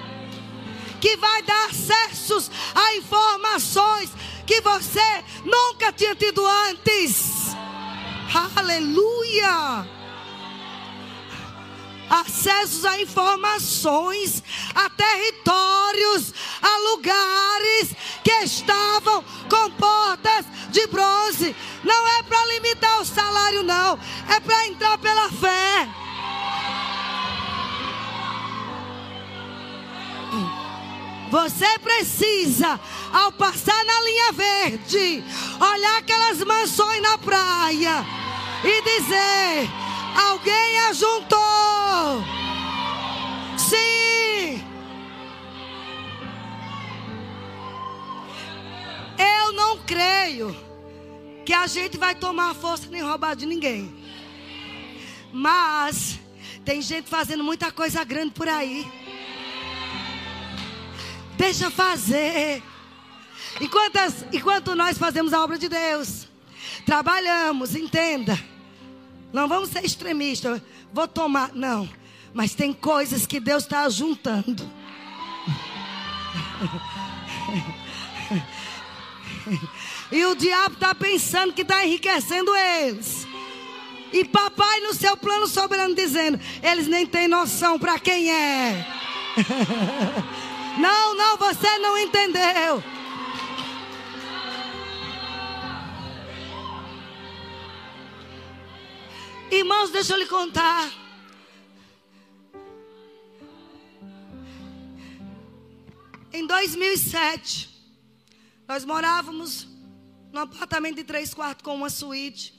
que 1.00 1.16
vai 1.16 1.42
dar 1.42 1.66
acessos 1.66 2.50
a 2.74 2.96
informações 2.96 4.10
que 4.46 4.60
você 4.60 5.24
nunca 5.44 5.92
tinha 5.92 6.14
tido 6.14 6.46
antes. 6.46 7.56
Aleluia! 8.56 9.86
acessos 12.12 12.84
a 12.84 13.00
informações, 13.00 14.42
a 14.74 14.90
territórios, 14.90 16.34
a 16.60 16.78
lugares 16.90 17.96
que 18.22 18.32
estavam 18.44 19.24
com 19.48 19.70
portas 19.70 20.44
de 20.70 20.86
bronze. 20.88 21.56
Não 21.82 22.08
é 22.18 22.22
para 22.22 22.46
limitar 22.46 23.00
o 23.00 23.06
salário, 23.06 23.62
não, 23.62 23.98
é 24.28 24.40
para 24.40 24.66
entrar 24.66 24.98
pela 24.98 25.30
fé. 25.30 25.88
Você 31.32 31.78
precisa, 31.78 32.78
ao 33.10 33.32
passar 33.32 33.82
na 33.86 34.00
linha 34.02 34.32
verde, 34.32 35.24
olhar 35.58 35.96
aquelas 35.96 36.44
mansões 36.44 37.00
na 37.00 37.16
praia 37.16 38.04
e 38.62 38.82
dizer: 38.82 39.70
Alguém 40.28 40.78
ajuntou. 40.90 42.22
Sim. 43.56 44.62
Eu 49.16 49.52
não 49.54 49.78
creio 49.86 50.54
que 51.46 51.54
a 51.54 51.66
gente 51.66 51.96
vai 51.96 52.14
tomar 52.14 52.54
força 52.54 52.88
nem 52.90 53.00
roubar 53.00 53.34
de 53.34 53.46
ninguém. 53.46 53.90
Mas 55.32 56.20
tem 56.62 56.82
gente 56.82 57.08
fazendo 57.08 57.42
muita 57.42 57.72
coisa 57.72 58.04
grande 58.04 58.32
por 58.32 58.46
aí. 58.50 58.86
Deixa 61.42 61.72
fazer. 61.72 62.62
Enquanto, 63.60 63.98
enquanto 64.32 64.76
nós 64.76 64.96
fazemos 64.96 65.32
a 65.32 65.42
obra 65.42 65.58
de 65.58 65.68
Deus, 65.68 66.28
trabalhamos, 66.86 67.74
entenda. 67.74 68.38
Não 69.32 69.48
vamos 69.48 69.70
ser 69.70 69.84
extremistas. 69.84 70.62
Vou 70.92 71.08
tomar. 71.08 71.50
Não. 71.52 71.90
Mas 72.32 72.54
tem 72.54 72.72
coisas 72.72 73.26
que 73.26 73.40
Deus 73.40 73.64
está 73.64 73.88
juntando. 73.88 74.70
E 80.12 80.24
o 80.26 80.36
diabo 80.36 80.74
está 80.74 80.94
pensando 80.94 81.52
que 81.52 81.62
está 81.62 81.84
enriquecendo 81.84 82.54
eles. 82.54 83.26
E 84.12 84.24
papai 84.24 84.78
no 84.80 84.94
seu 84.94 85.16
plano 85.16 85.48
soberano 85.48 85.92
dizendo: 85.92 86.38
eles 86.62 86.86
nem 86.86 87.04
têm 87.04 87.26
noção 87.26 87.80
para 87.80 87.98
quem 87.98 88.30
é. 88.30 88.86
Não, 90.78 91.14
não, 91.14 91.36
você 91.36 91.78
não 91.78 91.98
entendeu. 91.98 92.82
Irmãos, 99.50 99.90
deixa 99.90 100.14
eu 100.14 100.18
lhe 100.18 100.26
contar. 100.26 100.90
Em 106.32 106.46
2007, 106.46 107.68
nós 108.66 108.86
morávamos 108.86 109.68
num 110.32 110.40
apartamento 110.40 110.96
de 110.96 111.04
três 111.04 111.34
quartos 111.34 111.62
com 111.62 111.74
uma 111.74 111.90
suíte 111.90 112.58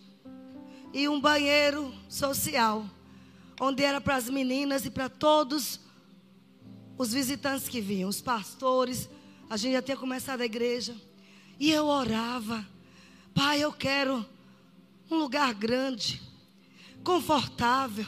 e 0.94 1.10
um 1.10 1.20
banheiro 1.20 1.92
social, 2.08 2.86
onde 3.60 3.84
era 3.84 4.00
para 4.00 4.16
as 4.16 4.30
meninas 4.30 4.86
e 4.86 4.92
para 4.92 5.10
todos 5.10 5.80
os 6.98 7.14
visitantes 7.14 7.68
que 7.68 7.82
vinham, 7.82 8.10
os 8.10 8.22
pastores. 8.22 9.10
A 9.50 9.58
gente 9.58 9.74
já 9.74 9.82
tinha 9.82 9.98
começado 9.98 10.42
a 10.42 10.46
igreja. 10.46 10.96
E 11.60 11.72
eu 11.72 11.86
orava, 11.86 12.68
Pai, 13.34 13.64
eu 13.64 13.72
quero 13.72 14.26
um 15.10 15.16
lugar 15.16 15.54
grande 15.54 16.22
confortável. 17.04 18.06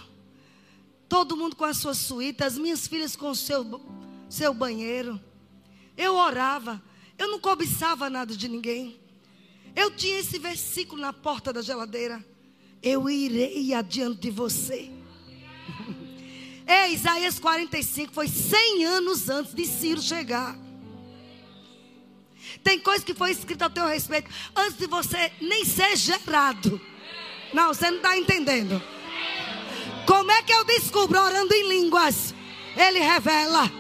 Todo 1.08 1.38
mundo 1.38 1.56
com 1.56 1.66
a 1.66 1.74
sua 1.74 1.94
suíte, 1.94 2.44
as 2.44 2.58
minhas 2.58 2.88
filhas 2.88 3.16
com 3.16 3.30
o 3.30 3.36
seu, 3.36 3.82
seu 4.30 4.54
banheiro. 4.54 5.22
Eu 5.98 6.16
orava, 6.16 6.82
eu 7.18 7.30
não 7.30 7.40
cobiçava 7.40 8.10
nada 8.10 8.36
de 8.36 8.48
ninguém. 8.48 9.00
Eu 9.76 9.92
tinha 9.96 10.20
esse 10.20 10.40
versículo 10.40 11.02
na 11.02 11.14
porta 11.14 11.52
da 11.52 11.62
geladeira. 11.62 12.26
Eu 12.82 13.10
irei 13.10 13.74
adiante 13.74 14.22
de 14.22 14.32
você. 14.32 14.92
Ei, 16.68 16.94
Isaías 16.94 17.40
45 17.40 18.14
foi 18.14 18.28
100 18.28 18.86
anos 18.86 19.30
antes 19.30 19.54
de 19.54 19.66
Ciro 19.66 20.02
chegar. 20.02 20.58
Tem 22.64 22.80
coisa 22.80 23.06
que 23.06 23.14
foi 23.14 23.32
escrita 23.32 23.66
a 23.66 23.70
teu 23.70 23.86
respeito 23.86 24.30
antes 24.56 24.78
de 24.78 24.88
você 24.88 25.32
nem 25.40 25.64
ser 25.66 25.96
gerado. 25.96 26.82
Não, 27.54 27.74
você 27.74 27.90
não 27.90 27.98
está 27.98 28.18
entendendo. 28.18 28.82
Como 30.08 30.32
é 30.32 30.42
que 30.42 30.54
eu 30.54 30.64
descubro 30.66 31.20
orando 31.20 31.54
em 31.54 31.70
línguas? 31.70 32.34
Ele 32.76 33.00
revela. 33.00 33.72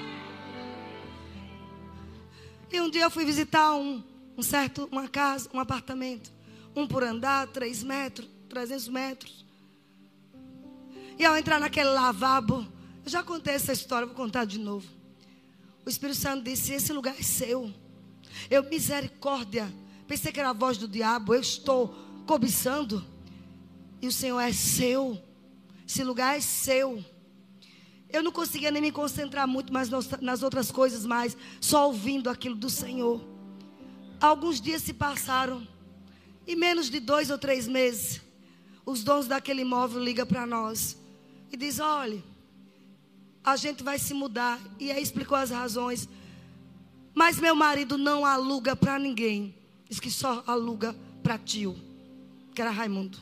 E 2.71 2.79
um 2.79 2.89
dia 2.89 3.03
eu 3.03 3.11
fui 3.11 3.25
visitar 3.25 3.73
um, 3.75 4.03
um 4.38 4.43
certo, 4.43 4.88
uma 4.91 5.07
casa, 5.07 5.49
um 5.53 5.59
apartamento. 5.59 6.31
Um 6.75 6.88
por 6.88 7.03
andar, 7.03 7.47
três 7.47 7.81
metros, 7.83 8.27
trezentos 8.49 8.88
metros. 8.88 9.45
E 11.17 11.25
ao 11.25 11.38
entrar 11.38 11.59
naquele 11.59 11.89
lavabo, 11.89 12.67
eu 13.05 13.11
já 13.11 13.21
contei 13.21 13.53
essa 13.53 13.71
história, 13.71 14.07
vou 14.07 14.15
contar 14.15 14.45
de 14.45 14.57
novo. 14.57 14.87
O 15.85 15.89
Espírito 15.89 16.17
Santo 16.17 16.43
disse: 16.43 16.73
Esse 16.73 16.91
lugar 16.91 17.15
é 17.17 17.21
seu. 17.21 17.71
Eu, 18.49 18.63
misericórdia. 18.63 19.71
Pensei 20.07 20.31
que 20.31 20.39
era 20.39 20.49
a 20.49 20.53
voz 20.53 20.77
do 20.77 20.87
diabo. 20.87 21.35
Eu 21.35 21.41
estou 21.41 21.95
cobiçando. 22.25 23.05
E 24.01 24.07
o 24.07 24.11
Senhor 24.11 24.39
é 24.39 24.51
seu. 24.51 25.21
Esse 25.87 26.03
lugar 26.03 26.35
é 26.35 26.41
seu. 26.41 27.05
Eu 28.09 28.23
não 28.23 28.31
conseguia 28.31 28.71
nem 28.71 28.81
me 28.81 28.91
concentrar 28.91 29.47
muito 29.47 29.71
mais 29.71 29.89
nas 29.89 30.41
outras 30.41 30.71
coisas, 30.71 31.05
mais 31.05 31.37
só 31.61 31.87
ouvindo 31.87 32.29
aquilo 32.29 32.55
do 32.55 32.69
Senhor. 32.69 33.23
Alguns 34.19 34.59
dias 34.59 34.81
se 34.81 34.93
passaram. 34.93 35.67
E 36.47 36.55
menos 36.55 36.89
de 36.89 36.99
dois 36.99 37.29
ou 37.29 37.37
três 37.37 37.67
meses, 37.67 38.21
os 38.85 39.03
donos 39.03 39.27
daquele 39.27 39.61
imóvel 39.61 40.03
ligam 40.03 40.25
para 40.25 40.45
nós 40.45 40.95
e 41.51 41.57
diz: 41.57 41.79
olha, 41.79 42.23
a 43.45 43.55
gente 43.55 43.83
vai 43.83 43.99
se 43.99 44.13
mudar. 44.13 44.59
E 44.79 44.91
aí 44.91 45.01
explicou 45.01 45.37
as 45.37 45.51
razões. 45.51 46.09
Mas 47.13 47.39
meu 47.39 47.55
marido 47.55 47.97
não 47.97 48.25
aluga 48.25 48.75
para 48.75 48.97
ninguém. 48.97 49.55
Diz 49.87 49.99
que 49.99 50.09
só 50.09 50.43
aluga 50.47 50.95
para 51.21 51.37
tio, 51.37 51.79
que 52.53 52.61
era 52.61 52.71
Raimundo. 52.71 53.19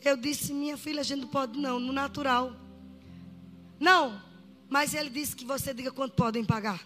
Eu 0.00 0.16
disse, 0.16 0.52
minha 0.52 0.76
filha, 0.76 1.00
a 1.00 1.04
gente 1.04 1.22
não 1.22 1.28
pode 1.28 1.58
não, 1.58 1.80
no 1.80 1.92
natural. 1.92 2.54
Não, 3.80 4.22
mas 4.68 4.94
ele 4.94 5.08
disse 5.08 5.34
que 5.34 5.44
você 5.44 5.72
diga 5.72 5.90
quanto 5.90 6.14
podem 6.14 6.44
pagar. 6.44 6.80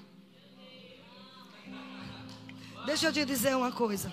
Deixa 2.86 3.08
eu 3.08 3.12
te 3.12 3.24
dizer 3.24 3.56
uma 3.56 3.72
coisa. 3.72 4.12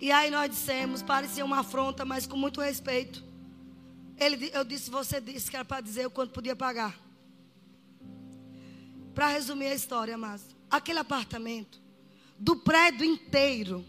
E 0.00 0.12
aí 0.12 0.30
nós 0.30 0.50
dissemos, 0.50 1.02
parecia 1.02 1.44
uma 1.44 1.60
afronta, 1.60 2.04
mas 2.04 2.26
com 2.26 2.36
muito 2.36 2.60
respeito. 2.60 3.25
Ele, 4.18 4.50
eu 4.54 4.64
disse, 4.64 4.90
você 4.90 5.20
disse 5.20 5.50
que 5.50 5.56
era 5.56 5.64
para 5.64 5.80
dizer 5.80 6.06
o 6.06 6.10
quanto 6.10 6.32
podia 6.32 6.56
pagar. 6.56 6.98
Para 9.14 9.28
resumir 9.28 9.66
a 9.66 9.74
história, 9.74 10.16
mas 10.16 10.44
aquele 10.70 10.98
apartamento, 10.98 11.80
do 12.38 12.56
prédio 12.56 13.04
inteiro, 13.04 13.84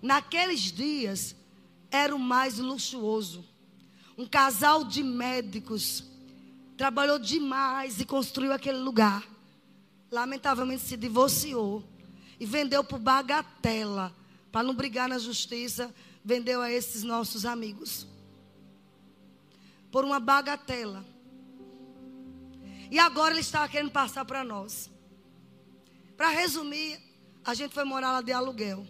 naqueles 0.00 0.60
dias, 0.60 1.34
era 1.90 2.14
o 2.14 2.18
mais 2.18 2.58
luxuoso. 2.58 3.44
Um 4.16 4.26
casal 4.26 4.84
de 4.84 5.02
médicos 5.02 6.04
trabalhou 6.76 7.18
demais 7.18 8.00
e 8.00 8.04
construiu 8.04 8.52
aquele 8.52 8.78
lugar. 8.78 9.26
Lamentavelmente 10.10 10.82
se 10.82 10.96
divorciou 10.96 11.84
e 12.38 12.46
vendeu 12.46 12.84
por 12.84 12.98
bagatela, 12.98 14.14
para 14.50 14.62
não 14.62 14.74
brigar 14.74 15.08
na 15.08 15.18
justiça, 15.18 15.94
vendeu 16.24 16.60
a 16.60 16.70
esses 16.70 17.02
nossos 17.02 17.44
amigos. 17.44 18.06
Por 19.94 20.04
uma 20.04 20.18
bagatela. 20.18 21.04
E 22.90 22.98
agora 22.98 23.32
ele 23.32 23.42
estava 23.42 23.68
querendo 23.68 23.92
passar 23.92 24.24
para 24.24 24.42
nós. 24.42 24.90
Para 26.16 26.30
resumir, 26.30 26.98
a 27.44 27.54
gente 27.54 27.72
foi 27.72 27.84
morar 27.84 28.10
lá 28.10 28.20
de 28.20 28.32
aluguel. 28.32 28.84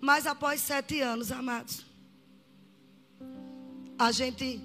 Mas 0.00 0.26
após 0.26 0.62
sete 0.62 1.02
anos, 1.02 1.30
amados, 1.30 1.84
a 3.98 4.10
gente 4.10 4.58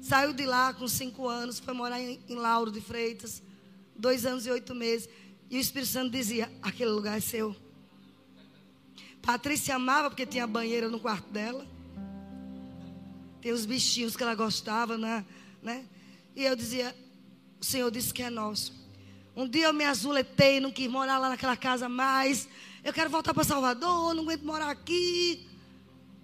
saiu 0.00 0.32
de 0.32 0.44
lá 0.44 0.74
com 0.74 0.88
cinco 0.88 1.28
anos, 1.28 1.60
foi 1.60 1.72
morar 1.72 2.00
em, 2.00 2.20
em 2.28 2.34
Lauro 2.34 2.72
de 2.72 2.80
Freitas, 2.80 3.40
dois 3.94 4.26
anos 4.26 4.44
e 4.44 4.50
oito 4.50 4.74
meses. 4.74 5.08
E 5.48 5.56
o 5.56 5.60
Espírito 5.60 5.92
Santo 5.92 6.10
dizia: 6.10 6.50
aquele 6.60 6.90
lugar 6.90 7.16
é 7.16 7.20
seu. 7.20 7.54
Patrícia 9.22 9.76
amava 9.76 10.10
porque 10.10 10.26
tinha 10.26 10.48
banheira 10.48 10.88
no 10.88 10.98
quarto 10.98 11.30
dela. 11.30 11.75
Tem 13.46 13.52
os 13.52 13.64
bichinhos 13.64 14.16
que 14.16 14.24
ela 14.24 14.34
gostava, 14.34 14.98
né? 14.98 15.24
né? 15.62 15.86
E 16.34 16.42
eu 16.42 16.56
dizia: 16.56 16.92
o 17.60 17.64
Senhor 17.64 17.88
disse 17.92 18.12
que 18.12 18.20
é 18.20 18.28
nosso. 18.28 18.72
Um 19.36 19.48
dia 19.48 19.66
eu 19.66 19.72
me 19.72 19.84
azuletei, 19.84 20.58
não 20.58 20.72
quis 20.72 20.90
morar 20.90 21.16
lá 21.18 21.28
naquela 21.28 21.56
casa 21.56 21.88
mais. 21.88 22.48
Eu 22.82 22.92
quero 22.92 23.08
voltar 23.08 23.32
para 23.32 23.44
Salvador, 23.44 24.14
não 24.14 24.24
aguento 24.24 24.42
morar 24.42 24.68
aqui. 24.68 25.46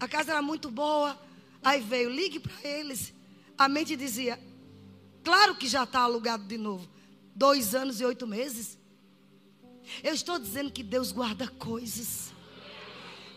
A 0.01 0.09
casa 0.09 0.33
era 0.33 0.43
muito 0.43 0.69
boa. 0.69 1.17
Aí 1.63 1.81
veio, 1.81 2.11
ligue 2.11 2.41
para 2.41 2.57
eles. 2.65 3.15
A 3.57 3.69
mente 3.69 3.95
dizia: 3.95 4.37
Claro 5.23 5.55
que 5.55 5.69
já 5.69 5.85
está 5.85 6.01
alugado 6.01 6.43
de 6.43 6.59
novo. 6.59 6.91
Dois 7.37 7.73
anos 7.73 8.01
e 8.01 8.05
oito 8.05 8.27
meses. 8.27 8.77
Eu 10.03 10.13
estou 10.13 10.41
dizendo 10.41 10.73
que 10.73 10.83
Deus 10.83 11.13
guarda 11.13 11.47
coisas. 11.47 12.33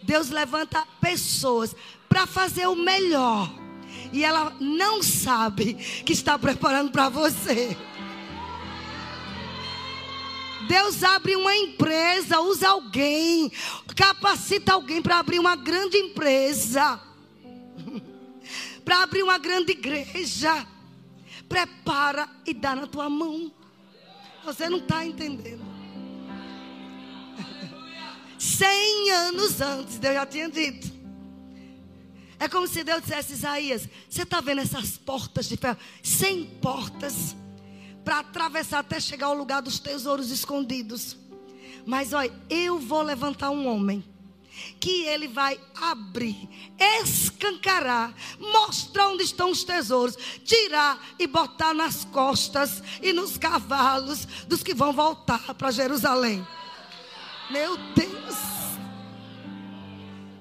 Deus 0.01 0.31
levanta 0.31 0.83
pessoas 0.99 1.75
para 2.09 2.25
fazer 2.25 2.65
o 2.65 2.75
melhor. 2.75 3.63
E 4.11 4.23
ela 4.23 4.55
não 4.59 5.01
sabe 5.03 5.73
que 5.73 6.13
está 6.13 6.37
preparando 6.37 6.91
para 6.91 7.09
você. 7.09 7.77
Deus 10.67 11.03
abre 11.03 11.35
uma 11.35 11.55
empresa, 11.55 12.39
usa 12.39 12.69
alguém, 12.69 13.51
capacita 13.95 14.73
alguém 14.73 15.01
para 15.01 15.19
abrir 15.19 15.39
uma 15.39 15.55
grande 15.55 15.97
empresa, 15.97 16.99
para 18.83 19.03
abrir 19.03 19.23
uma 19.23 19.37
grande 19.37 19.71
igreja. 19.71 20.65
Prepara 21.47 22.27
e 22.45 22.53
dá 22.53 22.75
na 22.75 22.87
tua 22.87 23.09
mão. 23.09 23.51
Você 24.43 24.67
não 24.67 24.79
está 24.79 25.05
entendendo. 25.05 25.63
Cem 28.39 29.11
anos 29.11 29.61
antes, 29.61 29.99
Deus 29.99 30.15
já 30.15 30.25
tinha 30.25 30.49
dito. 30.49 30.94
É 32.39 32.47
como 32.47 32.67
se 32.67 32.83
Deus 32.83 33.01
dissesse, 33.01 33.33
Isaías, 33.33 33.88
você 34.09 34.23
está 34.23 34.41
vendo 34.41 34.61
essas 34.61 34.97
portas 34.97 35.47
de 35.47 35.57
ferro? 35.57 35.77
Cem 36.03 36.45
portas 36.61 37.36
para 38.03 38.19
atravessar 38.19 38.79
até 38.79 38.99
chegar 38.99 39.27
ao 39.27 39.36
lugar 39.36 39.61
dos 39.61 39.79
tesouros 39.79 40.29
escondidos. 40.29 41.17
Mas 41.86 42.13
olha, 42.13 42.33
eu 42.49 42.79
vou 42.79 43.01
levantar 43.01 43.49
um 43.49 43.67
homem 43.67 44.03
que 44.79 45.03
ele 45.03 45.27
vai 45.27 45.59
abrir, 45.75 46.47
escancarar, 47.03 48.13
mostrar 48.39 49.09
onde 49.09 49.23
estão 49.23 49.51
os 49.51 49.63
tesouros, 49.63 50.17
tirar 50.43 51.03
e 51.19 51.27
botar 51.27 51.73
nas 51.73 52.05
costas 52.05 52.81
e 53.01 53.11
nos 53.11 53.38
cavalos 53.38 54.25
dos 54.47 54.63
que 54.63 54.73
vão 54.73 54.93
voltar 54.93 55.53
para 55.55 55.71
Jerusalém. 55.71 56.45
Meu 57.51 57.77
Deus! 57.93 58.36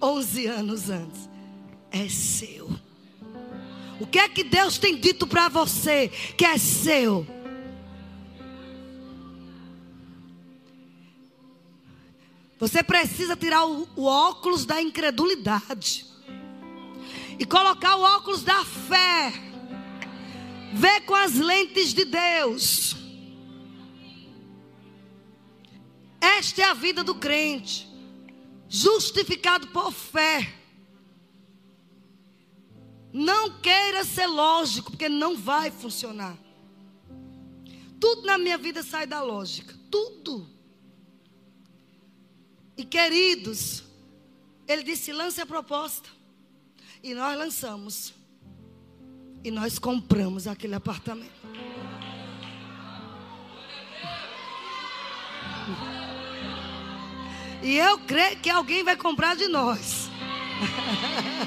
11 0.00 0.46
anos 0.46 0.90
antes. 0.90 1.28
É 1.90 2.08
seu. 2.08 2.70
O 3.98 4.06
que 4.06 4.18
é 4.18 4.28
que 4.28 4.44
Deus 4.44 4.78
tem 4.78 4.98
dito 4.98 5.26
para 5.26 5.48
você 5.48 6.08
que 6.36 6.44
é 6.44 6.58
seu? 6.58 7.26
Você 12.58 12.82
precisa 12.82 13.36
tirar 13.36 13.66
o, 13.66 13.86
o, 13.94 14.04
óculos 14.04 14.64
da 14.64 14.80
incredulidade 14.80 16.06
e 17.38 17.44
colocar 17.44 17.96
o 17.96 18.02
óculos 18.02 18.42
da 18.42 18.64
fé. 18.64 19.32
Ver 20.72 21.02
com 21.02 21.14
as 21.14 21.34
lentes 21.34 21.92
de 21.92 22.04
Deus. 22.04 22.96
Esta 26.20 26.62
é 26.62 26.64
a 26.64 26.74
vida 26.74 27.04
do 27.04 27.14
crente, 27.14 27.88
justificado 28.68 29.68
por 29.68 29.92
fé. 29.92 30.54
Não 33.12 33.60
queira 33.60 34.04
ser 34.04 34.26
lógico, 34.26 34.90
porque 34.90 35.08
não 35.08 35.36
vai 35.36 35.70
funcionar. 35.70 36.36
Tudo 38.00 38.26
na 38.26 38.36
minha 38.36 38.58
vida 38.58 38.82
sai 38.82 39.06
da 39.06 39.22
lógica. 39.22 39.74
Tudo. 39.90 40.55
E 42.76 42.84
queridos, 42.84 43.82
ele 44.68 44.82
disse: 44.82 45.12
lance 45.12 45.40
a 45.40 45.46
proposta. 45.46 46.08
E 47.02 47.14
nós 47.14 47.38
lançamos. 47.38 48.12
E 49.42 49.50
nós 49.50 49.78
compramos 49.78 50.46
aquele 50.46 50.74
apartamento. 50.74 51.46
E 57.62 57.76
eu 57.76 57.98
creio 58.00 58.38
que 58.38 58.50
alguém 58.50 58.84
vai 58.84 58.96
comprar 58.96 59.34
de 59.34 59.48
nós. 59.48 60.08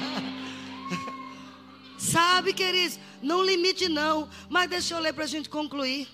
Sabe, 1.96 2.52
queridos, 2.52 2.98
não 3.22 3.44
limite 3.44 3.88
não. 3.88 4.28
Mas 4.48 4.68
deixa 4.68 4.94
eu 4.94 5.00
ler 5.00 5.12
para 5.12 5.24
a 5.24 5.28
gente 5.28 5.48
concluir. 5.48 6.08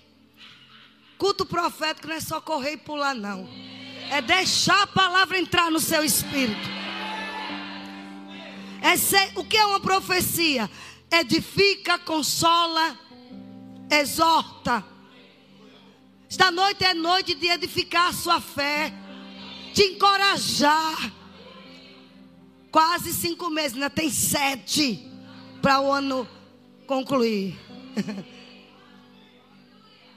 Culto 1.17 1.47
profético 1.47 2.09
não 2.09 2.15
é 2.15 2.21
só 2.21 2.41
correr 2.41 2.73
e 2.73 2.77
pular, 2.77 3.15
não. 3.15 3.49
É 4.11 4.21
deixar 4.21 4.83
a 4.83 4.87
palavra 4.87 5.39
entrar 5.39 5.71
no 5.71 5.81
seu 5.81 6.05
espírito. 6.05 6.69
É 8.81 8.97
ser, 8.97 9.33
o 9.35 9.45
que 9.45 9.57
é 9.57 9.67
uma 9.67 9.81
profecia? 9.81 10.71
Edifica, 11.11 11.99
consola, 11.99 12.99
exorta. 13.91 14.85
Esta 16.29 16.51
noite 16.51 16.85
é 16.85 16.95
noite 16.95 17.35
de 17.35 17.47
edificar 17.47 18.09
a 18.09 18.13
sua 18.13 18.41
fé, 18.41 18.93
de 19.73 19.83
encorajar. 19.83 21.13
Quase 22.71 23.13
cinco 23.13 23.49
meses, 23.49 23.75
ainda 23.75 23.91
tem 23.91 24.11
sete 24.11 25.09
para 25.63 25.81
o 25.81 25.91
ano 25.93 26.29
concluir. 26.87 27.59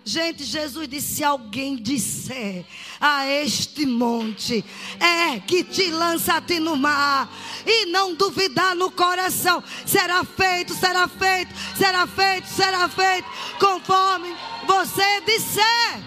Gente, 0.10 0.44
Jesus 0.44 0.88
disse: 0.88 1.18
se 1.18 1.24
alguém 1.24 1.76
disser 1.76 2.66
a 3.00 3.28
este 3.28 3.86
monte, 3.86 4.66
é 5.00 5.40
que 5.40 5.64
te 5.64 5.92
lança-te 5.92 6.60
no 6.60 6.76
mar, 6.76 7.32
e 7.64 7.86
não 7.86 8.16
duvidar 8.16 8.76
no 8.76 8.90
coração, 8.90 9.64
será 9.86 10.24
feito, 10.24 10.74
será 10.74 11.08
feito, 11.08 11.54
será 11.78 12.08
feito, 12.08 12.48
será 12.48 12.90
feito, 12.90 13.28
conforme 13.60 14.36
você 14.66 15.22
disser. 15.22 16.00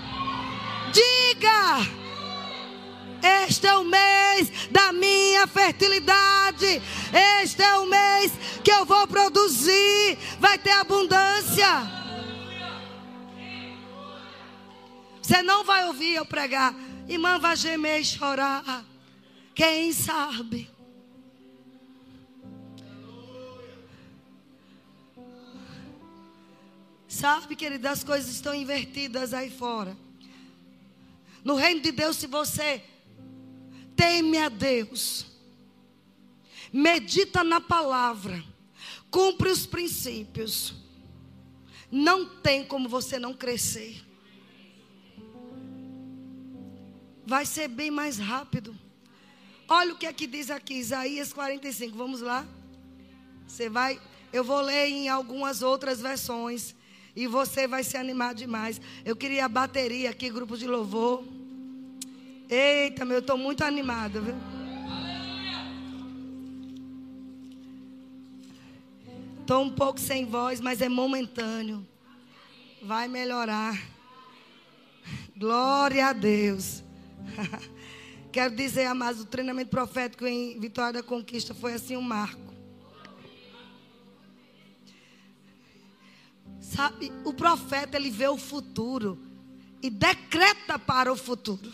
Diga. 0.93 2.03
Este 3.45 3.69
é 3.69 3.77
o 3.77 3.85
mês 3.85 4.51
da 4.73 4.93
minha 4.93 5.47
fertilidade. 5.47 6.83
Este 7.41 7.63
é 7.63 7.77
o 7.77 7.87
mês 7.87 8.33
que 8.65 8.73
eu 8.73 8.85
vou 8.85 9.07
produzir. 9.07 10.19
Vai 10.41 10.59
ter 10.59 10.73
abundância. 10.73 12.02
Você 15.23 15.41
não 15.41 15.63
vai 15.63 15.87
ouvir 15.87 16.15
eu 16.15 16.27
pregar. 16.27 16.75
Irmã 17.09 17.39
vai 17.39 17.55
gemer 17.57 18.01
e 18.01 18.05
chorar. 18.05 18.85
Quem 19.55 19.93
sabe? 19.93 20.69
Sabe, 27.07 27.55
querida, 27.55 27.91
as 27.91 28.03
coisas 28.03 28.31
estão 28.33 28.55
invertidas 28.55 29.33
aí 29.33 29.51
fora. 29.51 29.97
No 31.45 31.55
reino 31.55 31.81
de 31.81 31.93
Deus, 31.93 32.17
se 32.17 32.27
você 32.27 32.83
teme 33.95 34.39
a 34.39 34.49
Deus, 34.49 35.27
medita 36.73 37.45
na 37.45 37.61
palavra, 37.61 38.43
cumpre 39.11 39.51
os 39.51 39.67
princípios, 39.67 40.75
não 41.91 42.27
tem 42.41 42.65
como 42.65 42.89
você 42.89 43.19
não 43.19 43.35
crescer. 43.35 44.12
Vai 47.27 47.47
ser 47.47 47.69
bem 47.69 47.91
mais 47.91 48.19
rápido. 48.19 48.77
Olha 49.69 49.95
o 49.95 49.97
que 49.97 50.07
é 50.07 50.13
que 50.13 50.27
diz 50.27 50.51
aqui, 50.51 50.75
Isaías 50.75 51.33
45. 51.33 51.97
Vamos 51.97 52.21
lá? 52.21 52.47
Você 53.47 53.69
vai, 53.69 54.01
eu 54.33 54.45
vou 54.45 54.61
ler 54.61 54.89
em 54.89 55.09
algumas 55.09 55.63
outras 55.63 56.01
versões 56.01 56.75
e 57.15 57.27
você 57.27 57.67
vai 57.67 57.85
se 57.85 57.97
animar 57.97 58.35
demais. 58.35 58.81
Eu 59.05 59.15
queria 59.15 59.45
a 59.45 59.49
bateria 59.49 60.11
aqui, 60.11 60.31
grupo 60.31 60.57
de 60.57 60.67
louvor. 60.67 61.25
Eita, 62.49 63.05
meu, 63.05 63.17
eu 63.17 63.21
estou 63.21 63.39
muito 63.39 63.65
animada, 63.65 64.21
viu? 64.21 64.35
Estou 69.41 69.65
um 69.65 69.71
pouco 69.71 69.99
sem 69.99 70.25
voz, 70.25 70.61
mas 70.61 70.81
é 70.81 70.89
momentâneo. 70.89 71.87
Vai 72.83 73.09
melhorar. 73.09 73.79
Glória 75.37 76.07
a 76.07 76.13
Deus. 76.13 76.83
Quero 78.33 78.57
dizer, 78.57 78.87
amados, 78.87 79.21
o 79.21 79.27
treinamento 79.27 79.71
profético 79.71 80.27
em 80.27 80.59
Vitória 80.59 80.95
da 80.95 81.03
Conquista 81.03 81.55
foi 81.55 81.75
assim 81.75 81.97
um 81.97 82.03
marco. 82.03 82.53
Sabe, 86.61 87.13
o 87.25 87.35
profeta 87.35 87.97
ele 87.97 88.11
vê 88.11 88.29
o 88.29 88.39
futuro 88.39 89.19
e 89.83 89.91
decreta 89.91 90.79
para 90.79 91.13
o 91.13 91.17
futuro. 91.17 91.71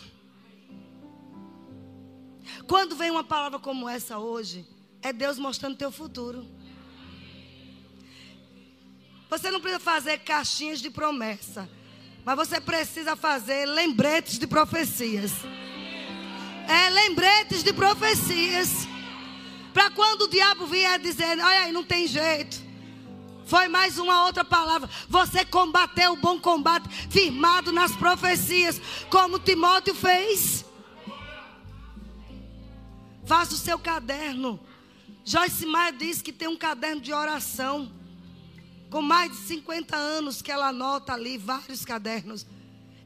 Quando 2.67 2.95
vem 2.95 3.09
uma 3.09 3.23
palavra 3.23 3.59
como 3.59 3.87
essa 3.87 4.17
hoje, 4.17 4.67
é 5.01 5.13
Deus 5.13 5.39
mostrando 5.39 5.77
teu 5.77 5.91
futuro. 5.91 6.45
Você 9.29 9.51
não 9.51 9.61
precisa 9.61 9.79
fazer 9.79 10.17
caixinhas 10.19 10.81
de 10.81 10.89
promessa. 10.89 11.69
Mas 12.25 12.35
você 12.35 12.59
precisa 12.59 13.15
fazer 13.15 13.65
lembretes 13.65 14.37
de 14.37 14.45
profecias. 14.45 15.31
É, 16.67 16.89
lembretes 16.89 17.63
de 17.63 17.73
profecias. 17.73 18.87
Para 19.73 19.89
quando 19.91 20.23
o 20.23 20.27
diabo 20.27 20.65
vier 20.65 20.99
dizendo, 20.99 21.41
olha 21.41 21.61
aí, 21.61 21.71
não 21.71 21.83
tem 21.83 22.07
jeito. 22.07 22.61
Foi 23.45 23.67
mais 23.67 23.97
uma 23.97 24.25
outra 24.25 24.45
palavra. 24.45 24.87
Você 25.07 25.43
combateu 25.43 26.13
o 26.13 26.17
bom 26.17 26.39
combate, 26.39 26.87
firmado 27.09 27.71
nas 27.71 27.95
profecias, 27.95 28.79
como 29.09 29.39
Timóteo 29.39 29.95
fez. 29.95 30.63
Faça 33.25 33.53
o 33.53 33.57
seu 33.57 33.79
caderno. 33.79 34.59
Joyce 35.25 35.65
Maia 35.65 35.91
diz 35.91 36.21
que 36.21 36.31
tem 36.31 36.47
um 36.47 36.55
caderno 36.55 37.01
de 37.01 37.13
oração 37.13 37.91
com 38.89 39.01
mais 39.01 39.31
de 39.31 39.37
50 39.37 39.95
anos 39.95 40.41
que 40.41 40.51
ela 40.51 40.69
anota 40.69 41.13
ali 41.13 41.37
vários 41.37 41.85
cadernos. 41.85 42.45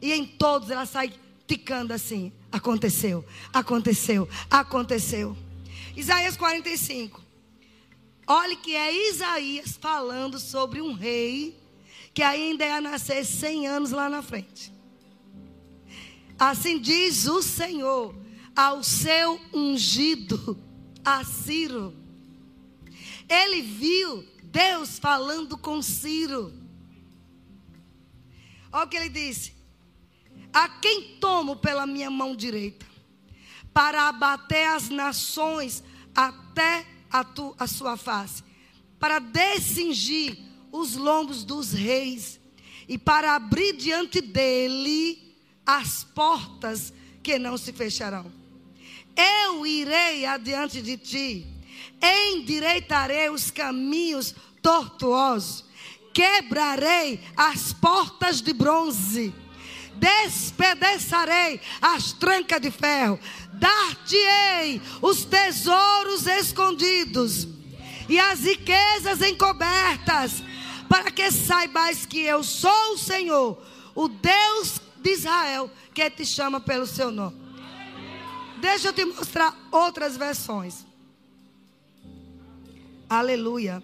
E 0.01 0.11
em 0.11 0.25
todos 0.25 0.69
ela 0.69 0.85
sai 0.85 1.13
ticando 1.47 1.93
assim: 1.93 2.31
aconteceu, 2.51 3.25
aconteceu, 3.51 4.27
aconteceu. 4.49 5.37
Isaías 5.95 6.37
45. 6.37 7.21
Olhe 8.25 8.55
que 8.55 8.75
é 8.75 9.09
Isaías 9.09 9.77
falando 9.79 10.39
sobre 10.39 10.81
um 10.81 10.93
rei 10.93 11.59
que 12.13 12.23
ainda 12.23 12.65
ia 12.65 12.79
nascer 12.79 13.25
100 13.25 13.67
anos 13.67 13.91
lá 13.91 14.09
na 14.09 14.21
frente. 14.21 14.71
Assim 16.39 16.79
diz 16.79 17.27
o 17.27 17.41
Senhor 17.41 18.15
ao 18.55 18.83
seu 18.83 19.39
ungido, 19.53 20.57
a 21.03 21.23
Ciro. 21.23 21.93
Ele 23.27 23.61
viu 23.61 24.32
Deus 24.53 24.99
falando 24.99 25.57
com 25.57 25.81
Ciro. 25.81 26.53
Olha 28.71 28.85
o 28.85 28.87
que 28.87 28.95
ele 28.95 29.09
disse. 29.09 29.51
A 30.53 30.69
quem 30.69 31.17
tomo 31.19 31.55
pela 31.55 31.87
minha 31.87 32.11
mão 32.11 32.35
direita, 32.35 32.85
para 33.73 34.07
abater 34.07 34.67
as 34.67 34.89
nações 34.89 35.83
até 36.15 36.85
a, 37.09 37.23
tu, 37.23 37.55
a 37.57 37.65
sua 37.65 37.97
face, 37.97 38.43
para 38.99 39.17
descingir 39.17 40.37
os 40.71 40.95
lombos 40.95 41.43
dos 41.43 41.71
reis 41.71 42.39
e 42.87 42.95
para 42.95 43.33
abrir 43.33 43.73
diante 43.75 44.21
dele 44.21 45.35
as 45.65 46.03
portas 46.03 46.93
que 47.23 47.39
não 47.39 47.57
se 47.57 47.73
fecharão. 47.73 48.31
Eu 49.15 49.65
irei 49.65 50.25
adiante 50.27 50.79
de 50.79 50.97
ti, 50.97 51.52
endireitarei 52.01 53.29
os 53.29 53.51
caminhos 53.51 54.35
tortuosos, 54.61 55.65
quebrarei 56.13 57.19
as 57.35 57.73
portas 57.73 58.41
de 58.41 58.53
bronze, 58.53 59.33
despedaçarei 59.95 61.59
as 61.81 62.13
trancas 62.13 62.61
de 62.61 62.71
ferro, 62.71 63.19
dar-te-ei 63.53 64.81
os 65.01 65.25
tesouros 65.25 66.27
escondidos 66.27 67.47
e 68.07 68.19
as 68.19 68.41
riquezas 68.41 69.21
encobertas, 69.21 70.43
para 70.89 71.09
que 71.09 71.31
saibais 71.31 72.05
que 72.05 72.19
eu 72.19 72.43
sou 72.43 72.93
o 72.93 72.97
Senhor, 72.97 73.63
o 73.95 74.07
Deus 74.07 74.81
de 74.97 75.11
Israel, 75.11 75.71
que 75.93 76.09
te 76.09 76.25
chama 76.25 76.59
pelo 76.59 76.85
seu 76.85 77.11
nome. 77.11 77.41
Deixa 78.59 78.89
eu 78.89 78.93
te 78.93 79.03
mostrar 79.03 79.55
outras 79.71 80.15
versões. 80.15 80.85
Aleluia. 83.13 83.83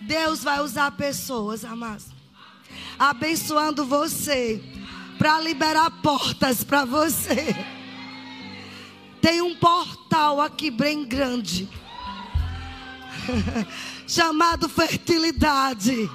Deus 0.00 0.42
vai 0.42 0.58
usar 0.60 0.90
pessoas, 0.92 1.66
amados, 1.66 2.06
abençoando 2.98 3.84
você 3.84 4.62
para 5.18 5.38
liberar 5.42 5.90
portas 6.00 6.64
para 6.64 6.86
você. 6.86 7.54
Tem 9.20 9.42
um 9.42 9.54
portal 9.54 10.40
aqui 10.40 10.70
bem 10.70 11.04
grande, 11.04 11.68
chamado 14.08 14.66
fertilidade. 14.66 16.08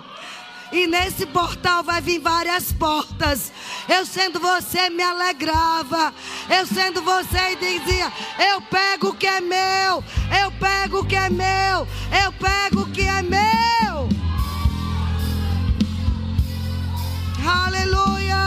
E 0.72 0.88
nesse 0.88 1.26
portal 1.26 1.84
vai 1.84 2.02
vir 2.02 2.20
várias 2.20 2.72
portas. 2.72 3.52
Eu 3.90 4.06
sendo 4.06 4.40
você 4.40 4.90
me 4.90 5.04
alegrava. 5.04 6.14
Eu 6.50 6.66
sendo 6.66 7.02
você 7.02 7.52
e 7.52 7.56
dizia: 7.58 8.12
Eu 8.40 8.62
pego 8.62 9.10
o 9.10 9.14
que 9.14 9.28
é 9.28 9.42
meu. 9.42 10.04
Eu 10.42 10.52
pego 10.60 11.00
o 11.00 11.06
que 11.06 11.16
é 11.16 11.30
meu. 11.30 11.88
Eu 12.24 12.32
pego 12.40 12.82
o 12.82 12.92
que 12.92 13.02
é 13.02 13.22
meu. 13.22 14.10
Aleluia. 17.46 18.36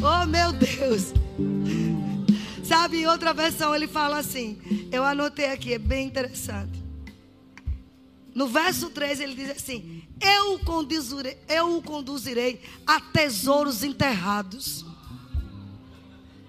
Oh 0.00 0.24
meu 0.26 0.52
Deus. 0.52 1.12
Sabe, 2.62 2.98
em 2.98 3.06
outra 3.06 3.34
versão 3.34 3.74
ele 3.74 3.88
fala 3.88 4.18
assim. 4.18 4.58
Eu 4.92 5.04
anotei 5.04 5.50
aqui, 5.50 5.74
é 5.74 5.78
bem 5.78 6.06
interessante. 6.06 6.77
No 8.38 8.46
verso 8.46 8.88
3 8.90 9.18
ele 9.18 9.34
diz 9.34 9.50
assim: 9.50 10.04
Eu 10.20 10.54
o 10.54 10.58
conduzirei, 10.60 11.36
eu 11.48 11.82
conduzirei 11.82 12.62
a 12.86 13.00
tesouros 13.00 13.82
enterrados. 13.82 14.84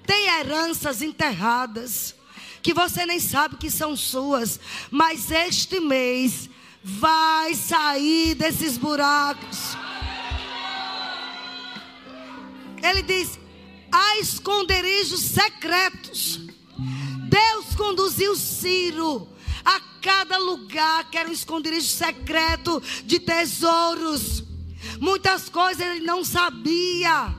Tem 0.05 0.27
heranças 0.37 1.01
enterradas 1.01 2.13
que 2.61 2.75
você 2.75 3.07
nem 3.07 3.19
sabe 3.19 3.57
que 3.57 3.71
são 3.71 3.95
suas, 3.95 4.59
mas 4.91 5.31
este 5.31 5.79
mês 5.79 6.47
vai 6.83 7.55
sair 7.55 8.35
desses 8.35 8.77
buracos. 8.77 9.75
Ele 12.83 13.01
diz: 13.01 13.39
há 13.91 14.19
esconderijos 14.19 15.21
secretos. 15.21 16.39
Deus 17.27 17.75
conduziu 17.75 18.35
Ciro 18.35 19.27
a 19.69 19.79
cada 20.01 20.37
lugar 20.39 21.09
que 21.11 21.17
era 21.17 21.29
um 21.29 21.33
esconderijo 21.33 21.87
secreto 21.87 22.81
de 23.05 23.19
tesouros. 23.19 24.43
Muitas 24.99 25.47
coisas 25.47 25.85
ele 25.85 26.05
não 26.05 26.23
sabia. 26.23 27.35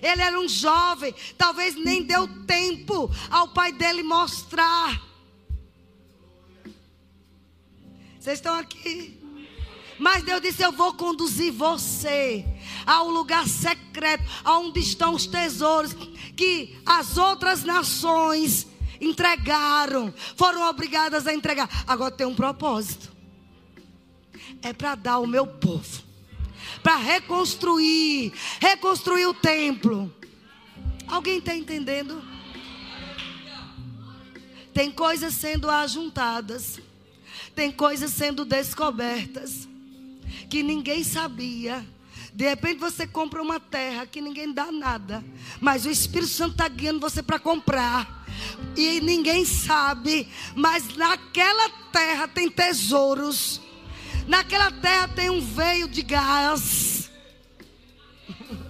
Ele 0.00 0.22
era 0.22 0.38
um 0.38 0.48
jovem, 0.48 1.14
talvez 1.36 1.74
nem 1.74 2.02
deu 2.02 2.26
tempo 2.46 3.10
ao 3.30 3.48
pai 3.48 3.72
dele 3.72 4.02
mostrar. 4.02 5.02
Vocês 8.18 8.38
estão 8.38 8.54
aqui? 8.54 9.18
Mas 9.98 10.22
Deus 10.22 10.40
disse: 10.40 10.62
Eu 10.62 10.72
vou 10.72 10.94
conduzir 10.94 11.52
você 11.52 12.44
ao 12.86 13.08
lugar 13.08 13.46
secreto, 13.46 14.24
aonde 14.44 14.80
estão 14.80 15.14
os 15.14 15.26
tesouros 15.26 15.92
que 16.36 16.78
as 16.86 17.18
outras 17.18 17.64
nações 17.64 18.67
entregaram, 19.00 20.12
foram 20.36 20.68
obrigadas 20.68 21.26
a 21.26 21.34
entregar. 21.34 21.68
Agora 21.86 22.10
tem 22.10 22.26
um 22.26 22.34
propósito: 22.34 23.10
é 24.62 24.72
para 24.72 24.94
dar 24.94 25.18
o 25.18 25.26
meu 25.26 25.46
povo, 25.46 26.02
para 26.82 26.96
reconstruir, 26.96 28.32
reconstruir 28.60 29.26
o 29.26 29.34
templo. 29.34 30.12
Alguém 31.06 31.38
está 31.38 31.54
entendendo? 31.54 32.22
Tem 34.74 34.90
coisas 34.90 35.34
sendo 35.34 35.70
ajuntadas, 35.70 36.78
tem 37.54 37.72
coisas 37.72 38.12
sendo 38.12 38.44
descobertas, 38.44 39.68
que 40.48 40.62
ninguém 40.62 41.02
sabia. 41.02 41.84
De 42.32 42.48
repente 42.48 42.78
você 42.78 43.04
compra 43.04 43.42
uma 43.42 43.58
terra 43.58 44.06
que 44.06 44.20
ninguém 44.20 44.52
dá 44.52 44.70
nada, 44.70 45.24
mas 45.60 45.84
o 45.84 45.90
Espírito 45.90 46.30
Santo 46.30 46.52
está 46.52 46.68
guiando 46.68 47.00
você 47.00 47.20
para 47.22 47.40
comprar 47.40 48.18
e 48.76 49.00
ninguém 49.00 49.44
sabe, 49.44 50.28
mas 50.54 50.96
naquela 50.96 51.68
terra 51.92 52.28
tem 52.28 52.48
tesouros. 52.48 53.60
Naquela 54.26 54.70
terra 54.70 55.08
tem 55.08 55.30
um 55.30 55.40
veio 55.40 55.88
de 55.88 56.02
gás. 56.02 57.10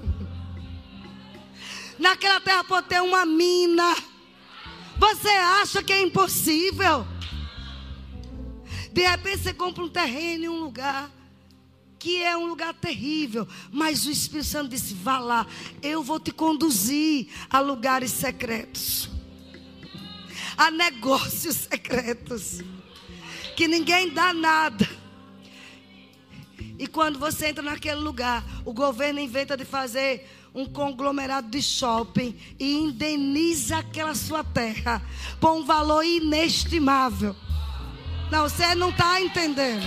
Naquela 1.99 2.41
terra 2.41 2.65
pode 2.65 2.89
ter 2.89 3.03
uma 3.03 3.27
mina. 3.27 3.97
Você 4.97 5.29
acha 5.29 5.83
que 5.83 5.93
é 5.93 6.01
impossível? 6.01 7.07
De 8.93 9.07
repente 9.07 9.39
você 9.43 9.53
compra 9.53 9.85
um 9.85 9.89
terreno 9.89 10.45
em 10.45 10.49
um 10.49 10.61
lugar 10.61 11.11
que 11.99 12.23
é 12.23 12.37
um 12.37 12.47
lugar 12.47 12.73
terrível, 12.75 13.47
mas 13.73 14.07
o 14.07 14.11
Espírito 14.11 14.47
Santo 14.47 14.69
disse: 14.71 14.95
vá 14.95 15.19
lá, 15.19 15.47
eu 15.83 16.03
vou 16.03 16.19
te 16.19 16.31
conduzir 16.31 17.29
a 17.51 17.59
lugares 17.61 18.13
secretos 18.13 19.18
a 20.59 20.71
negócios 20.73 21.57
secretos 21.57 22.61
que 23.57 23.69
ninguém 23.69 24.13
dá 24.13 24.35
nada. 24.35 24.89
E 26.77 26.89
quando 26.89 27.19
você 27.19 27.49
entra 27.49 27.63
naquele 27.63 28.01
lugar, 28.01 28.45
o 28.65 28.73
governo 28.73 29.21
inventa 29.21 29.57
de 29.57 29.65
fazer 29.65 30.29
um 30.55 30.67
conglomerado 30.67 31.49
de 31.49 31.63
shopping 31.63 32.37
e 32.59 32.75
indeniza 32.75 33.79
aquela 33.79 34.15
sua 34.15 34.43
terra 34.43 35.01
por 35.41 35.53
um 35.53 35.65
valor 35.65 36.05
inestimável. 36.05 37.37
Não, 38.31 38.49
você 38.49 38.75
não 38.75 38.91
está 38.91 39.21
entendendo. 39.21 39.87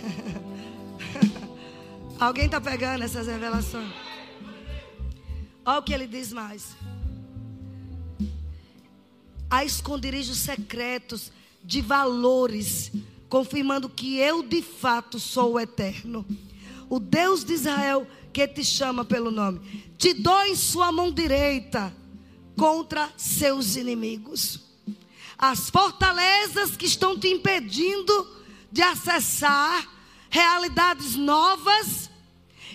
Alguém 2.18 2.46
está 2.46 2.60
pegando 2.60 3.04
essas 3.04 3.26
revelações? 3.26 4.09
Olha 5.70 5.78
o 5.78 5.82
que 5.84 5.94
ele 5.94 6.08
diz 6.08 6.32
mais. 6.32 6.76
Há 9.48 9.64
esconderijos 9.64 10.38
secretos 10.38 11.30
de 11.62 11.80
valores, 11.80 12.90
confirmando 13.28 13.88
que 13.88 14.16
eu 14.18 14.42
de 14.42 14.62
fato 14.62 15.20
sou 15.20 15.52
o 15.52 15.60
eterno. 15.60 16.26
O 16.88 16.98
Deus 16.98 17.44
de 17.44 17.52
Israel 17.52 18.04
que 18.32 18.48
te 18.48 18.64
chama 18.64 19.04
pelo 19.04 19.30
nome. 19.30 19.60
Te 19.96 20.12
dou 20.12 20.42
em 20.42 20.56
sua 20.56 20.90
mão 20.90 21.12
direita 21.12 21.94
contra 22.56 23.08
seus 23.16 23.76
inimigos. 23.76 24.58
As 25.38 25.70
fortalezas 25.70 26.76
que 26.76 26.86
estão 26.86 27.16
te 27.16 27.28
impedindo 27.28 28.28
de 28.72 28.82
acessar 28.82 29.88
realidades 30.28 31.14
novas 31.14 32.09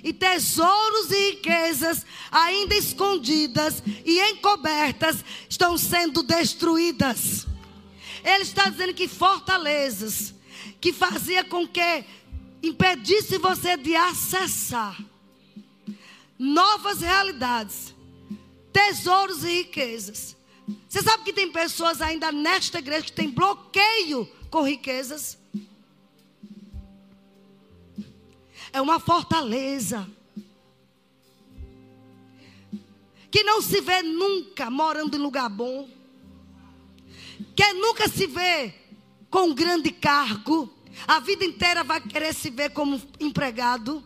e 0.05 0.13
tesouros 0.13 1.09
e 1.09 1.31
riquezas 1.31 2.05
ainda 2.31 2.75
escondidas 2.75 3.81
e 4.05 4.21
encobertas 4.29 5.25
estão 5.49 5.75
sendo 5.79 6.21
destruídas. 6.21 7.47
Ele 8.23 8.43
está 8.43 8.69
dizendo 8.69 8.93
que 8.93 9.07
fortalezas 9.07 10.35
que 10.79 10.93
fazia 10.93 11.43
com 11.43 11.67
que 11.67 12.05
impedisse 12.61 13.39
você 13.39 13.75
de 13.77 13.95
acessar 13.95 14.95
novas 16.37 17.01
realidades, 17.01 17.95
tesouros 18.71 19.43
e 19.43 19.63
riquezas, 19.63 20.35
Você 20.87 21.01
sabe 21.01 21.23
que 21.23 21.33
tem 21.33 21.51
pessoas 21.51 22.01
ainda 22.01 22.31
nesta 22.31 22.79
igreja 22.79 23.05
que 23.05 23.11
tem 23.11 23.29
bloqueio 23.29 24.27
com 24.49 24.61
riquezas? 24.61 25.37
É 28.75 28.81
uma 28.81 28.99
fortaleza. 28.99 30.05
Que 33.31 33.41
não 33.41 33.61
se 33.61 33.79
vê 33.79 34.03
nunca 34.03 34.69
morando 34.69 35.15
em 35.15 35.19
lugar 35.21 35.47
bom. 35.47 35.87
Que 37.55 37.71
nunca 37.71 38.09
se 38.09 38.27
vê 38.27 38.73
com 39.29 39.43
um 39.43 39.55
grande 39.55 39.91
cargo. 39.91 40.69
A 41.07 41.21
vida 41.21 41.45
inteira 41.45 41.85
vai 41.85 42.01
querer 42.01 42.35
se 42.35 42.49
ver 42.49 42.71
como 42.71 43.01
empregado. 43.17 44.03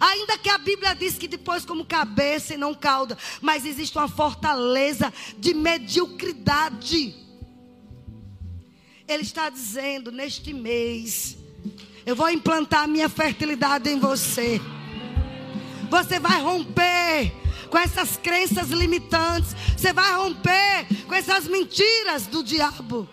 Ainda 0.00 0.36
que 0.36 0.50
a 0.50 0.58
Bíblia 0.58 0.96
diz 0.96 1.16
que 1.16 1.28
depois 1.28 1.64
como 1.64 1.86
cabeça 1.86 2.54
e 2.54 2.56
não 2.56 2.74
cauda, 2.74 3.16
mas 3.40 3.64
existe 3.64 3.96
uma 3.96 4.08
fortaleza 4.08 5.14
de 5.38 5.54
mediocridade. 5.54 7.14
Ele 9.06 9.22
está 9.22 9.48
dizendo 9.48 10.10
neste 10.10 10.52
mês, 10.52 11.36
eu 12.04 12.16
vou 12.16 12.28
implantar 12.30 12.84
a 12.84 12.86
minha 12.86 13.08
fertilidade 13.08 13.88
em 13.88 13.98
você. 13.98 14.60
Você 15.88 16.18
vai 16.18 16.40
romper 16.40 17.32
com 17.70 17.78
essas 17.78 18.16
crenças 18.16 18.70
limitantes. 18.70 19.54
Você 19.76 19.92
vai 19.92 20.12
romper 20.14 20.86
com 21.06 21.14
essas 21.14 21.46
mentiras 21.46 22.26
do 22.26 22.42
diabo. 22.42 23.08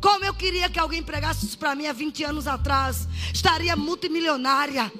Como 0.00 0.24
eu 0.24 0.34
queria 0.34 0.70
que 0.70 0.78
alguém 0.78 1.02
pregasse 1.02 1.46
isso 1.46 1.58
para 1.58 1.74
mim 1.74 1.86
há 1.86 1.92
20 1.92 2.24
anos 2.24 2.46
atrás. 2.46 3.08
Estaria 3.34 3.74
multimilionária. 3.74 4.92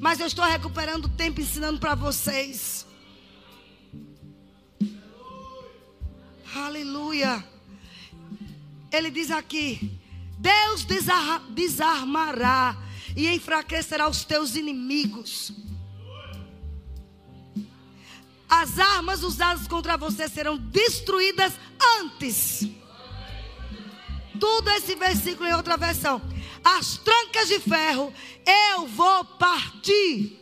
Mas 0.00 0.18
eu 0.18 0.26
estou 0.26 0.44
recuperando 0.44 1.04
o 1.04 1.08
tempo 1.10 1.40
ensinando 1.40 1.78
para 1.78 1.94
vocês. 1.94 2.86
Aleluia. 6.54 7.44
Ele 8.92 9.10
diz 9.10 9.30
aqui: 9.30 10.00
Deus 10.38 10.86
desarmará 11.50 12.76
e 13.16 13.28
enfraquecerá 13.28 14.08
os 14.08 14.24
teus 14.24 14.54
inimigos. 14.54 15.52
As 18.48 18.78
armas 18.78 19.22
usadas 19.22 19.68
contra 19.68 19.96
você 19.96 20.28
serão 20.28 20.56
destruídas 20.56 21.52
antes 22.00 22.68
tudo 24.40 24.70
esse 24.70 24.94
versículo 24.94 25.46
em 25.48 25.52
outra 25.52 25.76
versão. 25.76 26.20
As 26.64 26.96
trancas 26.96 27.48
de 27.48 27.60
ferro 27.60 28.12
eu 28.74 28.86
vou 28.86 29.24
partir 29.24 30.38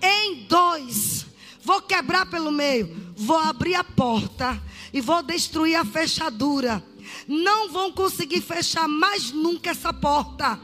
em 0.00 0.46
dois. 0.46 1.26
Vou 1.62 1.82
quebrar 1.82 2.26
pelo 2.26 2.52
meio. 2.52 3.12
Vou 3.16 3.36
abrir 3.36 3.74
a 3.74 3.84
porta 3.84 4.58
e 4.92 5.00
vou 5.00 5.22
destruir 5.22 5.74
a 5.74 5.84
fechadura. 5.84 6.82
Não 7.30 7.70
vão 7.70 7.92
conseguir 7.92 8.40
fechar 8.40 8.88
mais 8.88 9.30
nunca 9.30 9.70
essa 9.70 9.92
porta. 9.92 10.58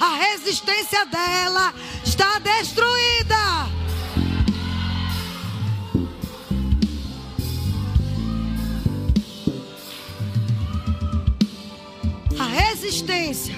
A 0.00 0.16
resistência 0.16 1.06
dela 1.06 1.72
está 2.04 2.40
destruída. 2.40 3.70
a 12.38 12.44
resistência 12.44 13.54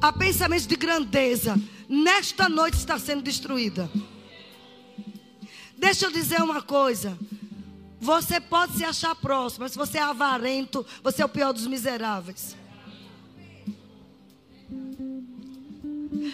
a 0.00 0.12
pensamentos 0.12 0.66
de 0.66 0.74
grandeza, 0.74 1.56
nesta 1.88 2.48
noite 2.48 2.74
está 2.74 2.98
sendo 2.98 3.22
destruída. 3.22 3.88
Deixa 5.78 6.06
eu 6.06 6.10
dizer 6.10 6.42
uma 6.42 6.60
coisa. 6.60 7.16
Você 8.02 8.40
pode 8.40 8.72
se 8.76 8.84
achar 8.84 9.14
próximo, 9.14 9.62
mas 9.62 9.72
se 9.72 9.78
você 9.78 9.98
é 9.98 10.02
avarento, 10.02 10.84
você 11.04 11.22
é 11.22 11.24
o 11.24 11.28
pior 11.28 11.52
dos 11.52 11.68
miseráveis. 11.68 12.56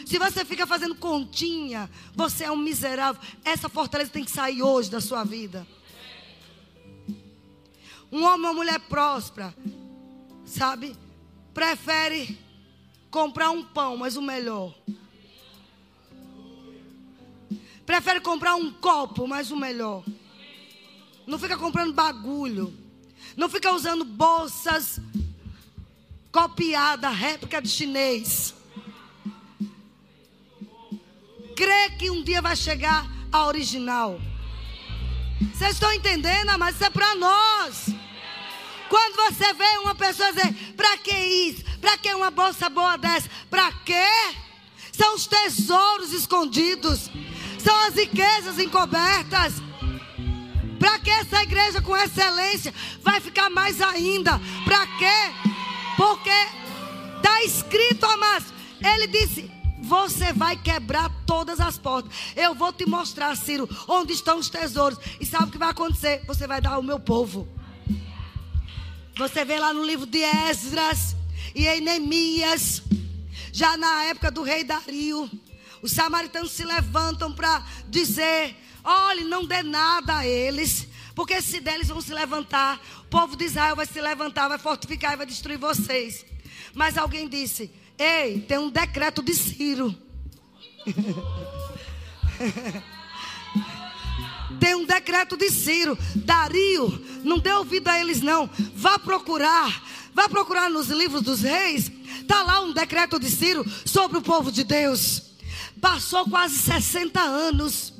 Se 0.06 0.18
você 0.18 0.46
fica 0.46 0.66
fazendo 0.66 0.94
continha, 0.94 1.90
você 2.14 2.44
é 2.44 2.50
um 2.50 2.56
miserável. 2.56 3.20
Essa 3.44 3.68
fortaleza 3.68 4.10
tem 4.10 4.24
que 4.24 4.30
sair 4.30 4.62
hoje 4.62 4.90
da 4.90 4.98
sua 4.98 5.24
vida. 5.24 5.66
Um 8.10 8.24
homem 8.24 8.46
ou 8.46 8.52
uma 8.52 8.54
mulher 8.54 8.80
próspera, 8.88 9.54
sabe? 10.46 10.96
prefere 11.58 12.38
comprar 13.10 13.50
um 13.50 13.64
pão, 13.64 13.96
mas 13.96 14.16
o 14.16 14.22
melhor. 14.22 14.72
Prefere 17.84 18.20
comprar 18.20 18.54
um 18.54 18.72
copo, 18.72 19.26
mas 19.26 19.50
o 19.50 19.56
melhor. 19.56 20.04
Não 21.28 21.38
fica 21.38 21.58
comprando 21.58 21.92
bagulho. 21.92 22.74
Não 23.36 23.50
fica 23.50 23.70
usando 23.70 24.02
bolsas 24.02 24.98
copiada, 26.32 27.10
réplica 27.10 27.60
de 27.60 27.68
chinês. 27.68 28.54
Crê 31.54 31.90
que 31.98 32.10
um 32.10 32.22
dia 32.22 32.40
vai 32.40 32.56
chegar 32.56 33.06
a 33.30 33.46
original. 33.46 34.18
Vocês 35.52 35.72
estão 35.72 35.92
entendendo? 35.92 36.58
Mas 36.58 36.76
isso 36.76 36.84
é 36.84 36.90
para 36.90 37.14
nós. 37.16 37.88
Quando 38.88 39.16
você 39.16 39.52
vê 39.52 39.78
uma 39.82 39.94
pessoa 39.94 40.32
dizer, 40.32 40.54
para 40.74 40.96
que 40.96 41.14
isso? 41.14 41.62
Para 41.78 41.98
que 41.98 42.12
uma 42.14 42.30
bolsa 42.30 42.70
boa 42.70 42.96
dessa? 42.96 43.28
Para 43.50 43.70
quê? 43.84 44.34
São 44.92 45.14
os 45.14 45.26
tesouros 45.26 46.14
escondidos. 46.14 47.10
São 47.62 47.76
as 47.86 47.94
riquezas 47.94 48.58
encobertas. 48.58 49.67
Para 50.78 50.98
que 50.98 51.10
essa 51.10 51.42
igreja 51.42 51.80
com 51.82 51.96
excelência 51.96 52.72
vai 53.02 53.20
ficar 53.20 53.50
mais 53.50 53.80
ainda? 53.80 54.40
Para 54.64 54.86
quê? 54.98 55.32
Porque 55.96 56.30
está 57.16 57.42
escrito, 57.42 58.06
amados. 58.06 58.48
Ele 58.80 59.06
disse: 59.06 59.50
Você 59.80 60.32
vai 60.32 60.56
quebrar 60.56 61.10
todas 61.26 61.60
as 61.60 61.76
portas. 61.76 62.12
Eu 62.36 62.54
vou 62.54 62.72
te 62.72 62.86
mostrar, 62.86 63.36
Ciro, 63.36 63.68
onde 63.88 64.12
estão 64.12 64.38
os 64.38 64.48
tesouros. 64.48 64.98
E 65.20 65.26
sabe 65.26 65.44
o 65.44 65.50
que 65.50 65.58
vai 65.58 65.70
acontecer? 65.70 66.22
Você 66.26 66.46
vai 66.46 66.60
dar 66.60 66.74
ao 66.74 66.82
meu 66.82 67.00
povo. 67.00 67.48
Você 69.16 69.44
vê 69.44 69.58
lá 69.58 69.74
no 69.74 69.84
livro 69.84 70.06
de 70.06 70.22
Esdras 70.22 71.16
e 71.54 71.66
em 71.66 71.80
já 73.52 73.76
na 73.76 74.04
época 74.04 74.30
do 74.30 74.42
rei 74.42 74.62
Dario, 74.62 75.28
os 75.82 75.90
samaritanos 75.90 76.52
se 76.52 76.64
levantam 76.64 77.32
para 77.32 77.64
dizer: 77.88 78.54
olhe, 78.84 79.24
não 79.24 79.44
dê 79.44 79.62
nada 79.62 80.18
a 80.18 80.26
eles, 80.26 80.88
porque 81.14 81.40
se 81.42 81.60
der, 81.60 81.74
eles 81.74 81.88
vão 81.88 82.00
se 82.00 82.12
levantar. 82.12 82.80
O 83.02 83.04
povo 83.04 83.36
de 83.36 83.44
Israel 83.44 83.76
vai 83.76 83.86
se 83.86 84.00
levantar, 84.00 84.48
vai 84.48 84.58
fortificar 84.58 85.12
e 85.12 85.16
vai 85.16 85.26
destruir 85.26 85.58
vocês. 85.58 86.24
Mas 86.74 86.96
alguém 86.96 87.28
disse: 87.28 87.70
Ei, 87.98 88.40
tem 88.40 88.58
um 88.58 88.70
decreto 88.70 89.22
de 89.22 89.34
Ciro. 89.34 89.94
Tem 94.58 94.74
um 94.74 94.84
decreto 94.84 95.36
de 95.36 95.50
Ciro. 95.50 95.98
Dario, 96.14 97.04
não 97.22 97.38
dê 97.38 97.52
ouvido 97.52 97.88
a 97.88 98.00
eles, 98.00 98.20
não. 98.20 98.48
Vá 98.74 98.98
procurar. 98.98 99.82
Vá 100.14 100.28
procurar 100.28 100.70
nos 100.70 100.88
livros 100.88 101.22
dos 101.22 101.42
reis. 101.42 101.90
Está 102.20 102.42
lá 102.42 102.60
um 102.60 102.72
decreto 102.72 103.18
de 103.18 103.30
Ciro 103.30 103.64
sobre 103.84 104.18
o 104.18 104.22
povo 104.22 104.50
de 104.50 104.64
Deus. 104.64 105.22
Passou 105.80 106.28
quase 106.28 106.56
60 106.56 107.20
anos. 107.20 107.92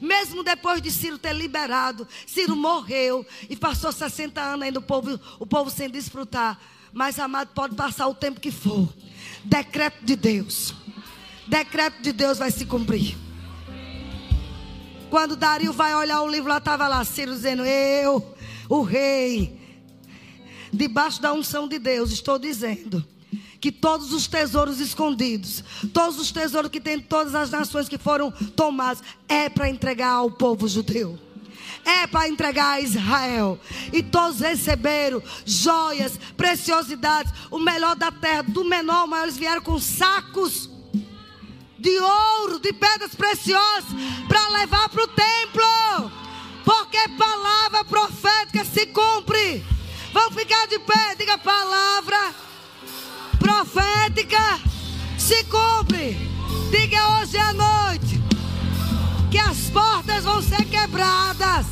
Mesmo 0.00 0.42
depois 0.42 0.80
de 0.80 0.90
Ciro 0.90 1.18
ter 1.18 1.32
liberado, 1.32 2.06
Ciro 2.26 2.54
morreu 2.56 3.26
e 3.48 3.56
passou 3.56 3.92
60 3.92 4.40
anos 4.40 4.66
ainda 4.66 4.78
o 4.78 4.82
povo, 4.82 5.18
o 5.38 5.46
povo 5.46 5.70
sem 5.70 5.88
desfrutar. 5.88 6.58
Mas, 6.92 7.18
amado, 7.18 7.50
pode 7.54 7.74
passar 7.74 8.06
o 8.08 8.14
tempo 8.14 8.40
que 8.40 8.50
for. 8.50 8.88
Decreto 9.44 10.04
de 10.04 10.14
Deus. 10.14 10.74
Decreto 11.46 12.02
de 12.02 12.12
Deus 12.12 12.38
vai 12.38 12.50
se 12.50 12.66
cumprir. 12.66 13.16
Quando 15.10 15.36
Dario 15.36 15.72
vai 15.72 15.94
olhar 15.94 16.22
o 16.22 16.28
livro, 16.28 16.48
lá 16.48 16.58
estava 16.58 16.88
lá 16.88 17.04
Ciro 17.04 17.32
dizendo: 17.32 17.64
Eu, 17.64 18.34
o 18.68 18.82
rei, 18.82 19.60
debaixo 20.72 21.20
da 21.20 21.32
unção 21.32 21.68
de 21.68 21.78
Deus, 21.78 22.10
estou 22.12 22.38
dizendo 22.38 23.04
que 23.62 23.70
todos 23.70 24.12
os 24.12 24.26
tesouros 24.26 24.80
escondidos, 24.80 25.62
todos 25.94 26.18
os 26.18 26.32
tesouros 26.32 26.68
que 26.68 26.80
tem 26.80 26.98
todas 26.98 27.32
as 27.32 27.48
nações 27.50 27.88
que 27.88 27.96
foram 27.96 28.30
tomadas, 28.30 29.00
é 29.28 29.48
para 29.48 29.68
entregar 29.68 30.10
ao 30.10 30.32
povo 30.32 30.66
judeu. 30.66 31.16
É 31.84 32.06
para 32.08 32.28
entregar 32.28 32.72
a 32.72 32.80
Israel. 32.80 33.58
E 33.92 34.02
todos 34.02 34.40
receberam 34.40 35.22
joias, 35.46 36.18
preciosidades, 36.36 37.32
o 37.52 37.58
melhor 37.60 37.94
da 37.94 38.10
terra, 38.10 38.42
do 38.42 38.64
menor 38.64 39.02
ao 39.02 39.06
maior. 39.06 39.24
Eles 39.24 39.38
vieram 39.38 39.62
com 39.62 39.78
sacos 39.78 40.68
de 41.78 41.98
ouro, 41.98 42.58
de 42.58 42.72
pedras 42.72 43.14
preciosas, 43.14 43.90
para 44.28 44.48
levar 44.48 44.88
para 44.88 45.04
o 45.04 45.08
templo. 45.08 46.12
Porque 46.64 47.08
palavra 47.16 47.84
profética 47.84 48.64
se 48.64 48.86
cumpre. 48.86 49.64
Vamos 50.12 50.34
ficar 50.34 50.66
de 50.66 50.78
pé, 50.80 51.14
diga 51.16 51.38
palavra 51.38 52.51
profética 53.42 54.60
se 55.18 55.44
cumpre. 55.44 56.16
Diga 56.70 57.20
hoje 57.20 57.36
à 57.36 57.52
noite. 57.52 58.22
que 59.30 59.38
as 59.38 59.70
portas 59.70 60.24
vão 60.24 60.42
ser 60.42 60.62
quebradas, 60.66 61.64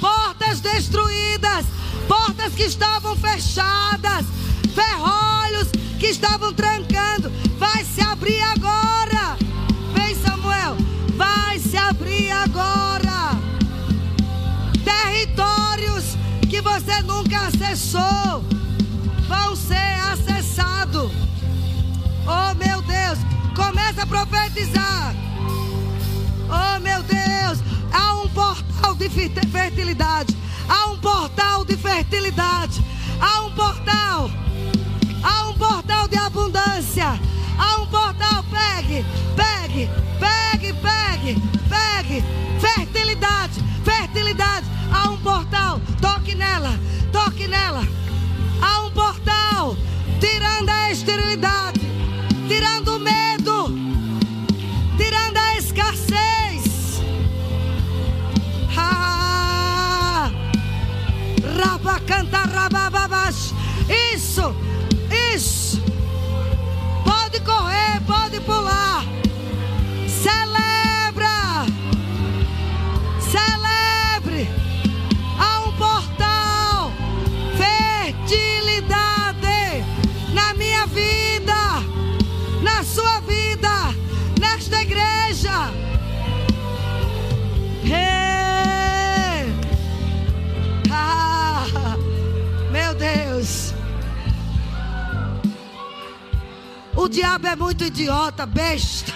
portas 0.00 0.60
destruídas, 0.60 1.66
portas 2.06 2.54
que 2.54 2.62
estavam 2.62 3.16
fechadas, 3.16 4.24
ferrolhos 4.72 5.68
que 5.98 6.06
estavam 6.06 6.52
trancando, 6.52 7.28
vai 7.58 7.84
se 7.84 8.00
abrir 8.00 8.40
agora. 8.40 9.36
Vem, 9.92 10.14
Samuel, 10.14 10.76
vai 11.16 11.58
se 11.58 11.76
abrir 11.76 12.30
agora. 12.30 13.36
Territórios 14.84 16.16
que 16.48 16.60
você 16.60 17.02
nunca 17.02 17.48
acessou 17.48 18.44
vão 19.32 19.56
ser 19.56 19.94
acessados. 20.12 21.10
Oh, 22.26 22.54
meu 22.54 22.82
Deus, 22.82 23.18
começa 23.56 24.02
a 24.02 24.06
profetizar. 24.06 25.14
Oh 26.50 26.80
meu 26.80 27.02
Deus, 27.02 27.58
há 27.90 28.14
um 28.16 28.28
portal 28.28 28.94
de 28.94 29.08
fertilidade. 29.08 30.36
Há 30.68 30.86
um 30.88 30.98
portal 30.98 31.64
de 31.64 31.76
fertilidade. 31.78 32.84
Há 33.18 33.40
um 33.46 33.52
portal. 33.52 34.30
Há 35.22 35.48
um 35.48 35.54
portal 35.54 36.06
de 36.08 36.18
abundância. 36.18 37.18
Há 37.58 37.80
um 37.80 37.86
portal. 37.86 38.44
Pegue, 38.50 39.04
pegue, 39.34 39.88
pegue, 40.20 40.74
pegue, 40.74 41.42
pegue. 41.70 42.24
Fertilidade, 42.60 43.64
fertilidade. 43.82 44.66
Há 44.92 45.08
um 45.08 45.16
portal. 45.16 45.80
Toque 46.02 46.34
nela, 46.34 46.78
toque 47.10 47.48
nela. 47.48 48.01
Há 48.62 48.80
um 48.86 48.90
portal. 48.92 49.76
Tirando 50.18 50.70
a 50.70 50.90
esterilidade, 50.90 51.80
tirando 52.48 52.96
o 52.96 52.98
medo, 52.98 53.68
tirando 54.96 55.36
a 55.36 55.58
escassez. 55.58 56.22
canta 62.06 62.38
rabababash. 62.38 63.52
Isso, 64.14 64.54
isso. 65.34 65.80
Pode 67.04 67.40
correr, 67.40 68.00
pode 68.06 68.40
pular. 68.40 69.11
Vida, 80.92 81.82
na 82.62 82.82
sua 82.84 83.20
vida, 83.20 83.94
nesta 84.40 84.82
igreja. 84.82 85.70
Hey. 87.84 88.32
Deus. 93.02 93.74
O 96.94 97.08
diabo 97.08 97.48
é 97.48 97.56
muito 97.56 97.82
idiota, 97.82 98.46
besta. 98.46 99.12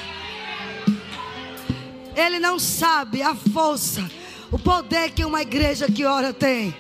Ele 2.17 2.41
não 2.41 2.59
sabe 2.59 3.23
a 3.23 3.35
força, 3.35 4.11
o 4.51 4.59
poder 4.59 5.11
que 5.11 5.25
uma 5.25 5.43
igreja 5.43 5.87
que 5.87 6.05
ora 6.05 6.33
tem. 6.33 6.75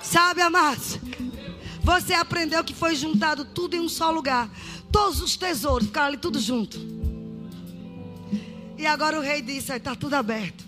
Sabe, 0.00 0.42
amados? 0.42 1.00
Você 1.86 2.12
aprendeu 2.12 2.62
que 2.64 2.74
foi 2.74 2.94
juntado 2.94 3.44
tudo 3.44 3.74
em 3.74 3.80
um 3.80 3.88
só 3.88 4.10
lugar. 4.10 4.50
Todos 4.90 5.22
os 5.22 5.36
tesouros 5.36 5.86
ficaram 5.86 6.08
ali 6.08 6.16
tudo 6.16 6.38
junto. 6.40 6.78
E 8.76 8.84
agora 8.84 9.18
o 9.18 9.22
rei 9.22 9.40
disse: 9.40 9.72
está 9.72 9.94
tudo 9.94 10.14
aberto. 10.14 10.64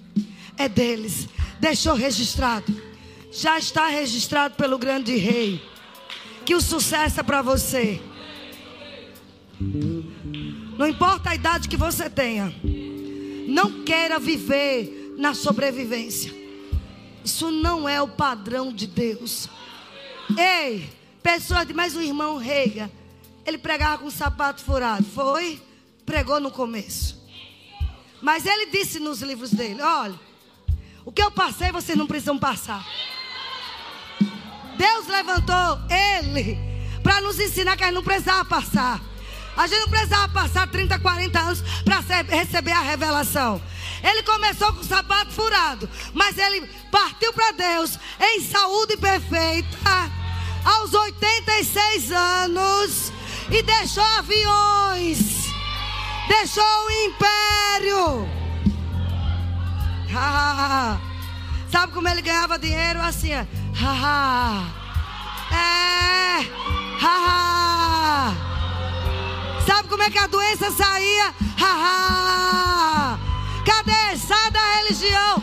É 0.56 0.68
deles. 0.68 1.28
Deixou 1.60 1.94
registrado 1.94 2.88
já 3.30 3.58
está 3.58 3.88
registrado 3.88 4.54
pelo 4.56 4.78
grande 4.78 5.16
rei. 5.16 5.62
Que 6.44 6.54
o 6.54 6.60
sucesso 6.60 7.20
é 7.20 7.22
para 7.22 7.42
você. 7.42 8.00
Não 10.78 10.88
importa 10.88 11.30
a 11.30 11.34
idade 11.34 11.68
que 11.68 11.76
você 11.76 12.08
tenha. 12.08 12.52
Não 13.46 13.84
queira 13.84 14.18
viver 14.18 15.14
na 15.18 15.34
sobrevivência. 15.34 16.32
Isso 17.24 17.50
não 17.50 17.88
é 17.88 18.00
o 18.00 18.08
padrão 18.08 18.72
de 18.72 18.86
Deus. 18.86 19.48
Ei, 20.36 20.88
pessoas 21.22 21.66
de 21.66 21.74
mais 21.74 21.96
o 21.96 22.00
irmão 22.00 22.36
Reiga, 22.36 22.90
ele 23.44 23.58
pregava 23.58 23.98
com 23.98 24.10
sapato 24.10 24.62
furado. 24.62 25.04
Foi? 25.04 25.60
Pregou 26.04 26.40
no 26.40 26.50
começo. 26.50 27.18
Mas 28.20 28.46
ele 28.46 28.66
disse 28.66 28.98
nos 28.98 29.22
livros 29.22 29.50
dele: 29.50 29.80
olha, 29.80 30.18
o 31.04 31.12
que 31.12 31.22
eu 31.22 31.30
passei, 31.30 31.72
vocês 31.72 31.96
não 31.96 32.06
precisam 32.06 32.38
passar. 32.38 32.84
Deus 34.76 35.06
levantou 35.06 35.80
ele 35.90 36.58
para 37.02 37.20
nos 37.20 37.40
ensinar 37.40 37.76
que 37.76 37.82
a 37.82 37.86
gente 37.86 37.96
não 37.96 38.04
precisava 38.04 38.44
passar. 38.44 39.00
A 39.56 39.66
gente 39.66 39.80
não 39.80 39.88
precisava 39.88 40.28
passar 40.32 40.68
30, 40.70 41.00
40 41.00 41.40
anos 41.40 41.64
para 41.84 41.98
receber 42.22 42.70
a 42.70 42.80
revelação. 42.80 43.60
Ele 44.04 44.22
começou 44.22 44.72
com 44.72 44.80
o 44.80 44.84
sapato 44.84 45.32
furado, 45.32 45.88
mas 46.14 46.38
ele 46.38 46.60
partiu 46.92 47.32
para 47.32 47.50
Deus 47.52 47.98
em 48.20 48.40
saúde 48.42 48.96
perfeita, 48.96 50.12
aos 50.64 50.92
86 50.94 52.12
anos, 52.12 53.12
e 53.50 53.62
deixou 53.62 54.04
aviões, 54.18 55.46
deixou 56.28 56.64
o 56.64 56.90
império. 57.06 58.28
Sabe 61.70 61.92
como 61.92 62.08
ele 62.08 62.22
ganhava 62.22 62.58
dinheiro? 62.58 63.00
Assim. 63.00 63.32
É. 63.32 63.46
Sabe 69.66 69.88
como 69.88 70.02
é 70.02 70.10
que 70.10 70.18
a 70.18 70.26
doença 70.26 70.70
saía? 70.70 71.34
Cadê? 73.64 74.16
Sai 74.16 74.50
da 74.50 74.76
religião. 74.76 75.42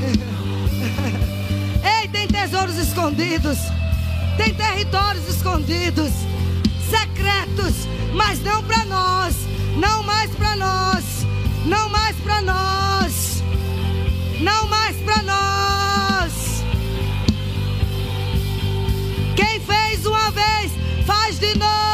Haha. 0.00 1.02
Haha. 1.02 1.26
escondidos, 3.06 3.58
tem 4.36 4.54
territórios 4.54 5.28
escondidos, 5.28 6.10
secretos, 6.90 7.86
mas 8.14 8.40
não 8.42 8.62
para 8.64 8.84
nós, 8.86 9.36
não 9.76 10.02
mais 10.02 10.30
para 10.30 10.56
nós, 10.56 11.04
não 11.66 11.88
mais 11.90 12.16
para 12.16 12.42
nós, 12.42 13.42
não 14.40 14.66
mais 14.66 14.96
para 14.96 15.22
nós. 15.22 16.32
Quem 19.36 19.60
fez 19.60 20.04
uma 20.06 20.30
vez, 20.30 20.72
faz 21.06 21.38
de 21.38 21.56
novo. 21.58 21.85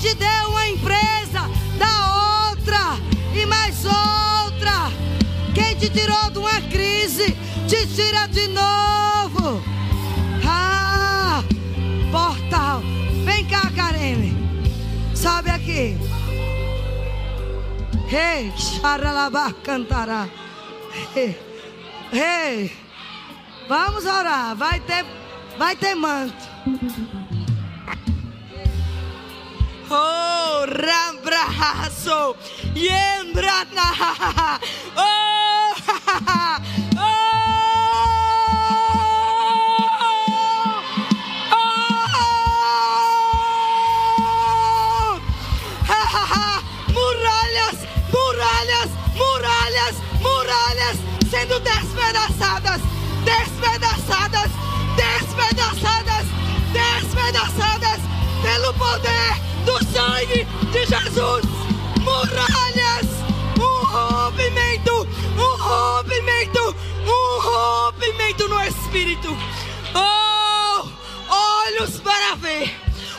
Te 0.00 0.14
deu 0.14 0.48
uma 0.48 0.66
empresa, 0.68 1.42
dá 1.78 2.50
outra 2.50 2.96
e 3.34 3.46
mais 3.46 3.84
outra 3.84 4.00
te 5.80 5.88
tirou 5.88 6.30
de 6.30 6.38
uma 6.38 6.60
crise, 6.60 7.34
te 7.66 7.86
tira 7.86 8.26
de 8.28 8.48
novo. 8.48 9.62
Ah, 10.46 11.42
portal. 12.12 12.82
Vem 13.24 13.46
cá, 13.46 13.62
Karine. 13.74 14.36
Sobe 15.14 15.48
aqui. 15.48 15.96
Rei, 18.08 18.52
xaralabá 18.58 19.54
cantará. 19.64 20.28
Rei, 21.14 21.38
rei. 22.12 22.76
Vamos 23.66 24.04
orar. 24.04 24.54
Vai 24.54 24.80
ter, 24.80 25.06
vai 25.56 25.74
ter 25.76 25.94
manto. 25.94 26.50
Oh, 29.92 30.66
rambraço, 30.66 32.36
yembrana. 32.76 33.90
Oh, 34.96 35.74
oh, 36.96 37.34
muralhas, 46.92 47.78
muralhas, 48.12 49.96
muralhas 50.20 50.96
sendo 51.28 51.58
despedaçadas, 51.58 52.80
despedaçadas, 53.24 54.50
despedaçadas, 54.94 56.26
despedaçadas 56.72 58.00
pelo 58.42 58.72
poder 58.74 59.49
do 59.64 59.78
sangue 59.92 60.44
de 60.72 60.86
Jesus. 60.86 61.44
Muralhas, 62.00 63.06
um 63.58 63.86
rompimento, 63.86 65.06
um 65.36 65.62
rompimento, 65.62 66.76
um 67.06 67.40
rompimento 67.40 68.48
no 68.48 68.60
espírito. 68.62 69.36
Oh, 69.94 70.88
olhos 71.28 72.00
para 72.00 72.34
ver, 72.36 72.74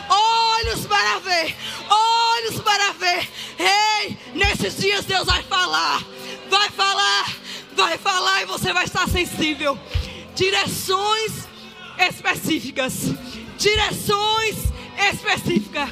olhos 0.09 0.85
para 0.87 1.19
ver, 1.19 1.55
olhos 1.89 2.61
para 2.61 2.93
ver. 2.93 3.29
Ei, 3.59 4.17
nesses 4.33 4.77
dias 4.77 5.05
Deus 5.05 5.25
vai 5.25 5.43
falar, 5.43 6.03
vai 6.49 6.69
falar, 6.69 7.35
vai 7.75 7.97
falar 7.97 8.41
e 8.41 8.45
você 8.45 8.73
vai 8.73 8.85
estar 8.85 9.07
sensível. 9.07 9.77
Direções 10.35 11.47
específicas, 11.99 12.93
direções 13.57 14.55
específicas. 15.11 15.89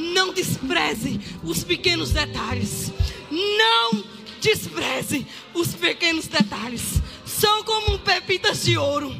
Não 0.00 0.32
despreze 0.32 1.20
os 1.42 1.62
pequenos 1.62 2.10
detalhes. 2.10 2.90
Não 3.30 4.02
despreze 4.40 5.26
os 5.52 5.74
pequenos 5.74 6.26
detalhes. 6.26 7.00
São 7.26 7.62
como 7.64 7.98
pepitas 7.98 8.64
de 8.64 8.78
ouro. 8.78 9.14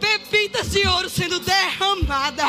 Pepitas 0.00 0.72
de 0.72 0.86
ouro 0.86 1.08
sendo 1.08 1.38
derramada, 1.40 2.46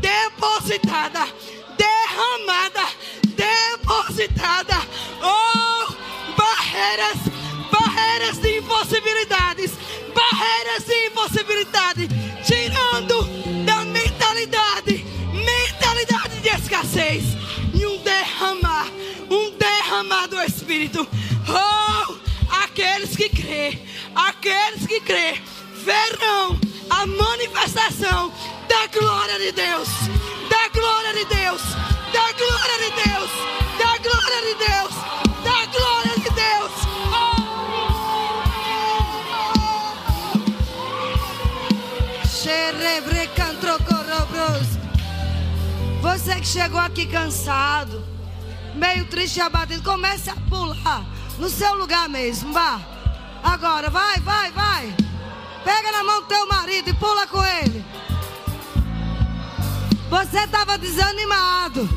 depositada, 0.00 1.28
derramada, 1.76 2.88
depositada. 3.34 4.76
Oh, 5.20 5.92
barreiras, 6.36 7.18
barreiras 7.70 8.38
de 8.38 8.58
impossibilidades, 8.58 9.72
barreiras 10.14 10.84
de 10.84 11.06
impossibilidade, 11.08 12.08
tirando 12.46 13.24
da 13.66 13.84
mentalidade, 13.84 14.14
mentalidade 14.34 14.50
de 14.50 14.63
escassez 16.74 17.22
e 17.72 17.86
um 17.86 17.98
derramar, 17.98 18.88
um 19.30 19.50
derramar 19.56 20.26
do 20.26 20.40
Espírito. 20.42 21.06
Oh, 21.48 22.14
aqueles 22.64 23.16
que 23.16 23.28
crê, 23.28 23.78
aqueles 24.14 24.86
que 24.86 25.00
crê, 25.00 25.40
verão 25.84 26.58
a 26.90 27.06
manifestação 27.06 28.32
da 28.68 28.86
glória 28.88 29.38
de 29.38 29.52
Deus, 29.52 29.88
da 30.48 30.68
glória 30.68 31.12
de 31.12 31.24
Deus, 31.26 31.62
da 32.12 32.32
glória 32.32 32.78
de 32.78 33.08
Deus, 33.08 33.30
da 33.78 33.98
glória 33.98 34.42
de 34.42 34.54
Deus, 34.66 34.93
Você 46.14 46.36
que 46.36 46.46
chegou 46.46 46.78
aqui 46.78 47.06
cansado, 47.06 48.00
meio 48.76 49.04
triste 49.06 49.38
e 49.38 49.40
abatido, 49.40 49.82
comece 49.82 50.30
a 50.30 50.36
pular 50.48 51.04
no 51.40 51.50
seu 51.50 51.74
lugar 51.74 52.08
mesmo, 52.08 52.52
vá. 52.52 52.80
Agora, 53.42 53.90
vai, 53.90 54.20
vai, 54.20 54.52
vai. 54.52 54.94
Pega 55.64 55.90
na 55.90 56.04
mão 56.04 56.22
teu 56.22 56.46
marido 56.46 56.88
e 56.88 56.94
pula 56.94 57.26
com 57.26 57.44
ele. 57.44 57.84
Você 60.08 60.38
estava 60.38 60.78
desanimado. 60.78 61.88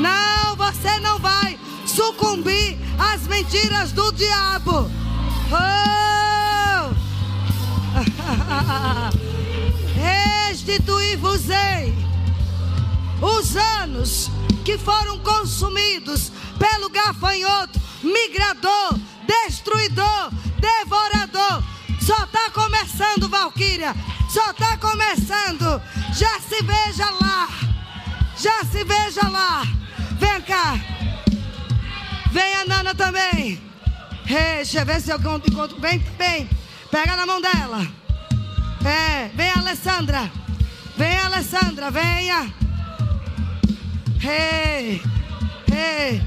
Não, 0.00 0.56
você 0.56 0.98
não 1.00 1.18
vai 1.18 1.60
sucumbir 1.84 2.78
às 2.98 3.26
mentiras 3.26 3.92
do 3.92 4.10
diabo. 4.10 4.90
Oh! 5.52 6.94
Restituir-vos-ei 10.48 12.07
os 13.20 13.56
anos 13.56 14.30
que 14.64 14.78
foram 14.78 15.18
consumidos 15.20 16.30
pelo 16.58 16.90
gafanhoto, 16.90 17.80
migrador, 18.02 18.98
destruidor, 19.26 20.30
devorador. 20.58 21.62
Só 22.00 22.24
está 22.24 22.50
começando, 22.50 23.28
Valquíria. 23.28 23.94
Só 24.30 24.50
está 24.50 24.76
começando. 24.76 25.80
Já 26.14 26.40
se 26.40 26.62
veja 26.62 27.10
lá. 27.20 27.48
Já 28.36 28.64
se 28.64 28.84
veja 28.84 29.28
lá. 29.28 29.62
Vem 30.18 30.40
cá. 30.42 30.78
Vem 32.30 32.54
a 32.54 32.64
Nana 32.64 32.94
também. 32.94 33.60
Ei, 34.26 34.56
deixa 34.56 34.80
eu 34.80 34.86
ver 34.86 35.00
se 35.00 35.10
eu 35.10 35.16
encontro. 35.16 35.80
Vem, 35.80 35.98
vem. 35.98 36.48
Pega 36.90 37.16
na 37.16 37.26
mão 37.26 37.40
dela. 37.40 37.86
É, 38.84 39.28
vem 39.34 39.50
Alessandra. 39.50 40.30
Vem, 40.96 41.18
Alessandra, 41.18 41.90
venha. 41.90 42.52
Ei, 44.22 45.02
ei. 45.72 46.22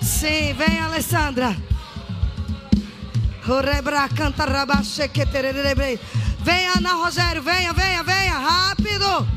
Sim, 0.00 0.54
vem, 0.54 0.80
Alessandra. 0.80 1.56
Canta. 4.16 4.46
Venha, 6.40 6.72
Ana 6.76 6.92
Rogério, 6.94 7.42
venha, 7.42 7.72
venha, 7.72 8.02
venha. 8.02 8.38
Rápido. 8.38 9.28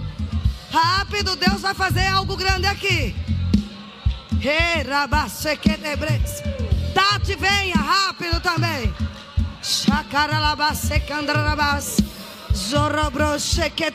Rápido, 0.71 1.35
Deus 1.35 1.61
vai 1.61 1.73
fazer 1.73 2.07
algo 2.07 2.35
grande 2.35 2.67
aqui. 2.67 3.15
Tati, 6.93 7.35
venha, 7.35 7.75
rápido 7.75 8.39
também. 8.39 8.93
Chacaralabase, 9.61 10.99
candrarabas. 11.01 11.97
Zorobroche, 12.53 13.69
que 13.71 13.91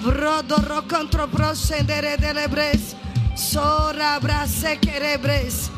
Vrodoro 0.00 0.82
contra 0.82 1.28
proscendere 1.28 2.16
delebres. 2.16 2.96
Sorabrase 3.36 4.76
querebres. 4.76 5.70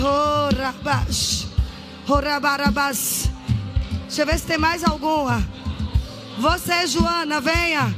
Orabash. 0.00 1.46
Orabarabas. 2.08 3.30
Deixa 4.06 4.22
eu 4.22 4.26
ver 4.26 4.38
se 4.38 4.46
tem 4.46 4.58
mais 4.58 4.84
alguma. 4.84 5.42
Você, 6.38 6.86
Joana, 6.86 7.40
venha. 7.40 7.94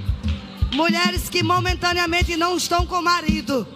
Mulheres 0.73 1.29
que 1.29 1.43
momentaneamente 1.43 2.37
não 2.37 2.57
estão 2.57 2.87
com 2.87 3.03
marido. 3.03 3.67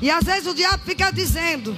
E 0.00 0.10
às 0.10 0.24
vezes 0.24 0.46
o 0.46 0.54
diabo 0.54 0.82
fica 0.84 1.12
dizendo: 1.12 1.76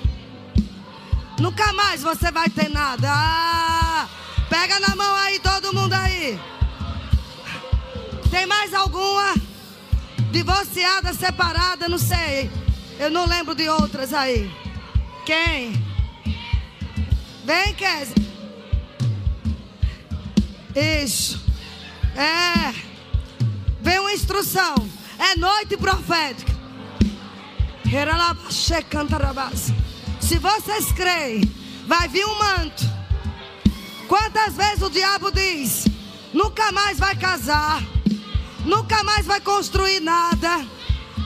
Nunca 1.38 1.72
mais 1.72 2.02
você 2.02 2.30
vai 2.30 2.48
ter 2.48 2.70
nada. 2.70 3.08
Ah, 3.10 4.08
pega 4.48 4.80
na 4.80 4.94
mão 4.94 5.14
aí, 5.16 5.38
todo 5.40 5.74
mundo 5.74 5.92
aí. 5.92 6.38
Tem 8.34 8.46
mais 8.46 8.74
alguma? 8.74 9.32
Divorciada, 10.32 11.14
separada, 11.14 11.88
não 11.88 11.98
sei. 11.98 12.50
Eu 12.98 13.08
não 13.08 13.26
lembro 13.26 13.54
de 13.54 13.68
outras 13.68 14.12
aí. 14.12 14.50
Quem? 15.24 15.72
Vem, 17.44 17.74
Kézia. 17.74 18.16
Isso. 20.74 21.40
É. 22.16 22.74
Vem 23.80 24.00
uma 24.00 24.12
instrução. 24.12 24.74
É 25.16 25.36
noite 25.36 25.76
profética. 25.76 26.52
Se 30.20 30.38
vocês 30.40 30.90
creem, 30.90 31.42
vai 31.86 32.08
vir 32.08 32.26
um 32.26 32.34
manto. 32.36 32.82
Quantas 34.08 34.54
vezes 34.54 34.82
o 34.82 34.90
diabo 34.90 35.30
diz: 35.30 35.86
nunca 36.32 36.72
mais 36.72 36.98
vai 36.98 37.14
casar, 37.14 37.80
nunca 38.64 39.02
mais 39.04 39.26
vai 39.26 39.40
construir 39.40 40.00
nada. 40.00 40.66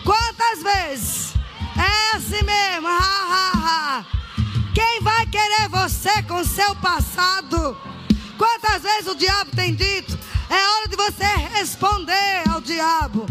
Quantas 0.05 0.63
vezes? 0.63 1.35
É 1.77 2.17
assim 2.17 2.43
mesmo. 2.43 2.89
Ha, 2.89 2.99
ha, 2.99 3.53
ha. 3.55 4.05
Quem 4.75 5.01
vai 5.01 5.27
querer 5.27 5.69
você 5.69 6.23
com 6.23 6.45
seu 6.45 6.75
passado? 6.77 7.77
Quantas 8.37 8.83
vezes 8.83 9.09
o 9.09 9.15
diabo 9.15 9.51
tem 9.55 9.75
dito? 9.75 10.19
É 10.49 10.69
hora 10.77 10.89
de 10.89 10.97
você 10.97 11.25
responder 11.55 12.49
ao 12.49 12.61
diabo. 12.61 13.27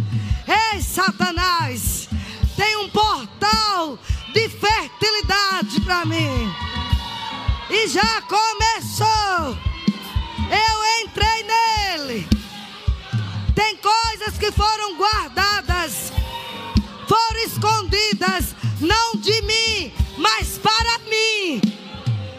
Ei, 0.47 0.81
Satanás, 0.81 2.09
tem 2.55 2.77
um 2.77 2.89
portal 2.89 3.97
de 4.34 4.49
fertilidade 4.49 5.81
para 5.81 6.05
mim. 6.05 6.53
E 7.69 7.88
já 7.88 8.21
começou. 8.21 9.57
Eu 10.49 11.05
entrei 11.05 11.43
nele. 11.43 12.36
Tem 13.68 13.76
coisas 13.76 14.38
que 14.39 14.49
foram 14.53 14.95
guardadas, 14.95 16.14
foram 17.06 17.39
escondidas, 17.45 18.56
não 18.80 19.19
de 19.19 19.41
mim, 19.41 19.94
mas 20.18 20.57
para 20.57 20.99
mim. 20.99 21.60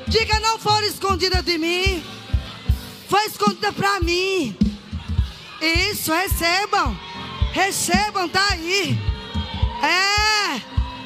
Diga, 0.06 0.40
não 0.40 0.58
foram 0.58 0.86
escondidas 0.86 1.44
de 1.44 1.58
mim, 1.58 2.02
foi 3.10 3.26
escondida 3.26 3.70
para 3.74 4.00
mim. 4.00 4.56
Isso, 5.60 6.14
recebam, 6.14 6.98
recebam, 7.52 8.26
tá 8.26 8.48
aí. 8.52 8.98
É, 9.82 10.62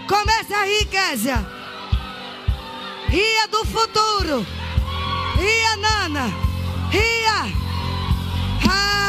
comece 0.06 0.54
a 0.54 0.64
rir, 0.64 0.86
Késia. 0.86 1.44
Ria 3.08 3.48
do 3.48 3.64
futuro. 3.64 4.46
Ria, 5.36 5.76
Nana. 5.78 6.32
Ria. 6.92 7.62
Ah, 8.70 9.01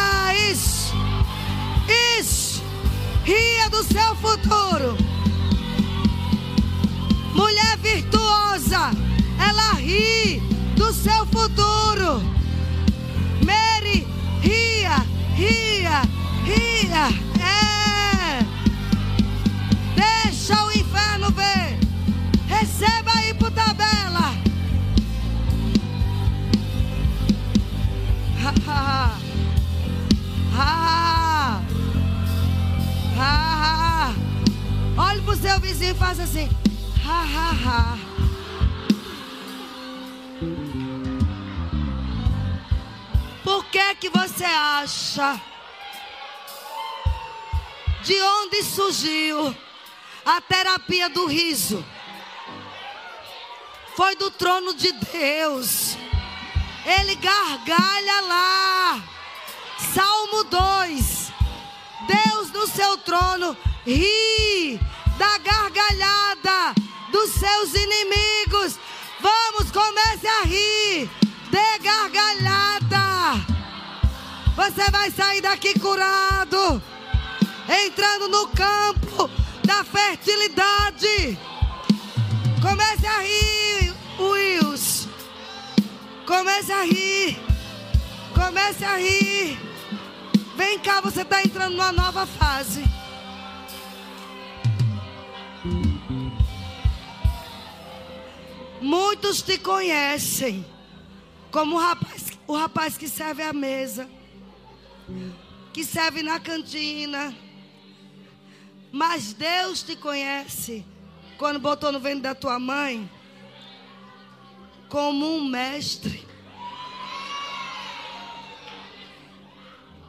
Ria 3.23 3.69
do 3.69 3.81
seu 3.83 4.15
futuro. 4.17 4.97
Mulher 7.33 7.77
virtuosa. 7.77 8.91
Ela 9.39 9.73
ri 9.75 10.41
do 10.75 10.91
seu 10.93 11.25
futuro. 11.27 12.21
Mary, 13.45 14.05
ria, 14.41 15.05
ria, 15.35 16.01
ria. 16.43 17.07
É. 17.41 18.45
Deixa 19.95 20.61
o 20.65 20.71
inferno 20.71 21.31
ver. 21.31 21.79
Receba 22.47 23.11
aí 23.15 23.33
por 23.33 23.51
tabela. 23.51 24.33
Ha, 28.43 28.53
ha, 28.67 28.73
ha. 28.75 29.19
Ha, 30.55 31.22
ha. 33.23 34.13
Olhe 34.97 35.21
pro 35.21 35.35
seu 35.35 35.59
vizinho 35.59 35.91
e 35.91 35.97
faça 35.97 36.23
assim. 36.23 36.49
Ha, 37.05 37.21
ha, 37.21 37.51
ha. 37.65 37.97
Por 43.43 43.65
que 43.65 43.95
que 43.95 44.09
você 44.09 44.45
acha? 44.45 45.39
De 48.03 48.21
onde 48.21 48.63
surgiu 48.63 49.55
a 50.25 50.41
terapia 50.41 51.09
do 51.09 51.25
riso? 51.25 51.83
Foi 53.95 54.15
do 54.15 54.31
trono 54.31 54.73
de 54.73 54.91
Deus. 54.91 55.95
Ele 56.85 57.15
gargalha 57.15 58.21
lá. 58.21 59.01
Salmo 59.93 60.43
2. 60.45 61.32
Deus 62.07 62.51
no 62.51 62.67
seu 62.67 62.97
trono 62.97 63.55
ri 63.85 64.79
da 65.17 65.37
gargalhada 65.37 66.73
dos 67.11 67.31
seus 67.31 67.73
inimigos. 67.73 68.79
Vamos, 69.19 69.71
comece 69.71 70.27
a 70.27 70.43
rir 70.43 71.09
de 71.49 71.79
gargalhada. 71.79 73.45
Você 74.55 74.91
vai 74.91 75.11
sair 75.11 75.41
daqui 75.41 75.79
curado, 75.79 76.81
entrando 77.85 78.27
no 78.27 78.47
campo 78.47 79.29
da 79.65 79.83
fertilidade. 79.83 81.37
Comece 82.61 83.07
a 83.07 83.21
rir, 83.21 83.93
Wills. 84.19 85.07
Comece 86.25 86.71
a 86.71 86.83
rir. 86.83 87.37
Comece 88.33 88.85
a 88.85 88.97
rir. 88.97 89.72
Vem 90.65 90.79
cá, 90.79 91.01
você 91.01 91.23
está 91.23 91.43
entrando 91.43 91.73
numa 91.73 91.91
nova 91.91 92.25
fase. 92.25 92.81
Muitos 98.79 99.41
te 99.41 99.57
conhecem 99.57 100.65
como 101.51 101.75
o 101.75 101.79
rapaz, 101.79 102.31
o 102.47 102.55
rapaz 102.55 102.97
que 102.97 103.09
serve 103.09 103.43
à 103.43 103.51
mesa, 103.51 104.09
que 105.73 105.83
serve 105.83 106.23
na 106.23 106.39
cantina. 106.39 107.35
Mas 108.89 109.33
Deus 109.33 109.83
te 109.83 109.97
conhece 109.97 110.85
quando 111.37 111.59
botou 111.59 111.91
no 111.91 111.99
ventre 111.99 112.21
da 112.21 112.33
tua 112.33 112.57
mãe 112.57 113.11
como 114.87 115.35
um 115.35 115.43
mestre. 115.43 116.32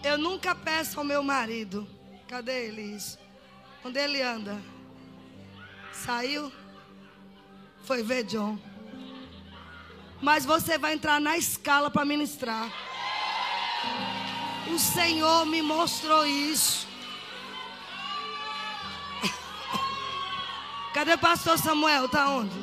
Eu 0.05 0.19
nunca 0.19 0.55
peço 0.55 0.99
ao 0.99 1.05
meu 1.05 1.23
marido, 1.23 1.89
cadê 2.29 2.67
ele? 2.67 2.99
Onde 3.83 3.99
ele 3.99 4.21
anda? 4.21 4.61
Saiu? 5.93 6.53
Foi 7.85 8.03
ver 8.03 8.25
John. 8.25 8.59
Mas 10.21 10.45
você 10.45 10.77
vai 10.77 10.93
entrar 10.93 11.19
na 11.19 11.39
escala 11.39 11.91
para 11.91 12.05
ministrar. 12.05 12.71
O 14.71 14.79
Senhor 14.79 15.47
me 15.47 15.63
mostrou 15.63 16.27
isso. 16.27 16.87
Cadê 20.93 21.15
o 21.15 21.19
pastor 21.19 21.59
Samuel? 21.59 22.09
Tá 22.11 22.29
onde? 22.29 22.55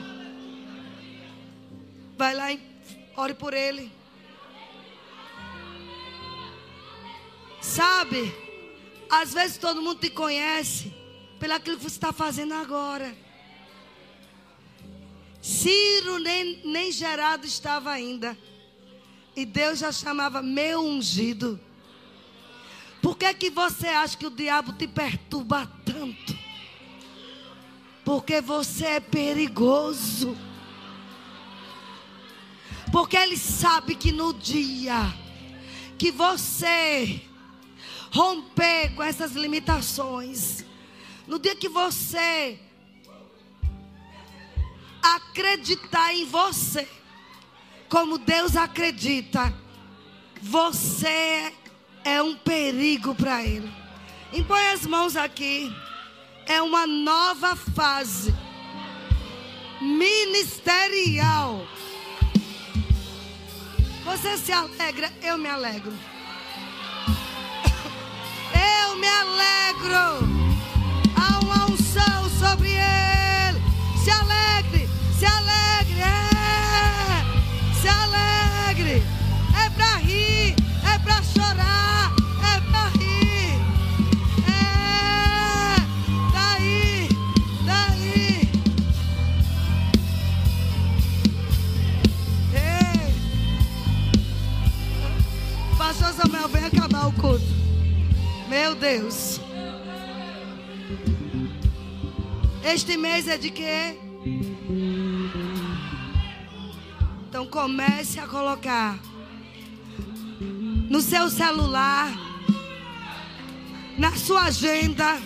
Vai 2.16 2.36
lá 2.36 2.52
e 2.52 2.62
ore 3.16 3.34
por 3.34 3.54
ele. 3.54 4.01
Sabe? 7.62 8.36
Às 9.10 9.34
vezes 9.34 9.58
todo 9.58 9.82
mundo 9.82 10.00
te 10.00 10.10
conhece 10.10 10.92
pelo 11.40 11.54
aquilo 11.54 11.78
que 11.78 11.84
você 11.84 11.96
está 11.96 12.12
fazendo 12.12 12.56
agora. 12.56 13.16
Ciro 15.42 16.20
nem, 16.20 16.62
nem 16.66 16.92
gerado 16.92 17.46
estava 17.46 17.92
ainda. 17.92 18.38
E 19.36 19.46
Deus 19.46 19.80
já 19.80 19.92
chamava 19.92 20.42
meu 20.42 20.82
ungido. 20.82 21.60
Por 23.02 23.18
que, 23.18 23.34
que 23.34 23.50
você 23.50 23.88
acha 23.88 24.18
que 24.18 24.28
o 24.28 24.32
diabo 24.32 24.74
te 24.74 24.88
perturba 24.88 25.72
tanto? 25.86 26.38
Porque 28.04 28.42
você 28.42 28.86
é 28.86 29.00
perigoso. 29.00 30.38
Porque 32.92 33.16
ele 33.18 33.38
sabe 33.38 33.96
que 33.96 34.12
no 34.12 34.34
dia 34.34 35.16
que 35.98 36.12
você 36.12 37.22
romper 38.12 38.94
com 38.96 39.02
essas 39.02 39.32
limitações, 39.32 40.66
no 41.26 41.40
dia 41.40 41.56
que 41.56 41.70
você 41.70 42.60
acreditar 45.02 46.14
em 46.14 46.26
você, 46.26 46.88
como 47.90 48.18
Deus 48.18 48.56
acredita, 48.56 49.54
você 50.42 51.54
é 52.04 52.22
um 52.22 52.36
perigo 52.36 53.16
para 53.16 53.44
Ele. 53.44 53.72
Impõe 54.34 54.68
as 54.70 54.86
mãos 54.86 55.16
aqui. 55.16 55.74
É 56.46 56.62
uma 56.62 56.88
nova 56.88 57.56
fase 57.56 58.34
ministerial. 59.80 61.66
Você 64.04 64.38
se 64.38 64.52
alegra, 64.52 65.12
eu 65.22 65.38
me 65.38 65.48
alegro. 65.48 65.94
Eu 68.84 68.96
me 68.98 69.08
alegro. 69.08 70.28
Há 71.16 71.40
uma 71.44 71.66
unção 71.66 72.30
sobre 72.40 72.70
ele. 72.70 73.62
Se 74.04 74.10
alegre, 74.10 74.90
se 75.18 75.26
alegre, 75.26 76.02
é. 76.02 77.24
Se 77.82 77.88
alegre. 77.88 79.04
É 79.66 79.70
para 79.70 79.98
rir, 79.98 80.56
é 80.84 81.00
para 81.00 81.22
chorar, 81.24 82.12
é 82.42 82.60
para 82.72 82.90
rir. 82.98 83.60
É. 84.48 84.52
Daí, 86.34 87.10
daí. 87.66 88.50
Ei. 92.54 93.14
Pastor 95.78 96.14
Samuel, 96.14 96.48
vem 96.50 96.66
acabar 96.66 97.08
o 97.08 97.12
culto. 97.14 97.62
Meu 98.52 98.76
Deus. 98.76 99.40
Este 102.66 102.98
mês 102.98 103.30
é 103.30 103.38
de 103.38 103.50
quê? 103.50 103.98
Então 107.30 107.48
comece 107.48 108.20
a 108.20 108.28
colocar 108.28 109.00
no 110.90 111.00
seu 111.00 111.30
celular, 111.30 112.12
na 113.98 114.18
sua 114.18 114.42
agenda. 114.48 115.18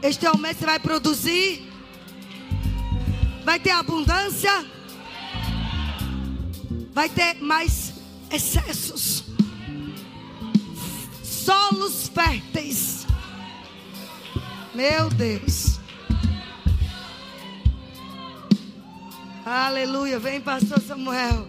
Este 0.00 0.26
é 0.26 0.30
o 0.30 0.38
mês 0.38 0.54
que 0.56 0.60
você 0.60 0.66
vai 0.66 0.78
produzir 0.78 1.68
Vai 3.44 3.58
ter 3.58 3.72
abundância. 3.72 4.64
Vai 6.92 7.08
ter 7.08 7.34
mais 7.40 7.94
excessos. 8.30 9.23
Solos 11.44 12.08
férteis. 12.08 13.06
Meu 14.74 15.10
Deus. 15.10 15.78
Aleluia. 19.44 20.18
Vem, 20.18 20.40
pastor 20.40 20.80
Samuel. 20.80 21.46